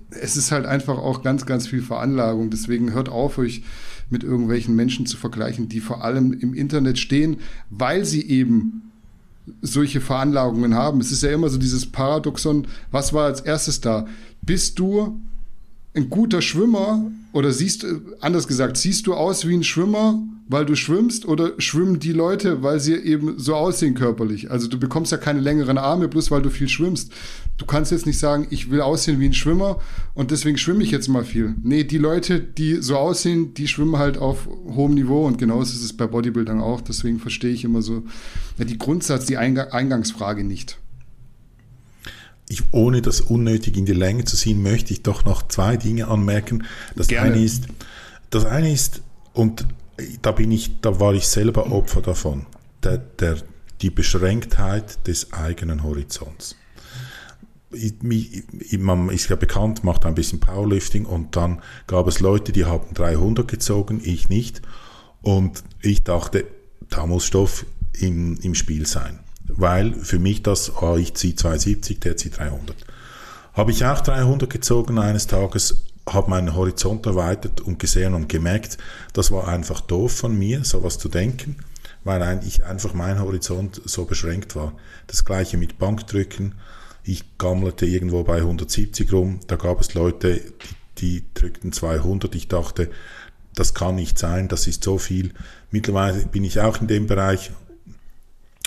es 0.09 0.37
ist 0.37 0.51
halt 0.51 0.65
einfach 0.65 0.97
auch 0.97 1.21
ganz, 1.21 1.45
ganz 1.45 1.67
viel 1.67 1.81
Veranlagung. 1.81 2.49
Deswegen 2.49 2.93
hört 2.93 3.09
auf, 3.09 3.37
euch 3.37 3.63
mit 4.09 4.23
irgendwelchen 4.23 4.75
Menschen 4.75 5.05
zu 5.05 5.17
vergleichen, 5.17 5.67
die 5.69 5.81
vor 5.81 6.03
allem 6.03 6.33
im 6.33 6.53
Internet 6.53 6.97
stehen, 6.97 7.37
weil 7.69 8.05
sie 8.05 8.25
eben 8.27 8.91
solche 9.61 10.01
Veranlagungen 10.01 10.75
haben. 10.75 10.99
Es 10.99 11.11
ist 11.11 11.23
ja 11.23 11.31
immer 11.31 11.49
so 11.49 11.57
dieses 11.57 11.85
Paradoxon, 11.85 12.67
was 12.91 13.13
war 13.13 13.25
als 13.25 13.41
erstes 13.41 13.81
da? 13.81 14.07
Bist 14.41 14.79
du 14.79 15.19
ein 15.97 16.09
guter 16.09 16.41
Schwimmer 16.41 17.11
oder 17.33 17.51
siehst 17.51 17.83
du, 17.83 18.01
anders 18.21 18.47
gesagt, 18.47 18.77
siehst 18.77 19.07
du 19.07 19.15
aus 19.15 19.47
wie 19.47 19.55
ein 19.55 19.63
Schwimmer, 19.63 20.21
weil 20.47 20.65
du 20.65 20.75
schwimmst 20.75 21.25
oder 21.25 21.53
schwimmen 21.57 21.99
die 21.99 22.13
Leute, 22.13 22.63
weil 22.63 22.79
sie 22.79 22.95
eben 22.95 23.37
so 23.37 23.55
aussehen 23.55 23.95
körperlich? 23.95 24.49
Also 24.49 24.67
du 24.67 24.79
bekommst 24.79 25.11
ja 25.11 25.17
keine 25.17 25.41
längeren 25.41 25.77
Arme, 25.77 26.07
bloß 26.07 26.31
weil 26.31 26.41
du 26.41 26.49
viel 26.49 26.69
schwimmst. 26.69 27.11
Du 27.57 27.65
kannst 27.65 27.91
jetzt 27.91 28.05
nicht 28.05 28.19
sagen, 28.19 28.47
ich 28.51 28.69
will 28.69 28.81
aussehen 28.81 29.19
wie 29.19 29.25
ein 29.25 29.33
Schwimmer 29.33 29.79
und 30.13 30.31
deswegen 30.31 30.57
schwimme 30.57 30.83
ich 30.83 30.91
jetzt 30.91 31.09
mal 31.09 31.25
viel. 31.25 31.55
Nee, 31.63 31.83
die 31.83 31.97
Leute, 31.97 32.39
die 32.39 32.75
so 32.75 32.95
aussehen, 32.95 33.55
die 33.55 33.67
schwimmen 33.67 33.97
halt 33.97 34.17
auf 34.17 34.47
hohem 34.47 34.93
Niveau 34.93 35.25
und 35.25 35.37
genauso 35.37 35.73
ist 35.73 35.83
es 35.83 35.97
bei 35.97 36.07
Bodybuildern 36.07 36.61
auch. 36.61 36.81
Deswegen 36.81 37.19
verstehe 37.19 37.51
ich 37.51 37.65
immer 37.65 37.81
so 37.81 38.03
ja, 38.57 38.65
die 38.65 38.77
Grundsatz, 38.77 39.25
die 39.25 39.37
Eingangsfrage 39.37 40.43
nicht 40.43 40.77
ich, 42.49 42.63
ohne 42.71 43.01
das 43.01 43.21
unnötig 43.21 43.77
in 43.77 43.85
die 43.85 43.93
Länge 43.93 44.23
zu 44.23 44.37
ziehen, 44.37 44.61
möchte 44.61 44.93
ich 44.93 45.03
doch 45.03 45.25
noch 45.25 45.47
zwei 45.47 45.77
Dinge 45.77 46.07
anmerken. 46.07 46.63
Das 46.95 47.07
Gerne. 47.07 47.33
eine 47.33 47.43
ist, 47.43 47.67
das 48.29 48.45
eine 48.45 48.71
ist, 48.71 49.01
und 49.33 49.67
da 50.21 50.31
bin 50.31 50.51
ich, 50.51 50.79
da 50.81 50.99
war 50.99 51.13
ich 51.13 51.27
selber 51.27 51.71
Opfer 51.71 52.01
davon, 52.01 52.45
der, 52.83 52.97
der, 52.97 53.37
die 53.81 53.89
Beschränktheit 53.89 55.07
des 55.07 55.33
eigenen 55.33 55.83
Horizonts. 55.83 56.55
Man 58.79 59.09
ist 59.09 59.29
ja 59.29 59.35
bekannt, 59.35 59.83
macht 59.83 60.05
ein 60.05 60.15
bisschen 60.15 60.39
Powerlifting 60.39 61.05
und 61.05 61.35
dann 61.35 61.61
gab 61.85 62.07
es 62.07 62.21
Leute, 62.21 62.53
die 62.53 62.65
haben 62.65 62.93
300 62.93 63.45
gezogen, 63.47 64.01
ich 64.03 64.29
nicht. 64.29 64.61
Und 65.21 65.63
ich 65.81 66.03
dachte, 66.03 66.45
da 66.89 67.05
muss 67.05 67.25
Stoff 67.25 67.65
im, 67.93 68.37
im 68.41 68.55
Spiel 68.55 68.87
sein. 68.87 69.19
Weil 69.49 69.93
für 69.93 70.19
mich 70.19 70.43
das, 70.43 70.71
oh, 70.81 70.97
ich 70.97 71.13
ziehe 71.13 71.35
270, 71.35 71.99
der 71.99 72.17
zieht 72.17 72.37
300. 72.37 72.75
Habe 73.53 73.71
ich 73.71 73.85
auch 73.85 74.01
300 74.01 74.49
gezogen 74.49 74.99
eines 74.99 75.27
Tages, 75.27 75.83
habe 76.07 76.29
meinen 76.29 76.55
Horizont 76.55 77.05
erweitert 77.05 77.61
und 77.61 77.79
gesehen 77.79 78.13
und 78.13 78.29
gemerkt, 78.29 78.77
das 79.13 79.31
war 79.31 79.47
einfach 79.47 79.81
doof 79.81 80.15
von 80.15 80.37
mir, 80.37 80.63
sowas 80.63 80.99
zu 80.99 81.09
denken, 81.09 81.57
weil 82.03 82.21
eigentlich 82.21 82.65
einfach 82.65 82.93
mein 82.93 83.19
Horizont 83.19 83.81
so 83.83 84.05
beschränkt 84.05 84.55
war. 84.55 84.73
Das 85.07 85.25
gleiche 85.25 85.57
mit 85.57 85.79
Bankdrücken. 85.79 86.55
Ich 87.03 87.37
gammelte 87.37 87.85
irgendwo 87.85 88.23
bei 88.23 88.37
170 88.37 89.11
rum, 89.11 89.39
da 89.47 89.55
gab 89.55 89.81
es 89.81 89.93
Leute, 89.93 90.41
die, 90.99 91.21
die 91.21 91.23
drückten 91.33 91.71
200. 91.71 92.35
Ich 92.35 92.47
dachte, 92.47 92.89
das 93.55 93.73
kann 93.73 93.95
nicht 93.95 94.19
sein, 94.19 94.47
das 94.49 94.67
ist 94.67 94.83
so 94.83 94.97
viel. 94.97 95.33
Mittlerweile 95.71 96.25
bin 96.27 96.43
ich 96.43 96.59
auch 96.59 96.79
in 96.79 96.87
dem 96.87 97.07
Bereich 97.07 97.51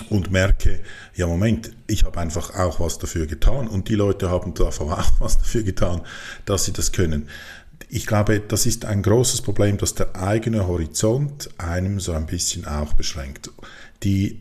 und 0.09 0.31
merke, 0.31 0.79
ja 1.15 1.27
Moment, 1.27 1.71
ich 1.87 2.03
habe 2.03 2.19
einfach 2.19 2.55
auch 2.55 2.79
was 2.79 2.97
dafür 2.97 3.27
getan 3.27 3.67
und 3.67 3.89
die 3.89 3.95
Leute 3.95 4.29
haben 4.29 4.53
davon 4.53 4.89
auch 4.91 5.11
was 5.19 5.37
dafür 5.37 5.63
getan, 5.63 6.01
dass 6.45 6.65
sie 6.65 6.73
das 6.73 6.91
können. 6.91 7.27
Ich 7.89 8.05
glaube, 8.05 8.39
das 8.39 8.65
ist 8.65 8.85
ein 8.85 9.03
großes 9.03 9.41
Problem, 9.41 9.77
dass 9.77 9.95
der 9.95 10.15
eigene 10.15 10.67
Horizont 10.67 11.49
einem 11.57 11.99
so 11.99 12.13
ein 12.13 12.25
bisschen 12.25 12.65
auch 12.65 12.93
beschränkt. 12.93 13.49
Die 14.03 14.39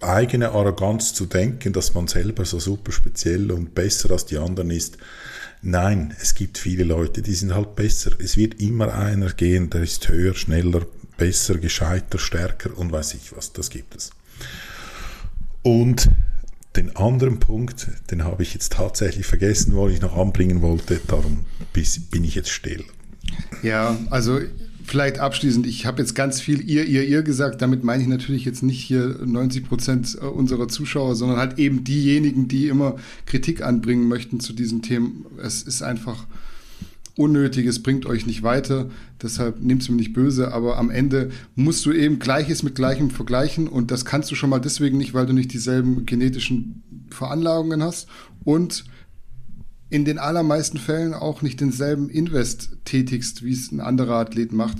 eigene 0.00 0.50
Arroganz 0.50 1.14
zu 1.14 1.26
denken, 1.26 1.72
dass 1.72 1.94
man 1.94 2.06
selber 2.06 2.44
so 2.44 2.60
super 2.60 2.92
speziell 2.92 3.50
und 3.50 3.74
besser 3.74 4.10
als 4.10 4.26
die 4.26 4.38
anderen 4.38 4.70
ist. 4.70 4.98
Nein, 5.62 6.14
es 6.20 6.34
gibt 6.34 6.58
viele 6.58 6.84
Leute, 6.84 7.22
die 7.22 7.34
sind 7.34 7.54
halt 7.54 7.74
besser. 7.74 8.12
Es 8.18 8.36
wird 8.36 8.60
immer 8.60 8.92
einer 8.94 9.30
gehen, 9.32 9.70
der 9.70 9.82
ist 9.82 10.08
höher, 10.08 10.34
schneller, 10.34 10.86
besser, 11.16 11.56
gescheiter, 11.56 12.18
stärker 12.18 12.76
und 12.76 12.92
weiß 12.92 13.14
ich 13.14 13.34
was. 13.34 13.52
Das 13.52 13.70
gibt 13.70 13.96
es. 13.96 14.10
Und 15.64 16.10
den 16.76 16.94
anderen 16.94 17.40
Punkt, 17.40 17.88
den 18.10 18.22
habe 18.22 18.42
ich 18.42 18.52
jetzt 18.54 18.72
tatsächlich 18.72 19.26
vergessen, 19.26 19.74
wo 19.74 19.88
ich 19.88 20.00
noch 20.00 20.16
anbringen 20.16 20.62
wollte. 20.62 21.00
Darum 21.08 21.46
bin 21.72 22.24
ich 22.24 22.34
jetzt 22.34 22.50
still. 22.50 22.84
Ja, 23.62 23.96
also 24.10 24.40
vielleicht 24.84 25.18
abschließend, 25.18 25.66
ich 25.66 25.86
habe 25.86 26.02
jetzt 26.02 26.14
ganz 26.14 26.40
viel 26.40 26.60
ihr, 26.68 26.84
ihr, 26.84 27.04
ihr 27.04 27.22
gesagt. 27.22 27.62
Damit 27.62 27.82
meine 27.82 28.02
ich 28.02 28.08
natürlich 28.08 28.44
jetzt 28.44 28.62
nicht 28.62 28.82
hier 28.82 29.18
90 29.24 29.66
Prozent 29.66 30.14
unserer 30.16 30.68
Zuschauer, 30.68 31.14
sondern 31.16 31.38
halt 31.38 31.58
eben 31.58 31.82
diejenigen, 31.82 32.46
die 32.46 32.68
immer 32.68 32.96
Kritik 33.24 33.62
anbringen 33.62 34.06
möchten 34.06 34.40
zu 34.40 34.52
diesen 34.52 34.82
Themen. 34.82 35.24
Es 35.42 35.62
ist 35.62 35.82
einfach 35.82 36.26
Unnötiges 37.16 37.82
bringt 37.82 38.06
euch 38.06 38.26
nicht 38.26 38.42
weiter, 38.42 38.90
deshalb 39.22 39.60
nehmt 39.60 39.82
es 39.82 39.88
mir 39.88 39.94
nicht 39.96 40.14
böse, 40.14 40.52
aber 40.52 40.78
am 40.78 40.90
Ende 40.90 41.30
musst 41.54 41.86
du 41.86 41.92
eben 41.92 42.18
Gleiches 42.18 42.64
mit 42.64 42.74
Gleichem 42.74 43.10
vergleichen 43.10 43.68
und 43.68 43.92
das 43.92 44.04
kannst 44.04 44.32
du 44.32 44.34
schon 44.34 44.50
mal 44.50 44.58
deswegen 44.58 44.98
nicht, 44.98 45.14
weil 45.14 45.26
du 45.26 45.32
nicht 45.32 45.52
dieselben 45.52 46.06
genetischen 46.06 46.82
Veranlagungen 47.10 47.84
hast 47.84 48.08
und 48.42 48.84
in 49.90 50.04
den 50.04 50.18
allermeisten 50.18 50.78
Fällen 50.78 51.14
auch 51.14 51.40
nicht 51.40 51.60
denselben 51.60 52.08
Invest 52.08 52.78
tätigst, 52.84 53.44
wie 53.44 53.52
es 53.52 53.70
ein 53.70 53.78
anderer 53.78 54.16
Athlet 54.16 54.52
macht. 54.52 54.78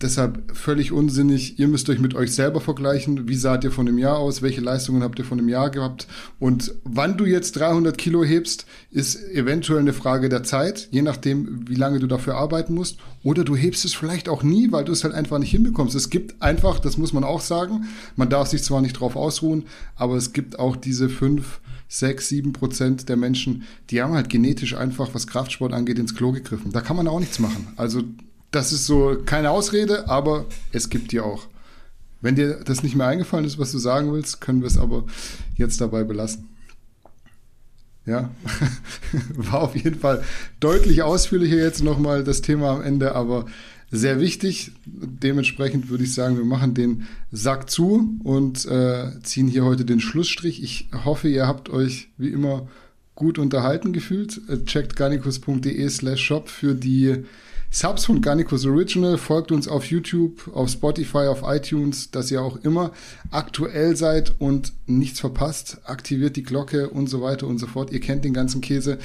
Deshalb 0.00 0.56
völlig 0.56 0.92
unsinnig. 0.92 1.58
Ihr 1.58 1.66
müsst 1.66 1.90
euch 1.90 1.98
mit 1.98 2.14
euch 2.14 2.32
selber 2.32 2.60
vergleichen. 2.60 3.28
Wie 3.28 3.34
saht 3.34 3.64
ihr 3.64 3.72
von 3.72 3.88
einem 3.88 3.98
Jahr 3.98 4.18
aus? 4.18 4.42
Welche 4.42 4.60
Leistungen 4.60 5.02
habt 5.02 5.18
ihr 5.18 5.24
von 5.24 5.40
einem 5.40 5.48
Jahr 5.48 5.70
gehabt? 5.70 6.06
Und 6.38 6.72
wann 6.84 7.16
du 7.16 7.24
jetzt 7.24 7.56
300 7.56 7.98
Kilo 7.98 8.22
hebst, 8.22 8.66
ist 8.92 9.20
eventuell 9.30 9.80
eine 9.80 9.92
Frage 9.92 10.28
der 10.28 10.44
Zeit, 10.44 10.86
je 10.92 11.02
nachdem, 11.02 11.68
wie 11.68 11.74
lange 11.74 11.98
du 11.98 12.06
dafür 12.06 12.36
arbeiten 12.36 12.74
musst. 12.74 12.98
Oder 13.24 13.42
du 13.42 13.56
hebst 13.56 13.84
es 13.84 13.94
vielleicht 13.94 14.28
auch 14.28 14.44
nie, 14.44 14.70
weil 14.70 14.84
du 14.84 14.92
es 14.92 15.02
halt 15.02 15.14
einfach 15.14 15.40
nicht 15.40 15.50
hinbekommst. 15.50 15.96
Es 15.96 16.10
gibt 16.10 16.40
einfach, 16.40 16.78
das 16.78 16.96
muss 16.96 17.12
man 17.12 17.24
auch 17.24 17.40
sagen, 17.40 17.88
man 18.14 18.30
darf 18.30 18.46
sich 18.46 18.62
zwar 18.62 18.80
nicht 18.80 19.00
drauf 19.00 19.16
ausruhen, 19.16 19.64
aber 19.96 20.14
es 20.14 20.32
gibt 20.32 20.60
auch 20.60 20.76
diese 20.76 21.08
fünf, 21.08 21.60
sechs, 21.88 22.28
sieben 22.28 22.52
Prozent 22.52 23.08
der 23.08 23.16
Menschen, 23.16 23.64
die 23.90 24.00
haben 24.00 24.12
halt 24.12 24.28
genetisch 24.28 24.76
einfach, 24.76 25.12
was 25.14 25.26
Kraftsport 25.26 25.72
angeht, 25.72 25.98
ins 25.98 26.14
Klo 26.14 26.30
gegriffen. 26.30 26.70
Da 26.70 26.82
kann 26.82 26.96
man 26.96 27.08
auch 27.08 27.18
nichts 27.18 27.40
machen. 27.40 27.68
Also 27.76 28.02
das 28.50 28.72
ist 28.72 28.86
so 28.86 29.18
keine 29.24 29.50
Ausrede, 29.50 30.08
aber 30.08 30.46
es 30.72 30.88
gibt 30.88 31.12
die 31.12 31.20
auch. 31.20 31.46
Wenn 32.20 32.34
dir 32.34 32.60
das 32.64 32.82
nicht 32.82 32.96
mehr 32.96 33.06
eingefallen 33.06 33.44
ist, 33.44 33.58
was 33.58 33.72
du 33.72 33.78
sagen 33.78 34.12
willst, 34.12 34.40
können 34.40 34.60
wir 34.60 34.66
es 34.66 34.78
aber 34.78 35.04
jetzt 35.56 35.80
dabei 35.80 36.02
belassen. 36.04 36.48
Ja, 38.06 38.30
war 39.34 39.60
auf 39.62 39.76
jeden 39.76 40.00
Fall 40.00 40.24
deutlich 40.60 41.02
ausführlicher 41.02 41.56
jetzt 41.56 41.84
nochmal 41.84 42.24
das 42.24 42.40
Thema 42.40 42.70
am 42.70 42.82
Ende, 42.82 43.14
aber 43.14 43.44
sehr 43.90 44.18
wichtig. 44.18 44.72
Dementsprechend 44.86 45.90
würde 45.90 46.04
ich 46.04 46.14
sagen, 46.14 46.36
wir 46.36 46.44
machen 46.44 46.74
den 46.74 47.06
Sack 47.30 47.70
zu 47.70 48.18
und 48.24 48.64
äh, 48.66 49.20
ziehen 49.22 49.48
hier 49.48 49.64
heute 49.64 49.84
den 49.84 50.00
Schlussstrich. 50.00 50.62
Ich 50.62 50.88
hoffe, 51.04 51.28
ihr 51.28 51.46
habt 51.46 51.70
euch 51.70 52.08
wie 52.16 52.28
immer 52.28 52.66
gut 53.14 53.38
unterhalten 53.38 53.92
gefühlt. 53.92 54.40
Äh, 54.48 54.64
checkt 54.64 54.96
garnicus.de 54.96 55.88
slash 55.88 56.20
shop 56.20 56.48
für 56.48 56.74
die 56.74 57.24
Subs 57.70 58.06
von 58.06 58.22
Garnicus 58.22 58.64
Original. 58.64 59.18
Folgt 59.18 59.52
uns 59.52 59.68
auf 59.68 59.84
YouTube, 59.84 60.50
auf 60.54 60.70
Spotify, 60.70 61.26
auf 61.28 61.42
iTunes, 61.44 62.10
dass 62.10 62.30
ihr 62.30 62.42
auch 62.42 62.56
immer 62.64 62.92
aktuell 63.30 63.94
seid 63.96 64.34
und 64.40 64.72
nichts 64.86 65.20
verpasst. 65.20 65.78
Aktiviert 65.84 66.36
die 66.36 66.42
Glocke 66.42 66.88
und 66.88 67.08
so 67.08 67.20
weiter 67.20 67.46
und 67.46 67.58
so 67.58 67.66
fort. 67.66 67.92
Ihr 67.92 68.00
kennt 68.00 68.24
den 68.24 68.32
ganzen 68.32 68.60
Käse. 68.60 68.98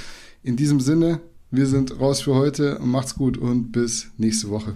In 0.43 0.55
diesem 0.55 0.80
Sinne, 0.80 1.20
wir 1.51 1.68
sind 1.68 1.99
raus 1.99 2.22
für 2.22 2.36
heute. 2.36 2.80
Macht's 2.82 3.16
gut 3.16 3.38
und 3.38 3.72
bis 3.72 4.07
nächste 4.18 4.49
Woche. 4.49 4.74